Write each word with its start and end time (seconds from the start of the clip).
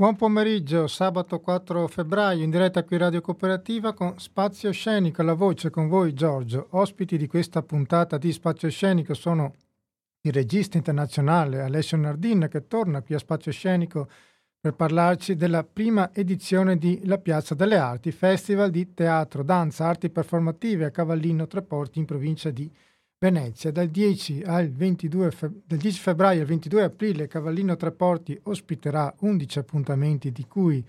Buon 0.00 0.16
pomeriggio, 0.16 0.86
sabato 0.86 1.40
4 1.40 1.86
febbraio, 1.86 2.42
in 2.42 2.48
diretta 2.48 2.84
qui 2.84 2.96
Radio 2.96 3.20
Cooperativa 3.20 3.92
con 3.92 4.18
Spazio 4.18 4.72
Scenico, 4.72 5.22
la 5.22 5.34
voce 5.34 5.68
con 5.68 5.88
voi 5.88 6.14
Giorgio. 6.14 6.68
Ospiti 6.70 7.18
di 7.18 7.26
questa 7.26 7.60
puntata 7.62 8.16
di 8.16 8.32
Spazio 8.32 8.70
Scenico 8.70 9.12
sono 9.12 9.52
il 10.22 10.32
regista 10.32 10.78
internazionale 10.78 11.60
Alessio 11.60 11.98
Nardin 11.98 12.48
che 12.50 12.66
torna 12.66 13.02
qui 13.02 13.14
a 13.14 13.18
Spazio 13.18 13.52
Scenico 13.52 14.08
per 14.58 14.72
parlarci 14.72 15.36
della 15.36 15.64
prima 15.64 16.14
edizione 16.14 16.78
di 16.78 17.02
La 17.04 17.18
Piazza 17.18 17.54
delle 17.54 17.76
Arti, 17.76 18.10
festival 18.10 18.70
di 18.70 18.94
teatro, 18.94 19.42
danza, 19.42 19.86
arti 19.86 20.08
performative 20.08 20.86
a 20.86 20.90
Cavallino 20.90 21.46
Treporti 21.46 21.98
in 21.98 22.06
provincia 22.06 22.48
di 22.48 22.72
Venezia. 23.22 23.70
Dal 23.70 23.88
10, 23.88 24.42
al 24.44 24.70
22 24.72 25.30
feb- 25.30 25.60
dal 25.66 25.78
10 25.78 26.00
febbraio 26.00 26.40
al 26.40 26.46
22 26.46 26.82
aprile 26.82 27.28
Cavallino 27.28 27.76
Treporti 27.76 28.38
ospiterà 28.44 29.14
11 29.18 29.58
appuntamenti 29.58 30.32
di 30.32 30.46
cui 30.46 30.82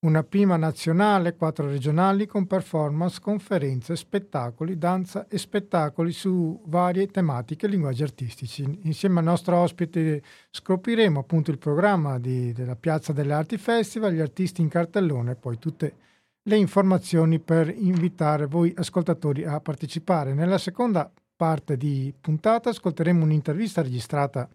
una 0.00 0.24
prima 0.24 0.56
nazionale, 0.56 1.36
quattro 1.36 1.68
regionali 1.68 2.26
con 2.26 2.48
performance, 2.48 3.20
conferenze, 3.20 3.94
spettacoli, 3.94 4.76
danza 4.76 5.28
e 5.28 5.38
spettacoli 5.38 6.10
su 6.10 6.60
varie 6.66 7.06
tematiche 7.06 7.66
e 7.66 7.68
linguaggi 7.68 8.02
artistici. 8.02 8.80
Insieme 8.82 9.20
al 9.20 9.26
nostro 9.26 9.56
ospite 9.58 10.20
scopriremo 10.50 11.20
appunto 11.20 11.52
il 11.52 11.58
programma 11.58 12.18
di, 12.18 12.52
della 12.52 12.76
Piazza 12.76 13.12
delle 13.12 13.34
Arti 13.34 13.56
Festival, 13.56 14.12
gli 14.12 14.20
artisti 14.20 14.62
in 14.62 14.68
cartellone 14.68 15.32
e 15.32 15.36
poi 15.36 15.58
tutte 15.60 15.94
le 16.42 16.56
informazioni 16.56 17.38
per 17.38 17.68
invitare 17.68 18.46
voi 18.46 18.72
ascoltatori 18.76 19.44
a 19.44 19.60
partecipare. 19.60 20.34
Nella 20.34 20.58
seconda 20.58 21.08
parte 21.38 21.76
di 21.76 22.12
puntata. 22.20 22.70
Ascolteremo 22.70 23.22
un'intervista 23.22 23.80
registrata 23.80 24.48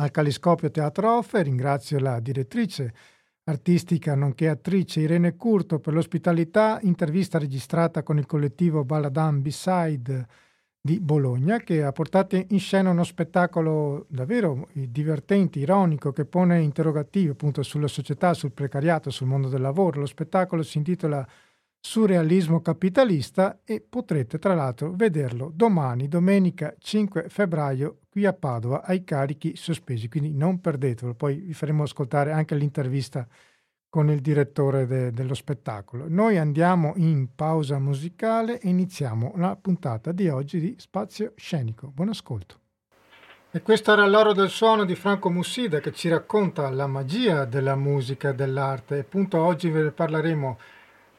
al 0.00 0.10
Caliscopio 0.10 0.70
Teatro 0.70 1.18
Off 1.18 1.34
e 1.34 1.42
ringrazio 1.44 2.00
la 2.00 2.18
direttrice 2.18 2.92
artistica 3.44 4.14
nonché 4.14 4.48
attrice 4.48 5.00
Irene 5.00 5.36
Curto 5.36 5.78
per 5.78 5.94
l'ospitalità, 5.94 6.80
intervista 6.82 7.38
registrata 7.38 8.02
con 8.02 8.18
il 8.18 8.26
collettivo 8.26 8.84
Baladam 8.84 9.40
Beside 9.40 10.26
di 10.80 11.00
Bologna 11.00 11.58
che 11.58 11.82
ha 11.82 11.92
portato 11.92 12.36
in 12.36 12.58
scena 12.58 12.90
uno 12.90 13.04
spettacolo 13.04 14.06
davvero 14.08 14.68
divertente, 14.72 15.60
ironico, 15.60 16.12
che 16.12 16.24
pone 16.24 16.60
interrogativi 16.60 17.30
appunto 17.30 17.62
sulla 17.62 17.88
società, 17.88 18.34
sul 18.34 18.52
precariato, 18.52 19.10
sul 19.10 19.28
mondo 19.28 19.48
del 19.48 19.60
lavoro. 19.60 20.00
Lo 20.00 20.06
spettacolo 20.06 20.62
si 20.62 20.78
intitola 20.78 21.26
surrealismo 21.80 22.60
capitalista 22.60 23.60
e 23.64 23.80
potrete 23.80 24.38
tra 24.38 24.54
l'altro 24.54 24.92
vederlo 24.92 25.50
domani, 25.54 26.08
domenica 26.08 26.74
5 26.78 27.28
febbraio, 27.28 28.00
qui 28.08 28.26
a 28.26 28.32
Padova, 28.32 28.82
ai 28.82 29.04
carichi 29.04 29.56
sospesi, 29.56 30.08
quindi 30.08 30.32
non 30.32 30.60
perdetelo, 30.60 31.14
poi 31.14 31.36
vi 31.36 31.54
faremo 31.54 31.84
ascoltare 31.84 32.32
anche 32.32 32.54
l'intervista 32.54 33.26
con 33.88 34.10
il 34.10 34.20
direttore 34.20 34.86
de- 34.86 35.10
dello 35.12 35.34
spettacolo. 35.34 36.06
Noi 36.08 36.36
andiamo 36.36 36.92
in 36.96 37.34
pausa 37.34 37.78
musicale 37.78 38.60
e 38.60 38.68
iniziamo 38.68 39.32
la 39.36 39.56
puntata 39.56 40.12
di 40.12 40.28
oggi 40.28 40.60
di 40.60 40.74
Spazio 40.78 41.32
Scenico. 41.36 41.88
Buon 41.88 42.10
ascolto. 42.10 42.60
E 43.50 43.62
questo 43.62 43.92
era 43.92 44.06
l'oro 44.06 44.34
del 44.34 44.50
suono 44.50 44.84
di 44.84 44.94
Franco 44.94 45.30
Mussida 45.30 45.80
che 45.80 45.92
ci 45.92 46.10
racconta 46.10 46.68
la 46.68 46.86
magia 46.86 47.46
della 47.46 47.76
musica 47.76 48.28
e 48.28 48.34
dell'arte. 48.34 48.96
E 48.96 49.00
appunto 49.00 49.40
oggi 49.42 49.70
ve 49.70 49.84
ne 49.84 49.90
parleremo 49.90 50.58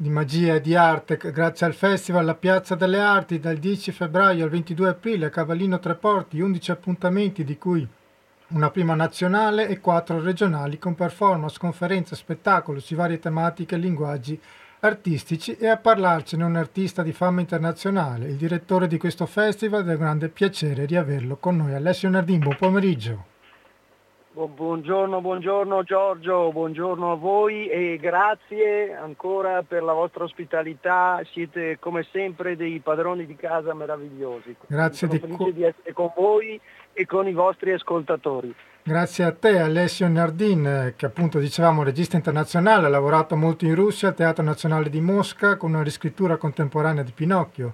di 0.02 0.10
magia 0.10 0.56
e 0.56 0.62
di 0.62 0.76
arte 0.76 1.18
grazie 1.18 1.66
al 1.66 1.74
Festival 1.74 2.24
La 2.24 2.34
Piazza 2.34 2.74
delle 2.76 3.02
Arti 3.02 3.38
dal 3.38 3.58
10 3.58 3.92
febbraio 3.92 4.46
al 4.46 4.50
22 4.50 4.88
aprile 4.88 5.26
a 5.26 5.30
Cavallino 5.30 5.78
Treporti, 5.78 6.40
11 6.40 6.72
appuntamenti 6.72 7.44
di 7.44 7.58
cui 7.58 7.86
una 8.52 8.70
prima 8.70 8.96
nazionale 8.96 9.68
e 9.68 9.82
quattro 9.82 10.22
regionali 10.22 10.80
con 10.80 10.96
performance, 10.96 11.60
conferenze, 11.60 12.16
spettacolo 12.16 12.80
su 12.80 12.96
varie 12.96 13.20
tematiche 13.20 13.76
e 13.76 13.78
linguaggi 13.78 14.40
artistici 14.80 15.58
e 15.58 15.68
a 15.68 15.76
parlarcene 15.76 16.46
un 16.46 16.56
artista 16.56 17.04
di 17.04 17.12
fama 17.12 17.42
internazionale, 17.42 18.30
il 18.30 18.38
direttore 18.38 18.88
di 18.88 18.98
questo 18.98 19.26
festival 19.26 19.82
ed 19.82 19.90
è 19.90 19.94
un 19.96 20.00
grande 20.00 20.30
piacere 20.30 20.86
riaverlo 20.86 21.36
con 21.36 21.58
noi. 21.58 21.74
Alessio 21.74 22.08
Nardin, 22.08 22.40
buon 22.40 22.56
pomeriggio. 22.58 23.29
Buongiorno, 24.48 25.20
buongiorno 25.20 25.84
Giorgio, 25.84 26.50
buongiorno 26.54 27.12
a 27.12 27.16
voi 27.16 27.68
e 27.68 27.98
grazie 28.00 28.96
ancora 28.96 29.64
per 29.64 29.84
la 29.84 29.92
vostra 29.92 30.24
ospitalità, 30.24 31.20
siete 31.34 31.78
come 31.78 32.08
sempre 32.10 32.56
dei 32.56 32.80
padroni 32.80 33.26
di 33.26 33.36
casa 33.36 33.74
meravigliosi. 33.74 34.56
Grazie 34.68 35.10
Sono 35.10 35.20
di 35.28 35.34
cu- 35.34 35.52
di 35.52 35.64
essere 35.64 35.92
con 35.92 36.14
voi 36.16 36.58
e 36.94 37.06
con 37.06 37.28
i 37.28 37.34
vostri 37.34 37.74
ascoltatori. 37.74 38.56
Grazie 38.82 39.26
a 39.26 39.34
te 39.34 39.60
Alessio 39.60 40.08
Nardin, 40.08 40.94
che 40.96 41.06
appunto 41.06 41.38
dicevamo 41.40 41.84
regista 41.84 42.16
internazionale, 42.16 42.86
ha 42.86 42.90
lavorato 42.90 43.36
molto 43.36 43.66
in 43.66 43.76
Russia 43.76 44.08
al 44.08 44.16
Teatro 44.16 44.42
Nazionale 44.44 44.90
di 44.90 45.02
Mosca 45.02 45.58
con 45.58 45.72
una 45.74 45.84
riscrittura 45.84 46.38
contemporanea 46.38 47.04
di 47.04 47.12
Pinocchio. 47.12 47.74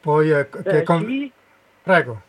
Poi, 0.00 0.30
eh, 0.30 0.48
che 0.48 0.78
Eh, 0.78 0.82
con- 0.84 1.04
sì? 1.04 1.32
Prego. 1.82 2.20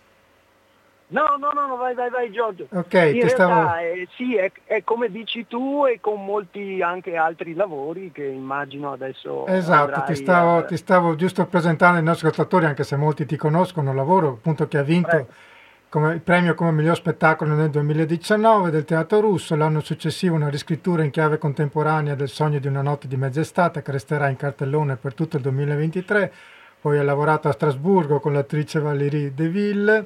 No, 1.07 1.35
no, 1.39 1.51
no, 1.53 1.67
no, 1.67 1.75
vai, 1.77 1.93
vai, 1.93 2.09
vai 2.09 2.31
Giorgio. 2.31 2.67
Ok, 2.71 2.93
In 2.93 3.11
realtà 3.13 3.27
stavo... 3.29 3.75
eh, 3.75 4.07
sì, 4.15 4.35
è, 4.35 4.51
è 4.65 4.83
come 4.83 5.11
dici 5.11 5.45
tu 5.47 5.85
e 5.85 5.99
con 6.01 6.25
molti 6.25 6.81
anche 6.81 7.15
altri 7.15 7.53
lavori 7.53 8.11
che 8.11 8.23
immagino 8.25 8.91
adesso 8.91 9.45
Esatto, 9.45 10.01
ti 10.05 10.15
stavo, 10.15 10.57
a- 10.57 10.63
ti 10.63 10.77
stavo 10.77 11.15
giusto 11.15 11.45
presentando 11.45 11.99
ai 11.99 12.03
nostri 12.03 12.27
ascoltatori, 12.27 12.65
anche 12.65 12.83
se 12.83 12.95
molti 12.95 13.27
ti 13.27 13.35
conoscono, 13.35 13.91
un 13.91 13.95
lavoro 13.95 14.29
appunto 14.29 14.67
che 14.67 14.79
ha 14.79 14.83
vinto 14.83 15.27
come 15.89 16.13
il 16.15 16.21
premio 16.21 16.55
come 16.55 16.71
miglior 16.71 16.95
spettacolo 16.95 17.53
nel 17.53 17.69
2019 17.69 18.71
del 18.71 18.83
Teatro 18.83 19.19
Russo, 19.21 19.55
l'anno 19.55 19.81
successivo 19.81 20.33
una 20.35 20.49
riscrittura 20.49 21.03
in 21.03 21.11
chiave 21.11 21.37
contemporanea 21.37 22.15
del 22.15 22.29
Sogno 22.29 22.57
di 22.57 22.67
una 22.67 22.81
notte 22.81 23.07
di 23.07 23.15
mezz'estate 23.15 23.83
che 23.83 23.91
resterà 23.91 24.27
in 24.29 24.35
cartellone 24.37 24.95
per 24.95 25.13
tutto 25.13 25.37
il 25.37 25.43
2023, 25.43 26.33
poi 26.81 26.97
ha 26.97 27.03
lavorato 27.03 27.47
a 27.47 27.51
Strasburgo 27.51 28.19
con 28.19 28.33
l'attrice 28.33 28.79
Valérie 28.79 29.33
Deville, 29.33 30.05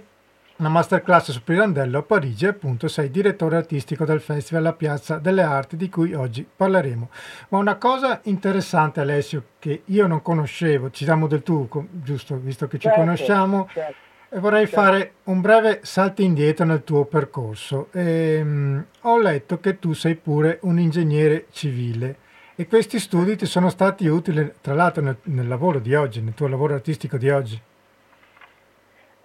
una 0.59 0.70
masterclass 0.70 1.31
su 1.31 1.42
Pirandello 1.42 2.00
a 2.00 2.02
Parigi 2.02 2.44
e 2.46 2.50
appunto 2.50 2.90
sei 2.90 3.09
direttore 3.09 3.56
artistico 3.56 4.03
del 4.03 4.20
Festival 4.20 4.64
La 4.64 4.74
Piazza 4.74 5.18
delle 5.18 5.42
Arti 5.42 5.78
di 5.78 5.90
cui 5.90 6.14
oggi 6.14 6.46
parleremo. 6.53 7.09
Ma 7.50 7.58
una 7.59 7.75
cosa 7.78 8.20
interessante 8.24 9.00
Alessio 9.00 9.44
che 9.58 9.84
io 9.86 10.06
non 10.06 10.22
conoscevo, 10.22 10.92
ci 10.92 11.06
diamo 11.06 11.28
del 11.28 11.44
tu, 11.44 11.68
giusto, 11.92 12.36
visto 12.38 12.68
che 12.68 12.78
ci 12.78 12.88
Certo, 12.88 13.00
conosciamo, 13.00 13.70
certo. 13.72 13.96
e 14.30 14.40
vorrei 14.40 14.66
Certo. 14.66 14.81
fare 14.81 15.14
un 15.25 15.40
breve 15.40 15.80
salto 15.84 16.22
indietro 16.24 16.66
nel 16.66 16.84
tuo 16.84 17.06
percorso. 17.06 17.88
Ehm, 17.94 18.86
ho 19.02 19.18
letto 19.18 19.62
che 19.62 19.80
tu 19.80 19.94
sei 19.94 20.16
pure 20.16 20.59
un 20.64 20.78
ingegnere 20.78 21.46
civile 21.52 22.18
e 22.56 22.68
questi 22.68 23.00
studi 23.00 23.38
ti 23.38 23.46
sono 23.46 23.70
stati 23.70 24.08
utili, 24.08 24.52
tra 24.59 24.74
l'altro, 24.74 25.02
nel, 25.02 25.16
nel 25.24 25.47
lavoro 25.47 25.80
di 25.80 25.96
oggi, 25.96 26.20
nel 26.22 26.34
tuo 26.34 26.47
lavoro 26.47 26.74
artistico 26.74 27.18
di 27.18 27.30
oggi. 27.30 27.62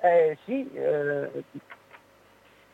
Eh, 0.05 0.37
sì, 0.45 0.71
eh, 0.75 1.31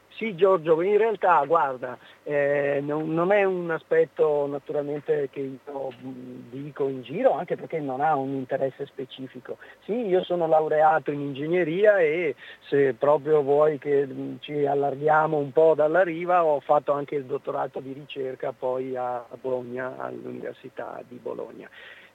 sì 0.08 0.34
Giorgio, 0.34 0.82
in 0.82 0.98
realtà 0.98 1.44
guarda, 1.44 1.96
eh, 2.24 2.80
non, 2.82 3.14
non 3.14 3.30
è 3.30 3.44
un 3.44 3.70
aspetto 3.70 4.48
naturalmente 4.48 5.28
che 5.30 5.38
io 5.38 5.91
mh, 5.91 6.50
dico 6.50 6.88
in 6.88 7.02
giro, 7.02 7.34
anche 7.34 7.54
perché 7.54 7.78
non 7.78 8.00
ha 8.00 8.16
un 8.16 8.30
interesse 8.30 8.84
specifico. 8.86 9.58
Sì, 9.84 9.92
io 9.92 10.24
sono 10.24 10.48
laureato 10.48 11.12
in 11.12 11.20
ingegneria 11.20 12.00
e 12.00 12.34
se 12.66 12.94
proprio 12.94 13.42
vuoi 13.42 13.78
che 13.78 14.04
mh, 14.04 14.38
ci 14.41 14.66
allarghiamo 14.66 15.36
un 15.36 15.52
po' 15.52 15.74
dalla 15.76 16.02
riva, 16.02 16.44
ho 16.44 16.58
fatto 16.58 16.91
anche 16.91 17.14
il 17.14 17.26
dottorato 17.26 17.78
di 17.78 17.92
ricerca 17.92 18.50
poi 18.50 18.97
a 18.97 19.24
Bologna, 19.41 19.94
all'Università 19.98 21.00
di 21.06 21.14
Bologna. 21.22 21.68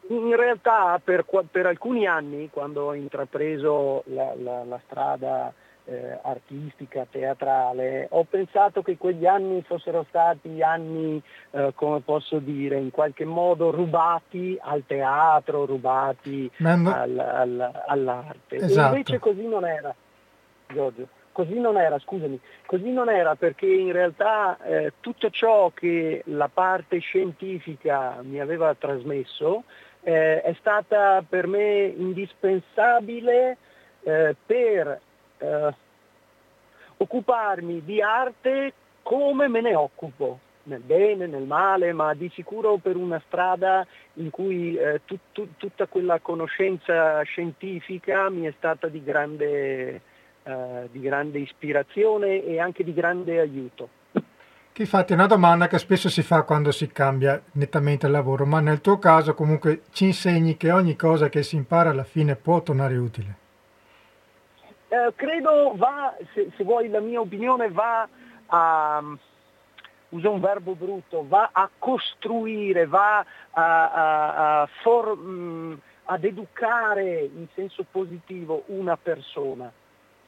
In 0.07 0.35
realtà 0.35 0.99
per, 1.03 1.25
per 1.49 1.65
alcuni 1.65 2.05
anni, 2.05 2.49
quando 2.51 2.83
ho 2.85 2.93
intrapreso 2.93 4.03
la, 4.07 4.33
la- 4.37 4.63
la 4.63 4.79
strada 4.85 5.51
eh, 5.85 6.17
artistica, 6.21 7.05
teatrale, 7.09 8.07
ho 8.11 8.23
pensato 8.23 8.81
che 8.83 8.97
quegli 8.97 9.25
anni 9.25 9.63
fossero 9.63 10.05
stati 10.09 10.61
anni, 10.61 11.21
eh, 11.51 11.71
come 11.75 12.01
posso 12.01 12.37
dire, 12.37 12.77
in 12.77 12.91
qualche 12.91 13.25
modo 13.25 13.71
rubati 13.71 14.57
al 14.61 14.83
teatro, 14.85 15.65
rubati 15.65 16.49
no- 16.57 16.93
al- 16.93 17.19
al- 17.19 17.83
all'arte. 17.87 18.55
Esatto. 18.57 18.95
Invece 18.95 19.19
così 19.19 19.47
non 19.47 19.65
era, 19.65 19.93
Giorgio. 20.67 21.07
Così 21.31 21.59
non 21.59 21.77
era, 21.77 21.99
scusami, 21.99 22.39
così 22.65 22.91
non 22.91 23.09
era 23.09 23.35
perché 23.35 23.65
in 23.65 23.91
realtà 23.91 24.57
eh, 24.63 24.93
tutto 25.01 25.29
ciò 25.29 25.69
che 25.73 26.21
la 26.27 26.47
parte 26.51 26.99
scientifica 26.99 28.19
mi 28.21 28.39
aveva 28.39 28.73
trasmesso 28.73 29.63
eh, 30.05 30.41
è 30.41 30.55
stata 30.59 31.23
per 31.27 31.47
me 31.47 31.85
indispensabile 31.85 33.57
eh, 34.03 34.35
per 34.45 35.01
eh, 35.39 35.73
occuparmi 36.97 37.83
di 37.83 38.03
arte 38.03 38.73
come 39.01 39.47
me 39.47 39.61
ne 39.61 39.73
occupo, 39.73 40.39
nel 40.63 40.81
bene, 40.81 41.25
nel 41.25 41.45
male, 41.45 41.91
ma 41.91 42.13
di 42.13 42.29
sicuro 42.35 42.77
per 42.77 42.95
una 42.95 43.21
strada 43.25 43.85
in 44.13 44.29
cui 44.29 44.75
eh, 44.75 45.01
tu- 45.05 45.17
tu- 45.31 45.57
tutta 45.57 45.87
quella 45.87 46.19
conoscenza 46.19 47.21
scientifica 47.23 48.29
mi 48.29 48.45
è 48.45 48.53
stata 48.57 48.87
di 48.87 49.03
grande, 49.03 50.01
eh, 50.43 50.87
di 50.91 50.99
grande 50.99 51.39
ispirazione 51.39 52.43
e 52.43 52.59
anche 52.59 52.83
di 52.83 52.93
grande 52.93 53.39
aiuto. 53.39 53.89
Che 54.75 54.81
infatti 54.81 55.13
è 55.13 55.15
una 55.15 55.25
domanda 55.25 55.67
che 55.67 55.77
spesso 55.77 56.09
si 56.09 56.21
fa 56.21 56.41
quando 56.41 56.69
si 56.73 56.91
cambia 56.91 57.41
nettamente 57.53 58.07
il 58.07 58.11
lavoro, 58.11 58.45
ma 58.45 58.59
nel 58.59 58.81
tuo 58.81 58.99
caso 58.99 59.33
comunque 59.33 59.83
ci 59.93 60.03
insegni 60.03 60.57
che 60.57 60.69
ogni 60.69 60.97
cosa 60.97 61.29
che 61.29 61.43
si 61.43 61.55
impara 61.55 61.91
alla 61.91 62.03
fine 62.03 62.35
può 62.35 62.61
tornare 62.61 62.97
utile. 62.97 63.37
Eh, 64.89 65.13
credo 65.15 65.75
va, 65.77 66.13
se, 66.33 66.51
se, 66.57 66.65
vuoi 66.65 66.89
la 66.89 66.99
mia 66.99 67.21
opinione, 67.21 67.71
va 67.71 68.05
a, 68.47 69.01
uso 70.09 70.29
un 70.29 70.41
verbo 70.41 70.75
brutto, 70.75 71.25
va 71.25 71.51
a 71.53 71.69
costruire, 71.79 72.85
va 72.85 73.19
a, 73.19 73.91
a, 73.91 74.61
a 74.61 74.69
for, 74.81 75.17
mm, 75.17 75.73
ad 76.03 76.21
educare 76.25 77.29
in 77.33 77.47
senso 77.53 77.85
positivo 77.89 78.63
una 78.65 78.97
persona. 78.97 79.71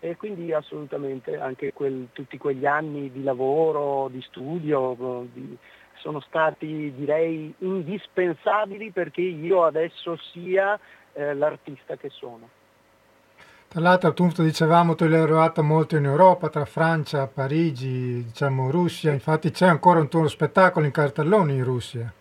E 0.09 0.15
quindi 0.15 0.53
assolutamente 0.53 1.37
anche 1.37 1.73
quel, 1.73 2.07
tutti 2.13 2.37
quegli 2.37 2.65
anni 2.65 3.11
di 3.11 3.23
lavoro, 3.23 4.07
di 4.09 4.21
studio, 4.21 5.27
di, 5.33 5.57
sono 5.95 6.21
stati 6.21 6.93
direi 6.95 7.53
indispensabili 7.57 8.91
perché 8.91 9.21
io 9.21 9.65
adesso 9.65 10.17
sia 10.31 10.79
eh, 11.13 11.33
l'artista 11.33 11.97
che 11.97 12.09
sono. 12.09 12.49
Tra 13.67 13.81
l'altro 13.81 14.09
appunto 14.09 14.43
dicevamo 14.43 14.95
tu 14.95 15.05
l'hai 15.05 15.19
lavorato 15.19 15.61
molto 15.61 15.97
in 15.97 16.05
Europa, 16.05 16.47
tra 16.47 16.63
Francia, 16.63 17.27
Parigi, 17.27 18.23
diciamo 18.23 18.71
Russia, 18.71 19.11
infatti 19.11 19.51
c'è 19.51 19.67
ancora 19.67 19.99
un 19.99 20.07
tuo 20.07 20.29
spettacolo 20.29 20.85
in 20.85 20.93
cartellone 20.93 21.51
in 21.51 21.63
Russia. 21.65 22.13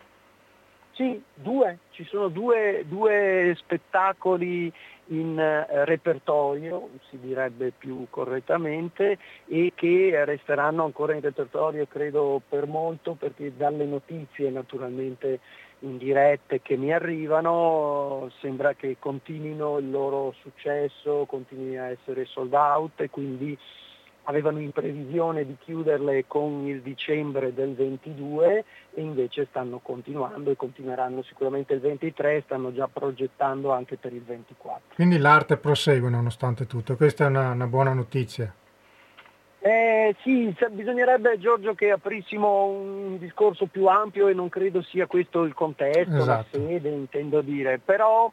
Sì, 0.90 1.22
due, 1.34 1.78
ci 1.90 2.04
sono 2.04 2.28
due, 2.28 2.84
due 2.88 3.54
spettacoli 3.58 4.72
in 5.08 5.38
eh, 5.38 5.84
repertorio, 5.84 6.88
si 7.08 7.18
direbbe 7.20 7.72
più 7.76 8.06
correttamente, 8.10 9.18
e 9.46 9.72
che 9.74 10.24
resteranno 10.24 10.84
ancora 10.84 11.14
in 11.14 11.20
repertorio 11.20 11.86
credo 11.86 12.40
per 12.48 12.66
molto 12.66 13.14
perché 13.14 13.52
dalle 13.56 13.84
notizie 13.84 14.50
naturalmente 14.50 15.40
indirette 15.80 16.62
che 16.62 16.76
mi 16.76 16.92
arrivano 16.92 18.30
sembra 18.40 18.74
che 18.74 18.96
continuino 18.98 19.78
il 19.78 19.90
loro 19.90 20.34
successo, 20.40 21.26
continui 21.26 21.76
a 21.76 21.90
essere 21.90 22.24
sold 22.24 22.54
out 22.54 23.00
e 23.00 23.10
quindi 23.10 23.56
avevano 24.28 24.60
in 24.60 24.70
previsione 24.70 25.44
di 25.44 25.56
chiuderle 25.58 26.24
con 26.26 26.66
il 26.66 26.80
dicembre 26.82 27.54
del 27.54 27.74
22 27.74 28.64
e 28.94 29.00
invece 29.00 29.46
stanno 29.50 29.78
continuando 29.78 30.50
e 30.50 30.56
continueranno 30.56 31.22
sicuramente 31.22 31.74
il 31.74 31.80
23 31.80 32.42
stanno 32.44 32.72
già 32.72 32.88
progettando 32.88 33.72
anche 33.72 33.96
per 33.96 34.12
il 34.12 34.22
24. 34.22 34.94
Quindi 34.94 35.18
l'arte 35.18 35.56
prosegue 35.56 36.10
nonostante 36.10 36.66
tutto, 36.66 36.96
questa 36.96 37.24
è 37.24 37.28
una, 37.28 37.50
una 37.50 37.66
buona 37.66 37.92
notizia. 37.92 38.52
Eh, 39.58 40.14
sì, 40.22 40.54
bisognerebbe 40.70 41.38
Giorgio 41.38 41.74
che 41.74 41.90
aprissimo 41.90 42.66
un 42.66 43.18
discorso 43.18 43.66
più 43.66 43.86
ampio 43.86 44.28
e 44.28 44.34
non 44.34 44.48
credo 44.48 44.80
sia 44.82 45.06
questo 45.06 45.42
il 45.42 45.54
contesto, 45.54 46.16
esatto. 46.16 46.58
la 46.58 46.66
sede 46.68 46.88
intendo 46.88 47.40
dire, 47.40 47.80
però, 47.84 48.30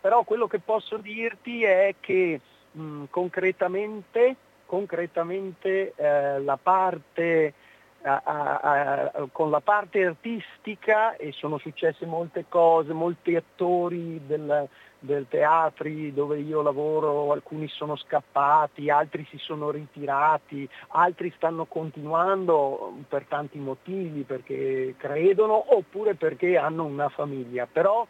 però 0.00 0.22
quello 0.24 0.48
che 0.48 0.58
posso 0.58 0.96
dirti 0.96 1.62
è 1.62 1.94
che 2.00 2.40
mh, 2.72 3.04
concretamente 3.10 4.36
concretamente 4.68 5.94
eh, 5.96 6.40
la 6.40 6.58
parte, 6.58 7.54
a, 8.02 8.20
a, 8.22 8.60
a, 8.60 9.28
con 9.32 9.50
la 9.50 9.60
parte 9.60 10.04
artistica 10.04 11.16
e 11.16 11.32
sono 11.32 11.56
successe 11.56 12.04
molte 12.04 12.44
cose, 12.50 12.92
molti 12.92 13.34
attori 13.34 14.20
del, 14.26 14.68
del 14.98 15.24
teatri 15.26 16.12
dove 16.12 16.38
io 16.40 16.60
lavoro, 16.60 17.32
alcuni 17.32 17.66
sono 17.68 17.96
scappati, 17.96 18.90
altri 18.90 19.26
si 19.30 19.38
sono 19.38 19.70
ritirati, 19.70 20.68
altri 20.88 21.32
stanno 21.34 21.64
continuando 21.64 22.92
per 23.08 23.24
tanti 23.24 23.58
motivi, 23.58 24.22
perché 24.24 24.94
credono 24.98 25.74
oppure 25.74 26.14
perché 26.14 26.58
hanno 26.58 26.84
una 26.84 27.08
famiglia. 27.08 27.66
Però 27.66 28.06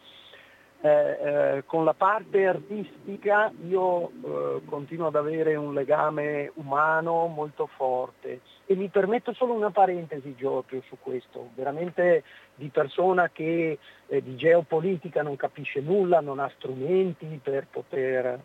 eh, 0.81 0.89
eh, 0.89 1.63
con 1.65 1.83
la 1.83 1.93
parte 1.93 2.47
artistica 2.47 3.51
io 3.67 4.09
eh, 4.09 4.61
continuo 4.65 5.07
ad 5.07 5.15
avere 5.15 5.55
un 5.55 5.73
legame 5.73 6.51
umano 6.55 7.27
molto 7.27 7.67
forte. 7.67 8.39
E 8.65 8.75
mi 8.75 8.87
permetto 8.87 9.33
solo 9.33 9.53
una 9.53 9.71
parentesi 9.71 10.35
Giorgio 10.35 10.81
su 10.87 10.95
questo, 11.01 11.49
veramente 11.55 12.23
di 12.55 12.69
persona 12.69 13.29
che 13.29 13.77
eh, 14.07 14.23
di 14.23 14.37
geopolitica 14.37 15.21
non 15.21 15.35
capisce 15.35 15.81
nulla, 15.81 16.21
non 16.21 16.39
ha 16.39 16.51
strumenti 16.55 17.39
per 17.43 17.67
poter... 17.69 18.39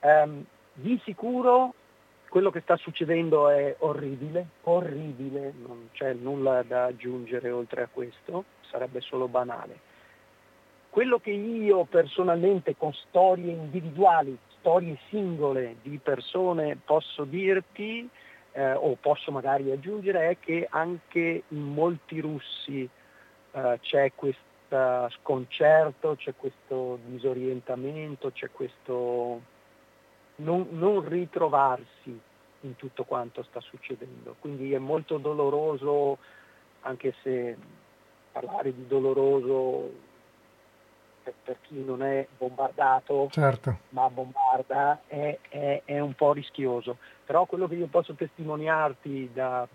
Ehm, 0.00 0.44
di 0.78 1.00
sicuro 1.04 1.72
quello 2.28 2.50
che 2.50 2.60
sta 2.60 2.76
succedendo 2.76 3.48
è 3.48 3.76
orribile, 3.78 4.46
orribile, 4.62 5.54
non 5.56 5.88
c'è 5.92 6.12
nulla 6.12 6.62
da 6.64 6.84
aggiungere 6.84 7.50
oltre 7.50 7.82
a 7.82 7.88
questo, 7.90 8.44
sarebbe 8.68 9.00
solo 9.00 9.26
banale 9.28 9.94
quello 10.96 11.18
che 11.18 11.30
io 11.30 11.84
personalmente 11.84 12.74
con 12.74 12.90
storie 12.94 13.52
individuali, 13.52 14.34
storie 14.58 14.96
singole 15.10 15.76
di 15.82 16.00
persone 16.02 16.78
posso 16.82 17.24
dirti 17.24 18.08
eh, 18.52 18.72
o 18.72 18.96
posso 18.98 19.30
magari 19.30 19.70
aggiungere 19.70 20.30
è 20.30 20.38
che 20.40 20.66
anche 20.70 21.42
in 21.48 21.60
molti 21.60 22.18
russi 22.18 22.88
eh, 23.50 23.78
c'è 23.82 24.12
questo 24.14 24.40
sconcerto, 25.20 26.16
c'è 26.16 26.32
questo 26.34 26.98
disorientamento, 27.04 28.32
c'è 28.32 28.50
questo 28.50 29.42
non, 30.36 30.66
non 30.70 31.06
ritrovarsi 31.06 32.18
in 32.60 32.76
tutto 32.76 33.04
quanto 33.04 33.42
sta 33.42 33.60
succedendo. 33.60 34.36
Quindi 34.40 34.72
è 34.72 34.78
molto 34.78 35.18
doloroso, 35.18 36.16
anche 36.80 37.14
se 37.22 37.54
parlare 38.32 38.74
di 38.74 38.86
doloroso 38.86 40.05
per, 41.26 41.34
per 41.42 41.56
chi 41.62 41.82
non 41.84 42.02
è 42.04 42.24
bombardato 42.38 43.28
certo. 43.32 43.78
ma 43.88 44.08
bombarda 44.08 45.00
è, 45.08 45.36
è, 45.48 45.82
è, 45.84 45.98
un 45.98 46.14
po' 46.14 46.32
rischioso. 46.32 46.98
Però 47.24 47.44
quello 47.46 47.66
che 47.66 47.74
io 47.74 47.88
posso 47.88 48.14
testimoniarti 48.14 49.30
da 49.32 49.66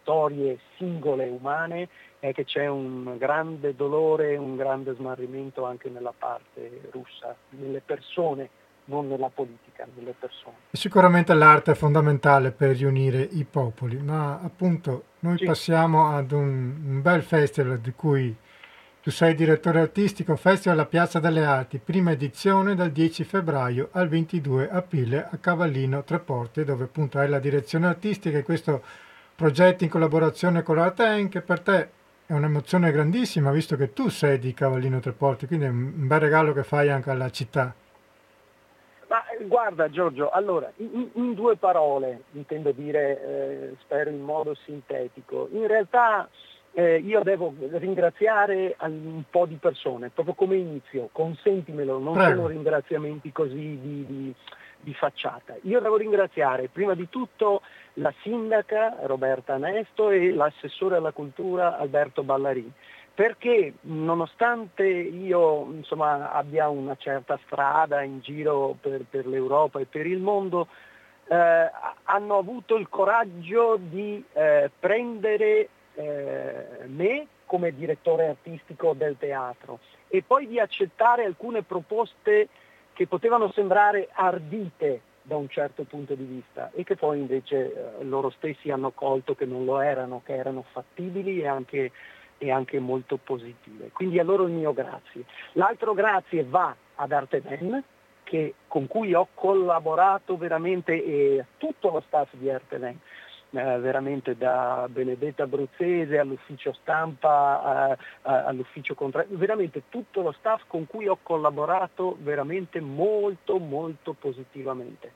storie 0.00 0.58
singole 0.76 1.28
umane 1.28 1.88
è 2.18 2.32
che 2.32 2.44
c'è 2.44 2.66
un 2.66 3.16
grande 3.18 3.76
dolore, 3.76 4.36
un 4.36 4.56
grande 4.56 4.94
smarrimento 4.94 5.64
anche 5.64 5.88
nella 5.88 6.12
parte 6.16 6.88
russa, 6.90 7.36
nelle 7.50 7.80
persone 7.80 8.50
non 8.86 9.08
nella 9.08 9.30
politica, 9.32 9.86
nelle 9.94 10.14
persone. 10.18 10.54
Sicuramente 10.72 11.34
l'arte 11.34 11.72
è 11.72 11.74
fondamentale 11.74 12.50
per 12.50 12.76
riunire 12.76 13.20
i 13.20 13.44
popoli, 13.44 13.96
ma 13.96 14.40
appunto 14.40 15.04
noi 15.20 15.38
sì. 15.38 15.44
passiamo 15.44 16.14
ad 16.14 16.32
un, 16.32 16.76
un, 16.84 17.02
bel 17.02 17.22
festival 17.22 17.78
di 17.78 17.92
cui 17.92 18.36
tu 19.06 19.12
sei 19.12 19.36
direttore 19.36 19.78
artistico 19.78 20.34
Festival 20.34 20.78
alla 20.78 20.88
Piazza 20.88 21.20
delle 21.20 21.44
Arti, 21.44 21.78
prima 21.78 22.10
edizione 22.10 22.74
dal 22.74 22.90
10 22.90 23.22
febbraio 23.22 23.90
al 23.92 24.08
22 24.08 24.68
aprile 24.68 25.28
a 25.30 25.36
Cavallino 25.36 26.02
Treporti, 26.02 26.64
dove 26.64 26.82
appunto 26.82 27.20
hai 27.20 27.28
la 27.28 27.38
direzione 27.38 27.86
artistica 27.86 28.36
e 28.36 28.42
questo 28.42 28.82
progetto 29.36 29.84
in 29.84 29.90
collaborazione 29.90 30.64
con 30.64 30.74
l'Arten, 30.74 31.28
che 31.28 31.40
per 31.40 31.60
te 31.60 31.88
è 32.26 32.32
un'emozione 32.32 32.90
grandissima, 32.90 33.52
visto 33.52 33.76
che 33.76 33.92
tu 33.92 34.08
sei 34.08 34.40
di 34.40 34.52
Cavallino 34.52 34.98
Treporti, 34.98 35.46
quindi 35.46 35.66
è 35.66 35.68
un 35.68 36.08
bel 36.08 36.18
regalo 36.18 36.52
che 36.52 36.64
fai 36.64 36.90
anche 36.90 37.10
alla 37.10 37.30
città. 37.30 37.72
Ma 39.06 39.22
guarda 39.42 39.88
Giorgio, 39.88 40.30
allora, 40.30 40.68
in, 40.78 41.10
in 41.12 41.34
due 41.34 41.56
parole, 41.56 42.22
intendo 42.32 42.72
dire, 42.72 43.22
eh, 43.22 43.76
spero 43.82 44.10
in 44.10 44.20
modo 44.20 44.56
sintetico, 44.64 45.48
in 45.52 45.68
realtà 45.68 46.28
eh, 46.78 46.98
io 46.98 47.22
devo 47.22 47.54
ringraziare 47.58 48.76
un 48.80 49.22
po' 49.30 49.46
di 49.46 49.54
persone, 49.54 50.10
proprio 50.10 50.34
come 50.34 50.56
inizio, 50.56 51.08
consentimelo, 51.10 51.98
non 51.98 52.12
Prego. 52.12 52.34
sono 52.34 52.46
ringraziamenti 52.48 53.32
così 53.32 53.78
di, 53.80 54.04
di, 54.06 54.34
di, 54.80 54.92
facciata. 54.92 55.56
Io 55.62 55.80
devo 55.80 55.96
ringraziare 55.96 56.68
prima 56.68 56.94
di 56.94 57.08
tutto 57.08 57.62
la 57.94 58.12
sindaca 58.20 58.98
Roberta 59.04 59.56
Nesto 59.56 60.10
e 60.10 60.34
l'assessore 60.34 60.96
alla 60.96 61.12
cultura 61.12 61.78
Alberto 61.78 62.22
Ballarini 62.22 62.70
perché 63.14 63.72
nonostante 63.80 64.86
io 64.86 65.72
insomma, 65.72 66.30
abbia 66.30 66.68
una 66.68 66.96
certa 66.96 67.38
strada 67.46 68.02
in 68.02 68.20
giro 68.20 68.76
per, 68.78 69.06
per 69.08 69.26
l'Europa 69.26 69.80
e 69.80 69.86
per 69.86 70.04
il 70.04 70.18
mondo, 70.18 70.68
eh, 71.26 71.70
hanno 72.02 72.36
avuto 72.36 72.76
il 72.76 72.90
coraggio 72.90 73.78
di 73.80 74.22
eh, 74.34 74.70
prendere 74.78 75.70
me 76.02 77.26
come 77.46 77.74
direttore 77.74 78.28
artistico 78.28 78.92
del 78.92 79.16
teatro 79.18 79.78
e 80.08 80.22
poi 80.22 80.46
di 80.46 80.60
accettare 80.60 81.24
alcune 81.24 81.62
proposte 81.62 82.48
che 82.92 83.06
potevano 83.06 83.50
sembrare 83.52 84.08
ardite 84.12 85.00
da 85.22 85.36
un 85.36 85.48
certo 85.48 85.82
punto 85.84 86.14
di 86.14 86.24
vista 86.24 86.70
e 86.72 86.84
che 86.84 86.96
poi 86.96 87.18
invece 87.18 87.98
eh, 87.98 88.04
loro 88.04 88.30
stessi 88.30 88.70
hanno 88.70 88.90
colto 88.90 89.34
che 89.34 89.44
non 89.44 89.64
lo 89.64 89.80
erano, 89.80 90.22
che 90.24 90.34
erano 90.34 90.64
fattibili 90.70 91.40
e 91.40 91.46
anche, 91.46 91.90
e 92.38 92.50
anche 92.50 92.78
molto 92.78 93.16
positive. 93.16 93.90
Quindi 93.92 94.18
a 94.20 94.24
loro 94.24 94.44
il 94.44 94.52
mio 94.52 94.72
grazie. 94.72 95.24
L'altro 95.52 95.94
grazie 95.94 96.44
va 96.44 96.74
ad 96.94 97.10
Artemen, 97.10 97.82
che, 98.22 98.54
con 98.68 98.86
cui 98.86 99.14
ho 99.14 99.28
collaborato 99.34 100.36
veramente 100.36 101.04
e 101.04 101.40
a 101.40 101.46
tutto 101.58 101.90
lo 101.90 102.02
staff 102.06 102.32
di 102.32 102.48
Artemen 102.48 102.98
eh, 103.50 103.78
veramente 103.78 104.36
da 104.36 104.86
Benedetta 104.90 105.44
Abruzzese 105.44 106.18
all'ufficio 106.18 106.72
stampa, 106.72 107.92
eh, 107.92 107.96
all'ufficio 108.22 108.94
contrario, 108.94 109.36
veramente 109.36 109.84
tutto 109.88 110.22
lo 110.22 110.32
staff 110.32 110.62
con 110.66 110.86
cui 110.86 111.06
ho 111.06 111.18
collaborato 111.22 112.16
veramente 112.20 112.80
molto 112.80 113.58
molto 113.58 114.12
positivamente. 114.12 115.12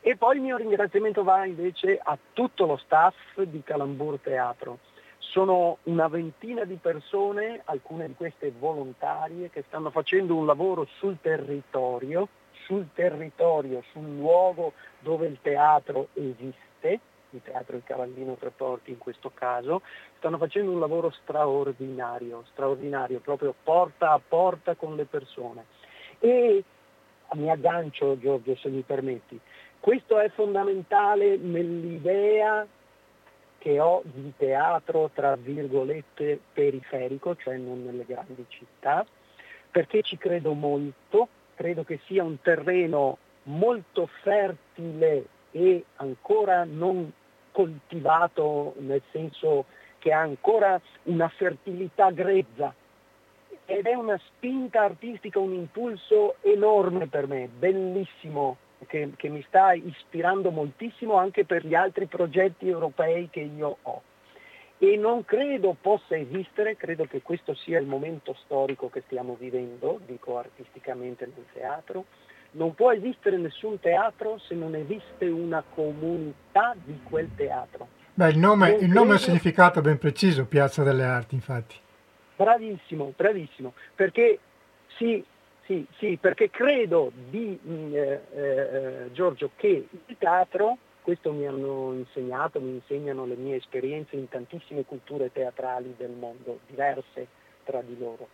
E 0.00 0.16
poi 0.16 0.36
il 0.36 0.42
mio 0.42 0.56
ringraziamento 0.56 1.24
va 1.24 1.44
invece 1.44 1.98
a 2.02 2.16
tutto 2.32 2.66
lo 2.66 2.76
staff 2.76 3.14
di 3.40 3.62
Calambur 3.62 4.18
Teatro. 4.20 4.78
Sono 5.18 5.78
una 5.84 6.08
ventina 6.08 6.64
di 6.64 6.78
persone, 6.80 7.60
alcune 7.64 8.06
di 8.06 8.14
queste 8.14 8.52
volontarie, 8.56 9.50
che 9.50 9.64
stanno 9.66 9.90
facendo 9.90 10.34
un 10.36 10.46
lavoro 10.46 10.86
sul 10.98 11.18
territorio, 11.20 12.28
sul 12.64 12.88
territorio, 12.94 13.82
sul 13.92 14.16
luogo 14.16 14.72
dove 15.00 15.26
il 15.26 15.38
teatro 15.42 16.08
esiste, 16.14 17.00
il 17.30 17.42
teatro 17.42 17.76
Il 17.76 17.82
Cavallino 17.84 18.34
Tre 18.34 18.50
Porti 18.50 18.90
in 18.90 18.98
questo 18.98 19.30
caso, 19.34 19.82
stanno 20.18 20.38
facendo 20.38 20.70
un 20.70 20.80
lavoro 20.80 21.10
straordinario, 21.10 22.44
straordinario, 22.52 23.20
proprio 23.20 23.54
porta 23.62 24.12
a 24.12 24.20
porta 24.26 24.74
con 24.74 24.96
le 24.96 25.04
persone. 25.04 25.64
E 26.20 26.64
mi 27.34 27.50
aggancio 27.50 28.18
Giorgio 28.18 28.56
se 28.56 28.68
mi 28.68 28.80
permetti, 28.82 29.38
questo 29.80 30.18
è 30.18 30.28
fondamentale 30.30 31.36
nell'idea 31.36 32.66
che 33.58 33.80
ho 33.80 34.02
di 34.04 34.32
teatro 34.36 35.10
tra 35.12 35.36
virgolette 35.36 36.40
periferico, 36.52 37.36
cioè 37.36 37.56
non 37.56 37.84
nelle 37.84 38.04
grandi 38.04 38.44
città, 38.48 39.04
perché 39.70 40.02
ci 40.02 40.16
credo 40.16 40.52
molto, 40.54 41.28
credo 41.54 41.84
che 41.84 42.00
sia 42.06 42.22
un 42.22 42.40
terreno 42.40 43.18
molto 43.44 44.08
fertile 44.22 45.26
e 45.50 45.84
ancora 45.96 46.64
non 46.64 47.12
coltivato 47.52 48.74
nel 48.78 49.02
senso 49.10 49.64
che 49.98 50.12
ha 50.12 50.20
ancora 50.20 50.80
una 51.04 51.28
fertilità 51.28 52.10
grezza. 52.10 52.72
Ed 53.64 53.86
è 53.86 53.94
una 53.94 54.18
spinta 54.26 54.82
artistica, 54.82 55.38
un 55.38 55.52
impulso 55.52 56.36
enorme 56.40 57.06
per 57.06 57.26
me, 57.26 57.48
bellissimo 57.48 58.56
che, 58.86 59.12
che 59.16 59.28
mi 59.28 59.42
sta 59.48 59.72
ispirando 59.72 60.50
moltissimo 60.50 61.14
anche 61.14 61.44
per 61.44 61.66
gli 61.66 61.74
altri 61.74 62.06
progetti 62.06 62.68
europei 62.68 63.28
che 63.28 63.40
io 63.40 63.76
ho. 63.82 64.02
E 64.78 64.96
non 64.96 65.24
credo 65.24 65.76
possa 65.78 66.16
esistere, 66.16 66.76
credo 66.76 67.04
che 67.04 67.20
questo 67.20 67.52
sia 67.54 67.80
il 67.80 67.86
momento 67.86 68.34
storico 68.44 68.88
che 68.88 69.02
stiamo 69.06 69.34
vivendo, 69.38 69.98
dico 70.06 70.38
artisticamente 70.38 71.26
nel 71.26 71.46
teatro, 71.52 72.04
non 72.52 72.74
può 72.74 72.92
esistere 72.92 73.36
nessun 73.36 73.78
teatro 73.80 74.38
se 74.38 74.54
non 74.54 74.74
esiste 74.74 75.26
una 75.26 75.62
comunità 75.74 76.74
di 76.82 76.98
quel 77.02 77.28
teatro. 77.34 77.88
Beh, 78.14 78.30
il 78.30 78.38
nome, 78.38 78.70
il 78.72 78.90
nome 78.90 79.10
ha 79.10 79.14
un 79.14 79.18
significato 79.18 79.80
ben 79.80 79.98
preciso, 79.98 80.46
Piazza 80.46 80.82
delle 80.82 81.04
Arti, 81.04 81.34
infatti. 81.34 81.76
Bravissimo, 82.34 83.12
bravissimo, 83.16 83.74
perché 83.94 84.38
sì, 84.96 85.24
sì, 85.66 85.86
sì, 85.98 86.18
perché 86.20 86.50
credo 86.50 87.12
di 87.30 87.58
mm, 87.64 87.94
eh, 87.94 88.22
eh, 88.34 89.12
Giorgio 89.12 89.50
che 89.56 89.86
il 90.06 90.16
teatro, 90.18 90.78
questo 91.02 91.32
mi 91.32 91.46
hanno 91.46 91.92
insegnato, 91.92 92.60
mi 92.60 92.70
insegnano 92.70 93.24
le 93.24 93.36
mie 93.36 93.56
esperienze 93.56 94.16
in 94.16 94.28
tantissime 94.28 94.84
culture 94.84 95.30
teatrali 95.30 95.94
del 95.96 96.10
mondo, 96.10 96.60
diverse 96.66 97.26
tra 97.64 97.82
di 97.82 97.96
loro, 97.98 98.26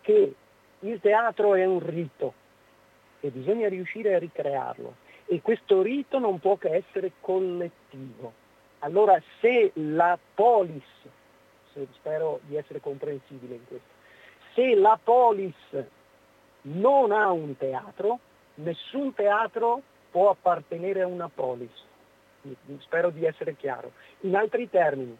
che 0.00 0.34
il 0.80 1.00
teatro 1.00 1.54
è 1.54 1.64
un 1.64 1.78
rito 1.78 2.34
e 3.24 3.30
bisogna 3.30 3.68
riuscire 3.68 4.14
a 4.14 4.18
ricrearlo 4.18 4.94
e 5.26 5.40
questo 5.40 5.80
rito 5.80 6.18
non 6.18 6.38
può 6.40 6.56
che 6.56 6.74
essere 6.74 7.12
collettivo. 7.20 8.32
Allora 8.80 9.18
se 9.40 9.70
la 9.74 10.18
polis, 10.34 10.84
spero 11.92 12.40
di 12.42 12.56
essere 12.56 12.80
comprensibile 12.80 13.54
in 13.54 13.66
questo, 13.66 13.88
se 14.54 14.74
la 14.74 14.98
polis 15.02 15.54
non 16.62 17.12
ha 17.12 17.30
un 17.30 17.56
teatro, 17.56 18.18
nessun 18.56 19.14
teatro 19.14 19.80
può 20.10 20.28
appartenere 20.28 21.02
a 21.02 21.06
una 21.06 21.30
polis. 21.32 21.72
Spero 22.80 23.10
di 23.10 23.24
essere 23.24 23.56
chiaro. 23.56 23.92
In 24.20 24.34
altri 24.34 24.68
termini, 24.68 25.16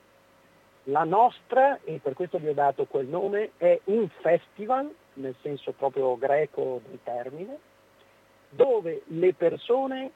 la 0.84 1.04
nostra, 1.04 1.78
e 1.84 2.00
per 2.02 2.14
questo 2.14 2.38
vi 2.38 2.48
ho 2.48 2.54
dato 2.54 2.84
quel 2.84 3.06
nome, 3.06 3.52
è 3.56 3.80
un 3.84 4.08
festival, 4.20 4.92
nel 5.14 5.36
senso 5.40 5.72
proprio 5.72 6.18
greco 6.18 6.82
del 6.84 6.98
termine, 7.02 7.58
dove 8.54 9.02
le 9.06 9.34
persone 9.34 10.10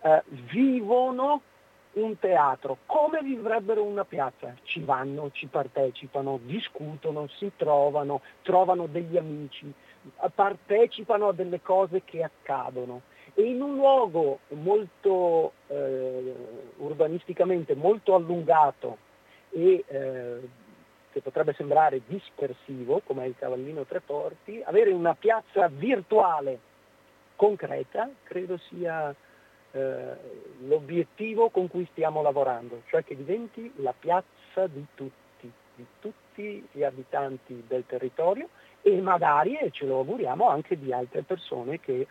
eh, 0.00 0.22
vivono 0.28 1.40
un 1.94 2.18
teatro 2.18 2.78
come 2.86 3.20
vivrebbero 3.22 3.82
una 3.82 4.04
piazza. 4.04 4.54
Ci 4.62 4.80
vanno, 4.80 5.30
ci 5.32 5.46
partecipano, 5.46 6.40
discutono, 6.42 7.26
si 7.28 7.52
trovano, 7.56 8.22
trovano 8.42 8.86
degli 8.86 9.16
amici, 9.16 9.72
partecipano 10.34 11.28
a 11.28 11.32
delle 11.32 11.60
cose 11.60 12.02
che 12.04 12.22
accadono 12.22 13.02
e 13.34 13.42
in 13.42 13.62
un 13.62 13.76
luogo 13.76 14.40
molto 14.48 15.52
eh, 15.68 16.34
urbanisticamente 16.78 17.74
molto 17.74 18.14
allungato 18.14 18.98
e 19.50 19.84
eh, 19.86 20.48
che 21.12 21.20
potrebbe 21.20 21.54
sembrare 21.54 22.02
dispersivo 22.06 23.02
come 23.04 23.24
è 23.24 23.26
il 23.26 23.34
Cavallino 23.38 23.84
Tre 23.84 24.00
Porti, 24.00 24.62
avere 24.64 24.92
una 24.92 25.14
piazza 25.14 25.68
virtuale 25.68 26.70
concreta 27.42 28.08
credo 28.22 28.56
sia 28.68 29.12
eh, 29.72 30.14
l'obiettivo 30.60 31.50
con 31.50 31.66
cui 31.66 31.88
stiamo 31.90 32.22
lavorando, 32.22 32.82
cioè 32.86 33.02
che 33.02 33.16
diventi 33.16 33.72
la 33.78 33.92
piazza 33.98 34.68
di 34.68 34.86
tutti, 34.94 35.50
di 35.74 35.84
tutti 35.98 36.64
gli 36.70 36.84
abitanti 36.84 37.64
del 37.66 37.82
territorio 37.84 38.48
e 38.80 39.00
magari, 39.00 39.58
e 39.58 39.72
ce 39.72 39.86
lo 39.86 39.98
auguriamo, 39.98 40.48
anche 40.48 40.78
di 40.78 40.92
altre 40.92 41.22
persone 41.22 41.80
che 41.80 42.06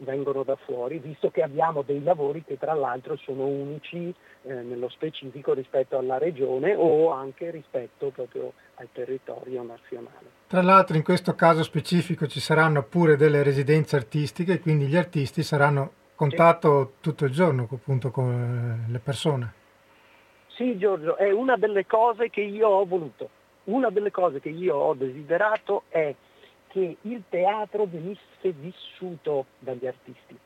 vengono 0.00 0.42
da 0.42 0.56
fuori, 0.56 0.98
visto 0.98 1.30
che 1.30 1.42
abbiamo 1.42 1.82
dei 1.82 2.02
lavori 2.02 2.44
che 2.44 2.58
tra 2.58 2.74
l'altro 2.74 3.16
sono 3.16 3.46
unici 3.46 4.14
eh, 4.42 4.52
nello 4.52 4.88
specifico 4.88 5.52
rispetto 5.52 5.98
alla 5.98 6.18
regione 6.18 6.74
o 6.74 7.10
anche 7.10 7.50
rispetto 7.50 8.10
proprio 8.10 8.52
al 8.74 8.88
territorio 8.92 9.62
nazionale. 9.62 10.38
Tra 10.46 10.62
l'altro 10.62 10.96
in 10.96 11.02
questo 11.02 11.34
caso 11.34 11.62
specifico 11.62 12.26
ci 12.26 12.40
saranno 12.40 12.82
pure 12.82 13.16
delle 13.16 13.42
residenze 13.42 13.96
artistiche, 13.96 14.60
quindi 14.60 14.86
gli 14.86 14.96
artisti 14.96 15.42
saranno 15.42 15.80
a 15.82 15.90
contatto 16.14 16.92
sì. 16.94 17.00
tutto 17.00 17.24
il 17.24 17.32
giorno 17.32 17.68
appunto 17.70 18.10
con 18.10 18.86
le 18.88 18.98
persone. 18.98 19.52
Sì 20.48 20.76
Giorgio, 20.76 21.16
è 21.16 21.30
una 21.30 21.56
delle 21.56 21.86
cose 21.86 22.28
che 22.28 22.42
io 22.42 22.68
ho 22.68 22.84
voluto 22.84 23.30
una 23.64 23.90
delle 23.90 24.10
cose 24.10 24.40
che 24.40 24.48
io 24.48 24.76
ho 24.76 24.94
desiderato 24.94 25.84
è 25.88 26.14
che 26.70 26.96
il 27.00 27.22
teatro 27.28 27.84
venisse 27.84 28.52
vissuto 28.52 29.46
dagli 29.58 29.86
artisti. 29.86 30.36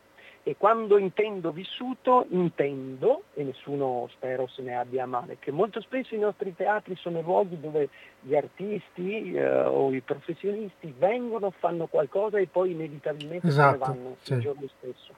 E 0.47 0.57
quando 0.59 0.99
intendo 0.99 1.53
vissuto, 1.53 2.27
intendo, 2.29 3.23
e 3.33 3.45
nessuno 3.45 4.09
spero 4.13 4.47
se 4.47 4.61
ne 4.61 4.77
abbia 4.77 5.05
a 5.05 5.07
male, 5.07 5.39
che 5.39 5.51
molto 5.51 5.81
spesso 5.81 6.15
i 6.15 6.19
nostri 6.19 6.55
teatri 6.55 6.97
sono 6.97 7.23
luoghi 7.23 7.59
dove 7.59 7.89
gli 8.21 8.35
artisti 8.35 9.33
eh, 9.33 9.63
o 9.63 9.91
i 9.91 10.01
professionisti 10.01 10.95
vengono, 10.99 11.51
fanno 11.51 11.87
qualcosa 11.87 12.39
e 12.39 12.47
poi 12.47 12.73
inevitabilmente 12.73 13.47
esatto, 13.47 13.85
se 13.85 13.91
ne 13.91 13.97
vanno 13.97 14.17
sì. 14.21 14.33
il 14.35 14.41
giorno 14.41 14.69
stesso. 14.77 15.13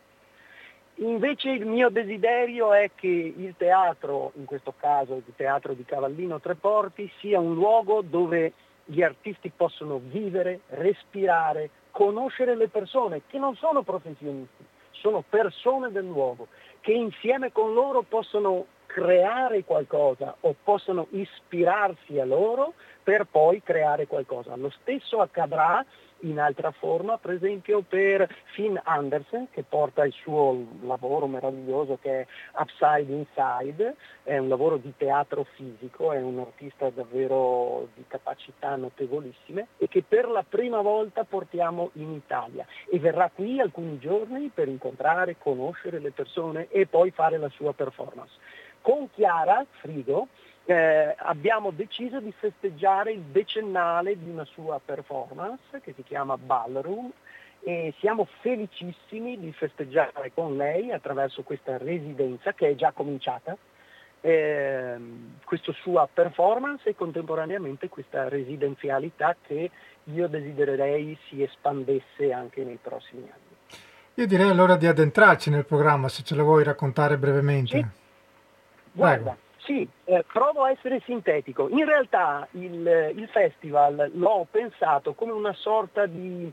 Invece 0.98 1.50
il 1.50 1.66
mio 1.66 1.90
desiderio 1.90 2.72
è 2.72 2.92
che 2.94 3.34
il 3.36 3.54
teatro, 3.56 4.30
in 4.36 4.44
questo 4.44 4.74
caso 4.78 5.16
il 5.16 5.24
teatro 5.34 5.74
di 5.74 5.84
Cavallino 5.84 6.40
Treporti, 6.40 7.10
sia 7.18 7.40
un 7.40 7.52
luogo 7.52 8.00
dove 8.00 8.52
gli 8.86 9.02
artisti 9.02 9.50
possono 9.54 10.00
vivere, 10.02 10.60
respirare, 10.68 11.70
conoscere 11.90 12.56
le 12.56 12.68
persone 12.68 13.22
che 13.26 13.38
non 13.38 13.56
sono 13.56 13.82
professionisti, 13.82 14.64
sono 14.92 15.22
persone 15.28 15.90
del 15.90 16.04
luogo, 16.04 16.48
che 16.80 16.92
insieme 16.92 17.52
con 17.52 17.74
loro 17.74 18.02
possono 18.02 18.66
creare 18.86 19.64
qualcosa 19.64 20.36
o 20.40 20.54
possono 20.62 21.08
ispirarsi 21.10 22.18
a 22.18 22.24
loro 22.24 22.74
per 23.02 23.26
poi 23.30 23.62
creare 23.62 24.06
qualcosa. 24.06 24.56
Lo 24.56 24.70
stesso 24.80 25.20
accadrà 25.20 25.84
in 26.20 26.38
altra 26.38 26.70
forma, 26.70 27.18
per 27.18 27.32
esempio 27.32 27.82
per 27.82 28.28
Finn 28.54 28.76
Andersen 28.82 29.48
che 29.50 29.62
porta 29.62 30.04
il 30.04 30.12
suo 30.12 30.66
lavoro 30.82 31.26
meraviglioso 31.26 31.98
che 32.00 32.20
è 32.20 32.26
Upside 32.58 33.12
Inside, 33.12 33.96
è 34.22 34.38
un 34.38 34.48
lavoro 34.48 34.76
di 34.76 34.92
teatro 34.96 35.44
fisico, 35.54 36.12
è 36.12 36.20
un 36.20 36.38
artista 36.38 36.88
davvero 36.90 37.88
di 37.94 38.04
capacità 38.08 38.76
notevolissime 38.76 39.68
e 39.78 39.88
che 39.88 40.02
per 40.02 40.28
la 40.28 40.44
prima 40.48 40.80
volta 40.80 41.24
portiamo 41.24 41.90
in 41.94 42.12
Italia 42.12 42.66
e 42.90 42.98
verrà 42.98 43.30
qui 43.32 43.60
alcuni 43.60 43.98
giorni 43.98 44.50
per 44.52 44.68
incontrare, 44.68 45.36
conoscere 45.38 45.98
le 45.98 46.12
persone 46.12 46.68
e 46.70 46.86
poi 46.86 47.10
fare 47.10 47.36
la 47.36 47.48
sua 47.50 47.72
performance. 47.72 48.34
Con 48.80 49.10
Chiara 49.10 49.64
Frigo 49.80 50.28
eh, 50.66 51.14
abbiamo 51.16 51.70
deciso 51.70 52.18
di 52.20 52.32
festeggiare 52.36 53.12
il 53.12 53.22
decennale 53.22 54.18
di 54.18 54.28
una 54.28 54.44
sua 54.44 54.80
performance 54.84 55.80
che 55.80 55.92
si 55.94 56.02
chiama 56.02 56.36
Ballroom 56.36 57.10
e 57.60 57.94
siamo 58.00 58.26
felicissimi 58.40 59.38
di 59.38 59.52
festeggiare 59.52 60.32
con 60.34 60.56
lei 60.56 60.90
attraverso 60.90 61.42
questa 61.42 61.78
residenza 61.78 62.52
che 62.52 62.70
è 62.70 62.74
già 62.74 62.90
cominciata 62.90 63.56
eh, 64.20 64.96
questa 65.44 65.72
sua 65.82 66.08
performance 66.12 66.88
e 66.88 66.96
contemporaneamente 66.96 67.88
questa 67.88 68.28
residenzialità 68.28 69.36
che 69.46 69.70
io 70.04 70.26
desidererei 70.26 71.16
si 71.28 71.44
espandesse 71.44 72.32
anche 72.32 72.64
nei 72.64 72.78
prossimi 72.82 73.22
anni. 73.22 73.78
Io 74.14 74.26
direi 74.26 74.48
allora 74.48 74.76
di 74.76 74.86
addentrarci 74.86 75.50
nel 75.50 75.64
programma, 75.64 76.08
se 76.08 76.24
ce 76.24 76.34
lo 76.34 76.42
vuoi 76.42 76.64
raccontare 76.64 77.18
brevemente. 77.18 77.78
Sì. 77.78 77.86
Guarda, 78.92 79.36
sì, 79.66 79.86
eh, 80.04 80.24
provo 80.32 80.62
a 80.62 80.70
essere 80.70 81.02
sintetico. 81.04 81.68
In 81.68 81.84
realtà 81.84 82.46
il, 82.52 83.12
il 83.16 83.28
festival 83.32 84.12
l'ho 84.14 84.46
pensato 84.48 85.14
come 85.14 85.32
una 85.32 85.52
sorta 85.54 86.06
di, 86.06 86.50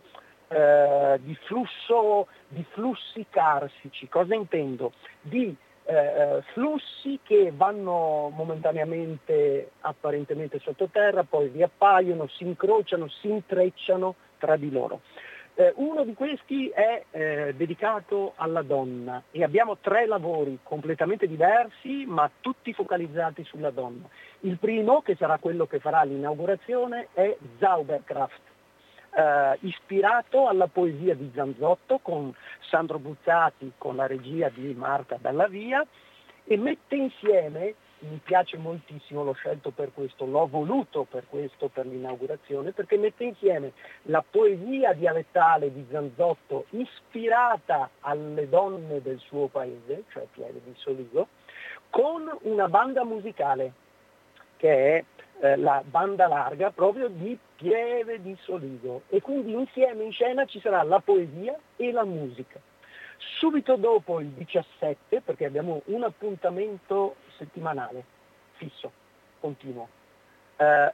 eh, 0.48 1.20
di, 1.22 1.38
flusso, 1.46 2.28
di 2.48 2.66
flussi 2.72 3.26
carsici. 3.30 4.10
Cosa 4.10 4.34
intendo? 4.34 4.94
Di 5.22 5.56
eh, 5.86 5.94
eh, 5.94 6.42
flussi 6.54 7.20
che 7.22 7.54
vanno 7.56 8.30
momentaneamente 8.34 9.72
apparentemente 9.82 10.60
sottoterra, 10.60 11.24
poi 11.24 11.50
riappaiono, 11.50 12.28
si 12.30 12.46
incrociano, 12.46 13.08
si 13.10 13.30
intrecciano 13.30 14.16
tra 14.40 14.56
di 14.56 14.72
loro. 14.72 15.02
Eh, 15.56 15.72
uno 15.76 16.04
di 16.04 16.16
questi 16.16 16.70
è 16.70 17.04
eh, 17.12 17.54
dedicato 17.56 18.34
alla 18.38 18.64
donna 18.64 19.22
e 19.30 19.44
abbiamo 19.44 19.78
tre 19.78 20.08
lavori 20.08 20.58
completamente 20.64 21.28
diversi 21.28 22.06
ma 22.08 22.30
tutti 22.42 22.74
focalizzati 22.74 23.44
sulla 23.44 23.70
donna. 23.70 24.08
Il 24.42 24.58
primo, 24.58 25.04
che 25.04 25.16
sarà 25.16 25.38
quello 25.38 25.68
che 25.68 25.78
farà 25.78 26.02
l'inaugurazione, 26.04 27.10
è 27.14 27.38
Zauberkraft, 27.60 28.42
eh, 29.16 29.58
ispirato 29.62 30.48
alla 30.48 30.66
poesia 30.66 31.14
di 31.14 31.32
Zanzotto 31.36 32.00
con 32.00 32.34
Sandro 32.62 32.98
Buzzati, 32.98 33.74
con 33.78 33.96
la 33.96 34.08
regia 34.08 34.50
di 34.50 34.74
Marta 34.74 35.20
Dallavia 35.22 35.86
e 36.46 36.58
mette 36.58 36.96
insieme, 36.96 37.76
mi 38.10 38.20
piace 38.24 38.58
moltissimo, 38.58 39.24
l'ho 39.24 39.34
scelto 39.34 39.72
per 39.72 39.92
questo, 39.94 40.26
l'ho 40.26 40.48
voluto 40.48 41.06
per 41.10 41.26
questo, 41.30 41.68
per 41.68 41.86
l'inaugurazione, 41.86 42.72
perché 42.72 42.98
mette 42.98 43.24
insieme 43.24 43.74
la 44.04 44.24
poesia 44.28 44.94
dialettale 44.94 45.72
di 45.72 45.86
Zanzotto 45.90 46.66
ispirata 46.72 47.90
alle 48.02 48.48
donne 48.50 49.02
del 49.02 49.20
suo 49.20 49.48
paese, 49.48 50.04
cioè 50.12 50.26
Pieve 50.32 50.62
di 50.64 50.74
Soligo, 50.78 51.28
con 51.90 52.30
una 52.42 52.68
banda 52.68 53.04
musicale 53.04 53.74
che 54.58 54.98
è 54.98 55.04
eh, 55.42 55.58
la 55.58 55.84
banda 55.86 56.28
larga 56.28 56.72
proprio 56.72 57.08
di 57.08 57.38
Pieve 57.56 58.22
di 58.22 58.36
Soligo 58.42 59.04
e 59.10 59.22
quindi 59.22 59.54
insieme 59.54 60.04
in 60.04 60.12
scena 60.12 60.46
ci 60.46 60.60
sarà 60.60 60.84
la 60.84 61.00
poesia 61.00 61.58
e 61.76 61.92
la 61.92 62.04
musica. 62.04 62.60
Subito 63.38 63.76
dopo 63.76 64.20
il 64.20 64.28
17, 64.28 65.22
perché 65.22 65.46
abbiamo 65.46 65.82
un 65.86 66.04
appuntamento 66.04 67.16
settimanale, 67.38 68.04
fisso, 68.54 68.92
continuo, 69.40 69.88
eh, 70.58 70.94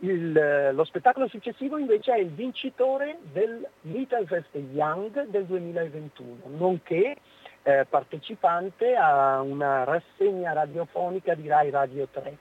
il, 0.00 0.70
lo 0.72 0.84
spettacolo 0.84 1.26
successivo 1.28 1.76
invece 1.76 2.12
è 2.12 2.18
il 2.18 2.30
vincitore 2.30 3.18
del 3.32 3.66
Little 3.82 4.26
Fest 4.26 4.54
Young 4.54 5.26
del 5.26 5.44
2021, 5.46 6.42
nonché 6.56 7.16
eh, 7.62 7.86
partecipante 7.88 8.94
a 8.94 9.40
una 9.40 9.84
rassegna 9.84 10.52
radiofonica 10.52 11.34
di 11.34 11.48
Rai 11.48 11.70
Radio 11.70 12.06
3 12.08 12.36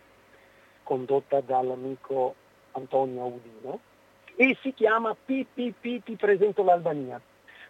condotta 0.84 1.42
dall'amico 1.42 2.36
Antonio 2.72 3.24
Audino 3.24 3.80
e 4.36 4.56
si 4.62 4.74
chiama 4.74 5.16
PPP 5.16 6.04
Ti 6.04 6.16
presento 6.16 6.64
l'Albania. 6.64 7.20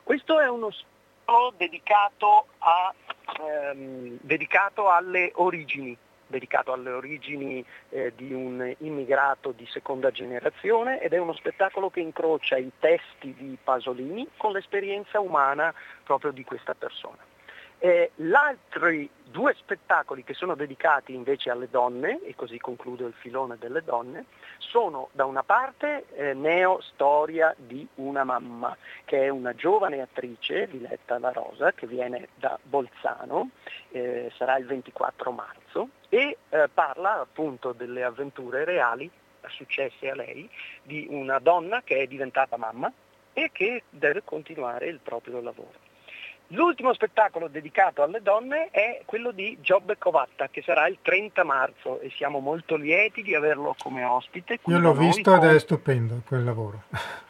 Questo 0.04 0.40
è 0.40 0.48
uno 0.48 0.70
spot 0.70 1.56
dedicato, 1.58 2.46
a, 2.60 2.94
ehm, 3.40 4.18
dedicato 4.22 4.90
alle 4.90 5.32
origini, 5.36 5.98
dedicato 6.28 6.74
alle 6.74 6.92
origini 6.92 7.64
eh, 7.90 8.14
di 8.16 8.34
un 8.34 8.76
immigrato 8.80 9.52
di 9.52 9.66
seconda 9.68 10.12
generazione 10.12 11.02
ed 11.02 11.14
è 11.14 11.18
uno 11.18 11.34
spettacolo 11.34 11.90
che 11.90 12.02
incrocia 12.02 12.58
i 12.58 12.72
testi 12.80 13.34
di 13.34 13.58
Pasolini 13.64 14.28
con 14.38 14.52
l'esperienza 14.52 15.20
umana 15.20 15.74
proprio 16.04 16.32
di 16.32 16.44
questa 16.44 16.74
persona. 16.74 17.36
Eh, 17.80 18.12
altri 18.32 19.10
due 19.24 19.54
spettacoli 19.56 20.24
che 20.24 20.34
sono 20.34 20.56
dedicati 20.56 21.14
invece 21.14 21.50
alle 21.50 21.70
donne, 21.70 22.22
e 22.24 22.34
così 22.36 22.58
concludo 22.58 23.06
il 23.06 23.14
filone 23.14 23.58
delle 23.60 23.84
donne, 23.84 24.26
sono 24.58 25.10
da 25.12 25.26
una 25.26 25.44
parte 25.44 26.06
eh, 26.14 26.34
Neo 26.34 26.82
Storia 26.82 27.54
di 27.58 27.88
una 27.96 28.24
mamma, 28.24 28.76
che 29.06 29.24
è 29.26 29.30
una 29.30 29.54
giovane 29.54 30.02
attrice, 30.02 30.68
Diletta 30.68 31.20
La 31.20 31.32
Rosa, 31.32 31.72
che 31.74 31.88
viene 31.88 32.30
da 32.36 32.58
Bolzano, 32.62 33.50
eh, 33.92 34.32
sarà 34.36 34.58
il 34.58 34.66
24 34.66 35.32
marzo, 35.32 35.90
e 36.10 36.38
eh, 36.50 36.70
parla 36.74 37.20
appunto 37.20 37.74
delle 37.74 38.04
avventure 38.04 38.64
reali 38.64 39.10
successe 39.50 40.10
a 40.10 40.16
lei 40.16 40.50
di 40.82 41.08
una 41.10 41.40
donna 41.40 41.82
che 41.84 42.00
è 42.00 42.08
diventata 42.08 42.58
mamma 42.58 42.92
e 43.34 43.50
che 43.52 43.84
deve 43.90 44.24
continuare 44.24 44.88
il 44.88 45.00
proprio 45.02 45.40
lavoro. 45.42 45.87
L'ultimo 46.52 46.94
spettacolo 46.94 47.50
dedicato 47.50 48.04
alle 48.04 48.22
donne 48.22 48.70
è 48.72 49.02
quello 49.06 49.32
di 49.32 49.58
Giobbe 49.60 49.98
Covatta, 49.98 50.48
che 50.48 50.62
sarà 50.62 50.88
il 50.88 51.00
30 51.02 51.44
marzo 51.44 52.00
e 52.00 52.10
siamo 52.16 52.40
molto 52.40 52.78
lieti 52.78 53.22
di 53.22 53.36
averlo 53.36 53.76
come 53.78 54.06
ospite. 54.06 54.60
Io 54.66 54.80
l'ho 54.80 54.94
visto 54.94 55.32
con... 55.32 55.44
ed 55.44 55.56
è 55.56 55.60
stupendo 55.60 56.22
quel 56.26 56.44
lavoro. 56.44 56.84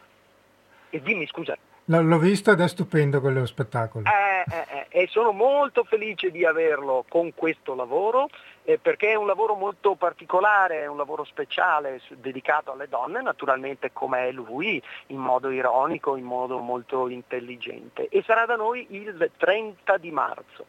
E 0.89 1.01
dimmi 1.01 1.27
scusa. 1.27 1.57
L'ho 1.83 2.17
visto 2.17 2.51
ed 2.51 2.61
è 2.61 2.67
stupendo 2.67 3.19
quello 3.19 3.45
spettacolo. 3.45 4.05
Eh, 4.05 4.49
eh, 4.49 4.87
eh, 4.89 5.01
e 5.03 5.07
sono 5.07 5.33
molto 5.33 5.83
felice 5.83 6.31
di 6.31 6.45
averlo 6.45 7.03
con 7.09 7.33
questo 7.33 7.75
lavoro 7.75 8.29
eh, 8.69 8.77
perché 8.79 9.11
è 9.11 9.15
un 9.15 9.27
lavoro 9.27 9.55
molto 9.55 9.95
particolare, 9.95 10.81
è 10.81 10.87
un 10.87 10.97
lavoro 10.97 11.23
speciale 11.23 12.01
dedicato 12.17 12.73
alle 12.73 12.89
donne, 12.89 13.21
naturalmente 13.21 13.93
come 13.93 14.27
è 14.27 14.31
lui, 14.33 14.83
in 15.07 15.19
modo 15.19 15.49
ironico, 15.51 16.17
in 16.17 16.25
modo 16.25 16.57
molto 16.57 17.07
intelligente. 17.07 18.09
E 18.09 18.23
sarà 18.23 18.45
da 18.45 18.57
noi 18.57 18.85
il 18.89 19.31
30 19.37 19.95
di 19.95 20.11
marzo. 20.11 20.65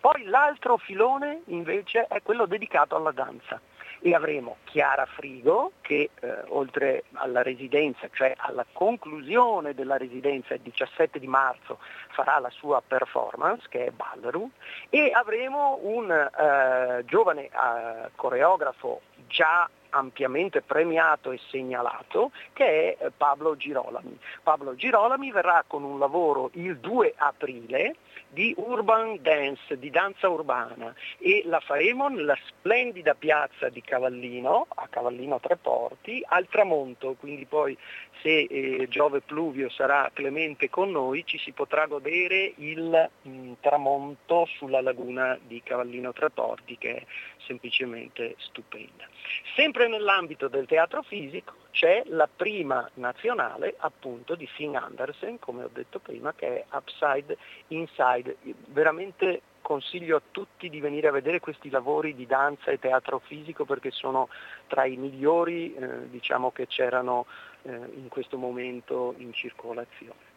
Poi 0.00 0.24
l'altro 0.24 0.78
filone 0.78 1.42
invece 1.48 2.06
è 2.06 2.22
quello 2.22 2.46
dedicato 2.46 2.96
alla 2.96 3.12
danza 3.12 3.60
e 4.02 4.14
avremo 4.14 4.56
Chiara 4.64 5.06
Frigo 5.06 5.72
che 5.80 6.10
eh, 6.20 6.34
oltre 6.48 7.04
alla 7.12 7.42
residenza, 7.42 8.08
cioè 8.12 8.34
alla 8.36 8.66
conclusione 8.72 9.74
della 9.74 9.96
residenza 9.96 10.54
il 10.54 10.60
17 10.60 11.20
di 11.20 11.28
marzo 11.28 11.78
farà 12.10 12.38
la 12.40 12.50
sua 12.50 12.82
performance 12.84 13.66
che 13.68 13.86
è 13.86 13.90
Ballroom 13.90 14.50
e 14.90 15.12
avremo 15.14 15.78
un 15.82 16.10
eh, 16.10 17.04
giovane 17.06 17.44
eh, 17.44 18.10
coreografo 18.16 19.02
già 19.28 19.68
ampiamente 19.92 20.62
premiato 20.62 21.30
e 21.32 21.40
segnalato 21.50 22.32
che 22.52 22.96
è 22.96 23.04
eh, 23.04 23.10
Pablo 23.16 23.56
Girolami. 23.56 24.18
Pablo 24.42 24.74
Girolami 24.74 25.30
verrà 25.30 25.64
con 25.66 25.84
un 25.84 25.98
lavoro 25.98 26.50
il 26.54 26.78
2 26.78 27.14
aprile 27.16 27.96
di 28.28 28.54
urban 28.56 29.18
dance, 29.20 29.78
di 29.78 29.90
danza 29.90 30.28
urbana 30.28 30.94
e 31.18 31.42
la 31.44 31.60
faremo 31.60 32.08
nella 32.08 32.36
splendida 32.46 33.14
piazza 33.14 33.68
di 33.68 33.82
Cavallino, 33.82 34.66
a 34.74 34.88
Cavallino 34.88 35.38
Tre 35.38 35.56
Porti, 35.56 36.24
al 36.26 36.48
tramonto, 36.48 37.14
quindi 37.20 37.44
poi 37.44 37.76
se 38.22 38.46
eh, 38.48 38.86
Giove 38.88 39.20
Pluvio 39.20 39.68
sarà 39.68 40.10
clemente 40.14 40.70
con 40.70 40.90
noi 40.90 41.24
ci 41.26 41.38
si 41.38 41.52
potrà 41.52 41.86
godere 41.86 42.54
il 42.56 43.10
mh, 43.22 43.30
mm, 43.30 43.52
tramonto 43.60 44.46
sulla 44.56 44.80
laguna 44.80 45.38
di 45.42 45.60
Cavallino 45.62 46.12
Tre 46.12 46.30
Porti 46.30 46.78
che 46.78 46.94
è 46.94 47.04
semplicemente 47.46 48.36
stupenda. 48.38 49.06
Sempre 49.54 49.88
nell'ambito 49.88 50.48
del 50.48 50.66
teatro 50.66 51.02
fisico 51.02 51.54
c'è 51.70 52.02
la 52.06 52.28
prima 52.28 52.88
nazionale 52.94 53.74
appunto 53.78 54.34
di 54.34 54.46
Finn 54.46 54.76
Andersen, 54.76 55.38
come 55.38 55.64
ho 55.64 55.70
detto 55.72 55.98
prima, 55.98 56.32
che 56.34 56.60
è 56.60 56.64
Upside 56.76 57.36
Inside. 57.68 58.36
Veramente 58.66 59.42
consiglio 59.62 60.16
a 60.16 60.22
tutti 60.30 60.68
di 60.68 60.80
venire 60.80 61.08
a 61.08 61.12
vedere 61.12 61.40
questi 61.40 61.70
lavori 61.70 62.14
di 62.14 62.26
danza 62.26 62.70
e 62.70 62.78
teatro 62.78 63.20
fisico 63.20 63.64
perché 63.64 63.90
sono 63.90 64.28
tra 64.66 64.84
i 64.84 64.96
migliori 64.96 65.74
eh, 65.74 66.10
diciamo, 66.10 66.50
che 66.50 66.66
c'erano 66.66 67.26
eh, 67.62 67.70
in 67.70 68.08
questo 68.08 68.36
momento 68.36 69.14
in 69.18 69.32
circolazione. 69.32 70.30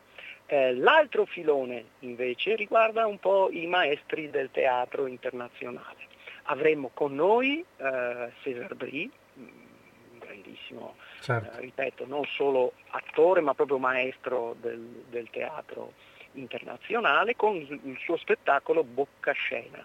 Eh, 0.48 0.76
l'altro 0.76 1.26
filone 1.26 1.86
invece 2.00 2.56
riguarda 2.56 3.08
un 3.08 3.20
po' 3.20 3.50
i 3.52 3.66
maestri 3.66 4.30
del 4.30 4.52
teatro 4.52 5.08
internazionale. 5.08 6.14
Avremo 6.48 6.92
con 6.94 7.16
noi 7.16 7.64
eh, 7.78 8.32
Cesar 8.42 8.76
Brie, 8.76 9.10
un 9.36 10.20
grandissimo, 10.20 10.96
certo. 11.22 11.58
eh, 11.58 11.62
ripeto, 11.62 12.06
non 12.06 12.24
solo 12.26 12.74
attore 12.90 13.42
ma 13.42 13.54
proprio 13.54 13.80
maestro 13.80 14.56
del, 14.60 14.80
del 15.10 15.30
teatro 15.32 15.94
internazionale 16.34 17.36
con 17.36 17.56
il 17.56 17.98
suo 18.00 18.18
spettacolo 18.18 18.84
Boccascena. 18.84 19.84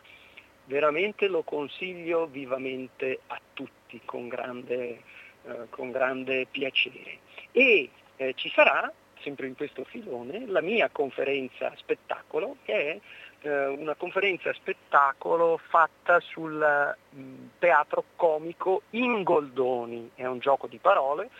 Veramente 0.64 1.26
lo 1.28 1.42
consiglio 1.42 2.26
vivamente 2.26 3.20
a 3.28 3.40
tutti 3.54 4.00
con 4.04 4.28
grande, 4.28 5.02
eh, 5.44 5.68
con 5.70 5.90
grande 5.90 6.46
piacere. 6.50 7.18
E 7.52 7.90
eh, 8.16 8.34
ci 8.34 8.50
sarà, 8.50 8.92
sempre 9.20 9.46
in 9.46 9.56
questo 9.56 9.84
filone, 9.84 10.46
la 10.46 10.60
mia 10.60 10.88
conferenza 10.90 11.72
spettacolo 11.76 12.58
che 12.64 12.74
è 12.74 13.00
eh, 13.42 13.66
una 13.66 13.94
conferenza 13.94 14.52
spettacolo 14.52 15.58
fatta 15.68 16.20
sul 16.20 16.96
mh, 17.10 17.20
mm, 17.20 17.46
teatro 17.58 18.04
comico 18.16 18.82
in 18.90 19.22
Goldoni, 19.22 20.10
è 20.14 20.26
un 20.26 20.38
gioco 20.38 20.66
di 20.66 20.78
parole, 20.78 21.30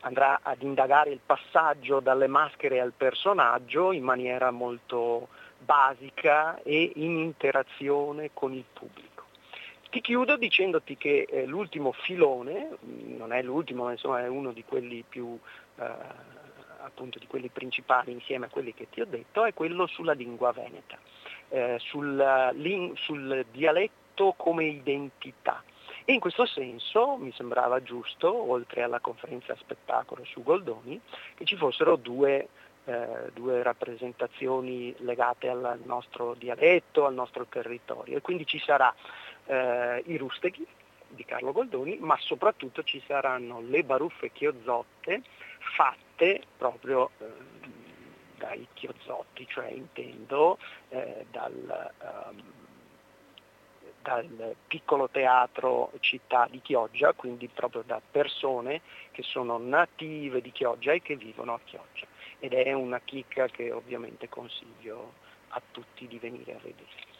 andrà 0.00 0.40
ad 0.42 0.62
indagare 0.62 1.10
il 1.10 1.20
passaggio 1.24 2.00
dalle 2.00 2.26
maschere 2.26 2.80
al 2.80 2.92
personaggio 2.96 3.92
in 3.92 4.02
maniera 4.02 4.50
molto 4.50 5.28
basica 5.58 6.60
e 6.62 6.92
in 6.96 7.16
interazione 7.16 8.30
con 8.32 8.52
il 8.52 8.64
pubblico. 8.72 9.24
Ti 9.90 10.00
chiudo 10.00 10.36
dicendoti 10.36 10.96
che 10.96 11.26
eh, 11.28 11.46
l'ultimo 11.46 11.92
filone, 11.92 12.76
mm, 12.84 13.16
non 13.16 13.32
è 13.32 13.42
l'ultimo, 13.42 13.84
ma 13.84 13.92
insomma 13.92 14.20
è 14.20 14.26
uno 14.26 14.52
di 14.52 14.64
quelli 14.64 15.04
più 15.08 15.38
eh, 15.76 16.42
appunto 16.84 17.18
di 17.18 17.26
quelli 17.26 17.48
principali 17.48 18.12
insieme 18.12 18.46
a 18.46 18.48
quelli 18.48 18.74
che 18.74 18.88
ti 18.90 19.00
ho 19.00 19.06
detto, 19.06 19.44
è 19.44 19.54
quello 19.54 19.86
sulla 19.86 20.12
lingua 20.12 20.52
veneta, 20.52 20.98
eh, 21.54 21.76
sul, 21.78 22.92
sul 22.94 23.46
dialetto 23.52 24.34
come 24.36 24.64
identità. 24.64 25.62
E 26.04 26.12
in 26.12 26.18
questo 26.18 26.46
senso 26.46 27.16
mi 27.16 27.32
sembrava 27.32 27.80
giusto, 27.80 28.50
oltre 28.50 28.82
alla 28.82 28.98
conferenza 28.98 29.54
spettacolo 29.56 30.24
su 30.24 30.42
Goldoni, 30.42 31.00
che 31.34 31.44
ci 31.44 31.56
fossero 31.56 31.94
due, 31.94 32.48
eh, 32.84 33.30
due 33.32 33.62
rappresentazioni 33.62 34.92
legate 34.98 35.48
al 35.48 35.80
nostro 35.84 36.34
dialetto, 36.34 37.06
al 37.06 37.14
nostro 37.14 37.46
territorio. 37.48 38.16
E 38.16 38.20
quindi 38.20 38.44
ci 38.46 38.58
sarà 38.58 38.92
eh, 39.46 40.02
i 40.06 40.16
rusteghi 40.16 40.66
di 41.08 41.24
Carlo 41.24 41.52
Goldoni, 41.52 41.98
ma 42.00 42.16
soprattutto 42.18 42.82
ci 42.82 43.00
saranno 43.06 43.62
le 43.62 43.84
baruffe 43.84 44.32
chiozzotte 44.32 45.22
fatte 45.76 46.42
proprio 46.58 47.10
eh, 47.18 47.26
dai 48.44 48.66
chiozzotti, 48.74 49.46
cioè 49.48 49.68
intendo 49.68 50.58
eh, 50.90 51.24
dal, 51.30 51.92
um, 52.28 52.42
dal, 54.02 54.54
piccolo 54.66 55.08
teatro 55.08 55.92
città 56.00 56.46
di 56.50 56.60
Chioggia, 56.60 57.14
quindi 57.14 57.48
proprio 57.48 57.82
da 57.86 58.00
persone 58.10 58.82
che 59.12 59.22
sono 59.22 59.56
native 59.56 60.42
di 60.42 60.52
Chioggia 60.52 60.92
e 60.92 61.00
che 61.00 61.16
vivono 61.16 61.54
a 61.54 61.60
Chioggia. 61.64 62.06
Ed 62.38 62.52
è 62.52 62.72
una 62.74 63.00
chicca 63.00 63.46
che 63.46 63.72
ovviamente 63.72 64.28
consiglio 64.28 65.14
a 65.48 65.62
tutti 65.70 66.06
di 66.06 66.18
venire 66.18 66.52
a 66.52 66.58
vedere. 66.62 67.12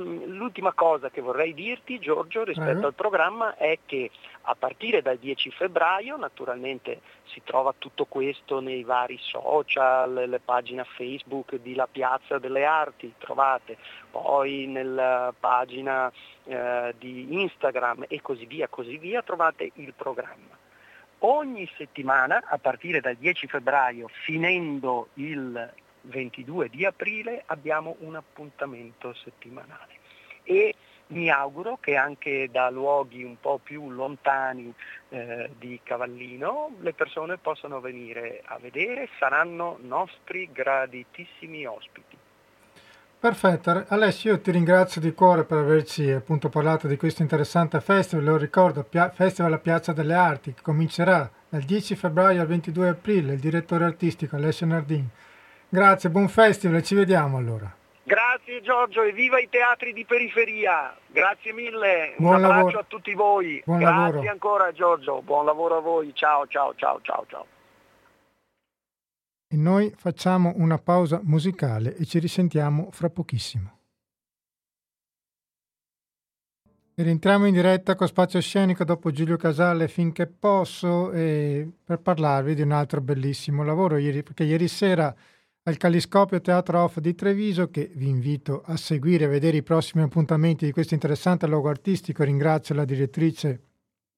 Mm, 0.00 0.36
l'ultima 0.36 0.72
cosa 0.72 1.10
che 1.10 1.20
vorrei 1.20 1.54
dirti, 1.54 1.98
Giorgio, 1.98 2.44
rispetto 2.44 2.78
uh-huh. 2.78 2.86
al 2.86 2.94
programma 2.94 3.56
è 3.56 3.80
che 3.84 4.10
a 4.48 4.54
partire 4.54 5.02
dal 5.02 5.18
10 5.18 5.50
febbraio, 5.50 6.16
naturalmente 6.16 7.02
si 7.26 7.42
trova 7.44 7.74
tutto 7.76 8.06
questo 8.06 8.60
nei 8.60 8.82
vari 8.82 9.18
social, 9.20 10.24
le 10.26 10.40
pagine 10.40 10.84
Facebook 10.84 11.56
di 11.56 11.74
La 11.74 11.86
Piazza 11.86 12.38
delle 12.38 12.64
Arti, 12.64 13.12
trovate, 13.18 13.76
poi 14.10 14.66
nella 14.66 15.34
pagina 15.38 16.10
eh, 16.44 16.94
di 16.98 17.40
Instagram 17.42 18.06
e 18.08 18.22
così 18.22 18.46
via, 18.46 18.68
così 18.68 18.96
via, 18.96 19.22
trovate 19.22 19.70
il 19.74 19.92
programma. 19.94 20.56
Ogni 21.20 21.70
settimana, 21.76 22.42
a 22.46 22.56
partire 22.56 23.00
dal 23.00 23.16
10 23.16 23.48
febbraio, 23.48 24.08
finendo 24.08 25.08
il 25.14 25.72
22 26.02 26.70
di 26.70 26.86
aprile 26.86 27.42
abbiamo 27.46 27.96
un 28.00 28.14
appuntamento 28.14 29.12
settimanale 29.12 29.96
e 30.44 30.74
mi 31.08 31.30
auguro 31.30 31.78
che 31.80 31.96
anche 31.96 32.48
da 32.50 32.70
luoghi 32.70 33.22
un 33.22 33.38
po' 33.40 33.58
più 33.62 33.90
lontani 33.90 34.72
eh, 35.10 35.50
di 35.58 35.80
Cavallino 35.82 36.76
le 36.80 36.92
persone 36.92 37.38
possano 37.38 37.80
venire 37.80 38.42
a 38.44 38.58
vedere, 38.58 39.08
saranno 39.18 39.78
nostri 39.82 40.50
graditissimi 40.52 41.64
ospiti. 41.66 42.16
Perfetto, 43.20 43.84
Alessio 43.88 44.30
io 44.30 44.40
ti 44.40 44.52
ringrazio 44.52 45.00
di 45.00 45.12
cuore 45.12 45.42
per 45.42 45.58
averci 45.58 46.08
appunto 46.08 46.48
parlato 46.48 46.86
di 46.86 46.96
questo 46.96 47.22
interessante 47.22 47.80
festival, 47.80 48.24
lo 48.24 48.36
ricordo, 48.36 48.84
Pia- 48.84 49.10
Festival 49.10 49.50
alla 49.50 49.60
Piazza 49.60 49.92
delle 49.92 50.14
Arti, 50.14 50.54
che 50.54 50.62
comincerà 50.62 51.28
dal 51.48 51.62
10 51.62 51.96
febbraio 51.96 52.40
al 52.40 52.46
22 52.46 52.88
aprile, 52.88 53.32
il 53.32 53.40
direttore 53.40 53.86
artistico 53.86 54.36
Alessio 54.36 54.66
Nardin. 54.66 55.08
Grazie, 55.68 56.10
buon 56.10 56.28
festival 56.28 56.80
ci 56.84 56.94
vediamo 56.94 57.38
allora. 57.38 57.74
Grazie 58.08 58.62
Giorgio 58.62 59.02
e 59.02 59.12
viva 59.12 59.38
i 59.38 59.50
teatri 59.50 59.92
di 59.92 60.06
periferia. 60.06 60.96
Grazie 61.08 61.52
mille. 61.52 62.14
Buon 62.16 62.36
Un 62.36 62.44
abbraccio 62.44 62.64
lavoro. 62.64 62.78
a 62.78 62.84
tutti 62.88 63.12
voi. 63.12 63.62
Buon 63.66 63.80
Grazie 63.80 64.12
lavoro. 64.12 64.30
ancora 64.30 64.72
Giorgio. 64.72 65.20
Buon 65.20 65.44
lavoro 65.44 65.76
a 65.76 65.80
voi. 65.80 66.14
Ciao 66.14 66.46
ciao 66.46 66.74
ciao 66.74 67.00
ciao 67.02 67.26
ciao. 67.28 67.46
E 69.46 69.56
noi 69.58 69.92
facciamo 69.94 70.54
una 70.56 70.78
pausa 70.78 71.20
musicale 71.22 71.96
e 71.96 72.06
ci 72.06 72.18
risentiamo 72.18 72.88
fra 72.92 73.10
pochissimo. 73.10 73.76
E 76.94 77.02
rientriamo 77.02 77.44
in 77.44 77.52
diretta 77.52 77.94
con 77.94 78.06
Spazio 78.06 78.40
Scenico 78.40 78.84
dopo 78.84 79.10
Giulio 79.10 79.36
Casale 79.36 79.86
finché 79.86 80.26
posso 80.26 81.10
per 81.10 81.98
parlarvi 82.02 82.54
di 82.54 82.62
un 82.62 82.72
altro 82.72 83.02
bellissimo 83.02 83.62
lavoro 83.62 83.98
ieri, 83.98 84.22
perché 84.22 84.44
ieri 84.44 84.66
sera 84.66 85.14
al 85.68 85.76
Caliscopio 85.76 86.40
Teatro 86.40 86.82
Off 86.82 86.96
di 86.96 87.14
Treviso 87.14 87.68
che 87.68 87.90
vi 87.94 88.08
invito 88.08 88.62
a 88.64 88.78
seguire 88.78 89.26
e 89.26 89.28
vedere 89.28 89.58
i 89.58 89.62
prossimi 89.62 90.02
appuntamenti 90.02 90.64
di 90.64 90.72
questo 90.72 90.94
interessante 90.94 91.46
logo 91.46 91.68
artistico. 91.68 92.24
Ringrazio 92.24 92.74
la 92.74 92.86
direttrice 92.86 93.60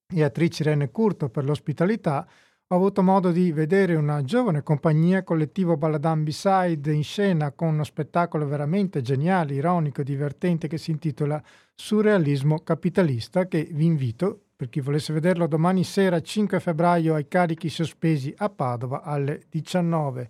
e 0.07 0.23
attrice 0.23 0.63
Irene 0.63 0.91
Curto 0.91 1.27
per 1.27 1.43
l'ospitalità. 1.43 2.25
Ho 2.67 2.75
avuto 2.75 3.03
modo 3.03 3.31
di 3.31 3.51
vedere 3.51 3.95
una 3.95 4.23
giovane 4.23 4.63
compagnia 4.63 5.23
collettivo 5.23 5.75
Balladan 5.75 6.23
Beside 6.23 6.93
in 6.93 7.03
scena 7.03 7.51
con 7.51 7.67
uno 7.67 7.83
spettacolo 7.83 8.47
veramente 8.47 9.01
geniale, 9.01 9.53
ironico 9.53 9.99
e 9.99 10.05
divertente 10.05 10.69
che 10.69 10.77
si 10.77 10.91
intitola 10.91 11.43
Surrealismo 11.75 12.59
capitalista 12.59 13.49
che 13.49 13.67
vi 13.73 13.83
invito 13.83 14.43
per 14.55 14.69
chi 14.69 14.79
volesse 14.79 15.11
vederlo 15.11 15.47
domani 15.47 15.83
sera 15.83 16.21
5 16.21 16.61
febbraio 16.61 17.13
ai 17.13 17.27
carichi 17.27 17.67
sospesi 17.67 18.33
a 18.37 18.49
Padova 18.49 19.01
alle 19.01 19.41
19 19.49 20.29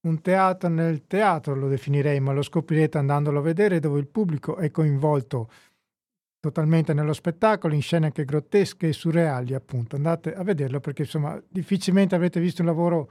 un 0.00 0.20
teatro 0.20 0.68
nel 0.68 1.06
teatro 1.06 1.54
lo 1.54 1.68
definirei, 1.68 2.20
ma 2.20 2.32
lo 2.32 2.42
scoprirete 2.42 2.98
andandolo 2.98 3.38
a 3.38 3.42
vedere 3.42 3.80
dove 3.80 3.98
il 3.98 4.06
pubblico 4.06 4.56
è 4.56 4.70
coinvolto 4.70 5.50
totalmente 6.40 6.94
nello 6.94 7.12
spettacolo, 7.12 7.74
in 7.74 7.82
scene 7.82 8.06
anche 8.06 8.24
grottesche 8.24 8.88
e 8.88 8.92
surreali, 8.92 9.54
appunto. 9.54 9.96
Andate 9.96 10.34
a 10.34 10.42
vederlo 10.44 10.80
perché 10.80 11.02
insomma 11.02 11.40
difficilmente 11.48 12.14
avrete 12.14 12.40
visto 12.40 12.62
un 12.62 12.68
lavoro 12.68 13.10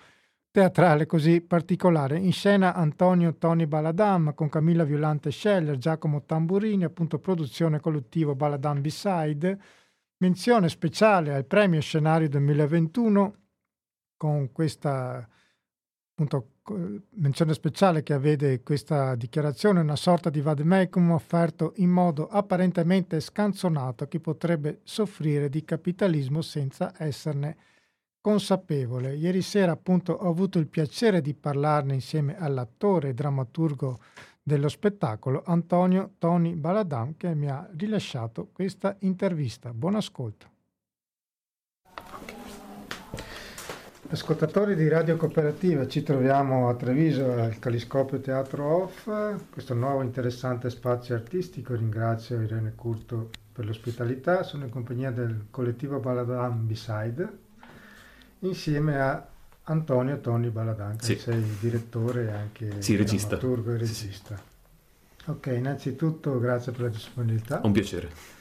teatrale 0.50 1.06
così 1.06 1.42
particolare. 1.42 2.18
In 2.18 2.32
scena 2.32 2.74
Antonio 2.74 3.36
Toni 3.36 3.68
Baladam 3.68 4.34
con 4.34 4.50
Camilla 4.50 4.86
Violante 4.86 5.32
Scheller, 5.32 5.78
Giacomo 5.78 6.24
Tamburini, 6.24 6.86
appunto 6.86 7.20
produzione 7.20 7.80
collettivo 7.80 8.34
Baladam 8.34 8.82
Beside. 8.82 9.60
Menzione 10.20 10.70
speciale 10.70 11.34
al 11.34 11.46
premio 11.46 11.80
scenario 11.82 12.28
2021 12.30 13.36
con 14.16 14.52
questa 14.52 15.28
appunto 16.20 16.54
menzione 17.12 17.54
speciale 17.54 18.02
che 18.02 18.18
vede 18.18 18.64
questa 18.64 19.14
dichiarazione 19.14 19.82
una 19.82 19.96
sorta 19.96 20.32
di 20.32 20.42
vademecum 20.42 21.12
offerto 21.12 21.74
in 21.76 21.92
modo 21.92 22.28
apparentemente 22.28 23.20
scanzonato 23.20 24.04
a 24.04 24.08
chi 24.08 24.20
potrebbe 24.20 24.80
soffrire 24.84 25.48
di 25.48 25.64
capitalismo 25.64 26.42
senza 26.42 26.92
esserne 26.98 27.56
consapevole. 28.20 29.16
Ieri 29.16 29.44
sera 29.44 29.74
appunto 29.74 30.14
ho 30.14 30.28
avuto 30.28 30.58
il 30.58 30.68
piacere 30.68 31.22
di 31.22 31.36
parlarne 31.36 31.94
insieme 31.94 32.36
all'attore 32.36 33.10
e 33.10 33.14
drammaturgo 33.14 34.00
dello 34.42 34.70
spettacolo 34.70 35.44
Antonio 35.46 36.14
Toni 36.18 36.56
Baladam 36.56 37.16
che 37.16 37.36
mi 37.36 37.48
ha 37.48 37.70
rilasciato 37.78 38.50
questa 38.52 38.96
intervista. 39.02 39.72
Buon 39.72 39.96
ascolto. 39.96 40.57
Ascoltatori 44.10 44.76
di 44.76 44.88
Radio 44.88 45.18
Cooperativa, 45.18 45.86
ci 45.86 46.02
troviamo 46.02 46.70
a 46.70 46.76
Treviso 46.76 47.30
al 47.30 47.60
Caliscopio 47.60 48.22
Teatro 48.22 48.84
Off, 48.84 49.10
questo 49.50 49.74
nuovo 49.74 50.02
interessante 50.02 50.70
spazio 50.70 51.14
artistico. 51.14 51.76
Ringrazio 51.76 52.40
Irene 52.40 52.72
Curto 52.74 53.32
per 53.52 53.66
l'ospitalità, 53.66 54.44
sono 54.44 54.64
in 54.64 54.70
compagnia 54.70 55.12
del 55.12 55.48
collettivo 55.52 56.00
Baladan 56.00 56.66
Beside, 56.66 57.38
insieme 58.40 58.98
a 58.98 59.28
Antonio 59.64 60.22
Toni 60.22 60.52
Baladan, 60.52 60.96
che 60.96 61.04
sì. 61.04 61.18
sei 61.18 61.44
direttore 61.60 62.28
e 62.28 62.32
anche 62.32 62.82
sì, 62.82 62.96
regista. 62.96 63.38
e 63.38 63.78
regista. 63.78 64.42
Sì, 65.18 65.30
ok, 65.32 65.48
innanzitutto 65.48 66.40
grazie 66.40 66.72
per 66.72 66.82
la 66.84 66.90
disponibilità. 66.90 67.60
Un 67.62 67.74
piacere. 67.74 68.37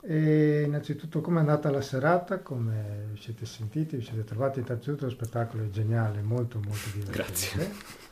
E 0.00 0.62
innanzitutto 0.62 1.20
come 1.20 1.38
è 1.38 1.40
andata 1.40 1.70
la 1.70 1.80
serata, 1.80 2.38
come 2.38 3.08
vi 3.12 3.20
siete 3.20 3.46
sentiti, 3.46 3.96
vi 3.96 4.04
siete 4.04 4.24
trovati, 4.24 4.60
innanzitutto 4.60 5.06
lo 5.06 5.10
spettacolo 5.10 5.64
è 5.64 5.70
geniale, 5.70 6.22
molto 6.22 6.60
molto 6.60 6.88
divertente. 6.92 7.22
Grazie. 7.22 8.06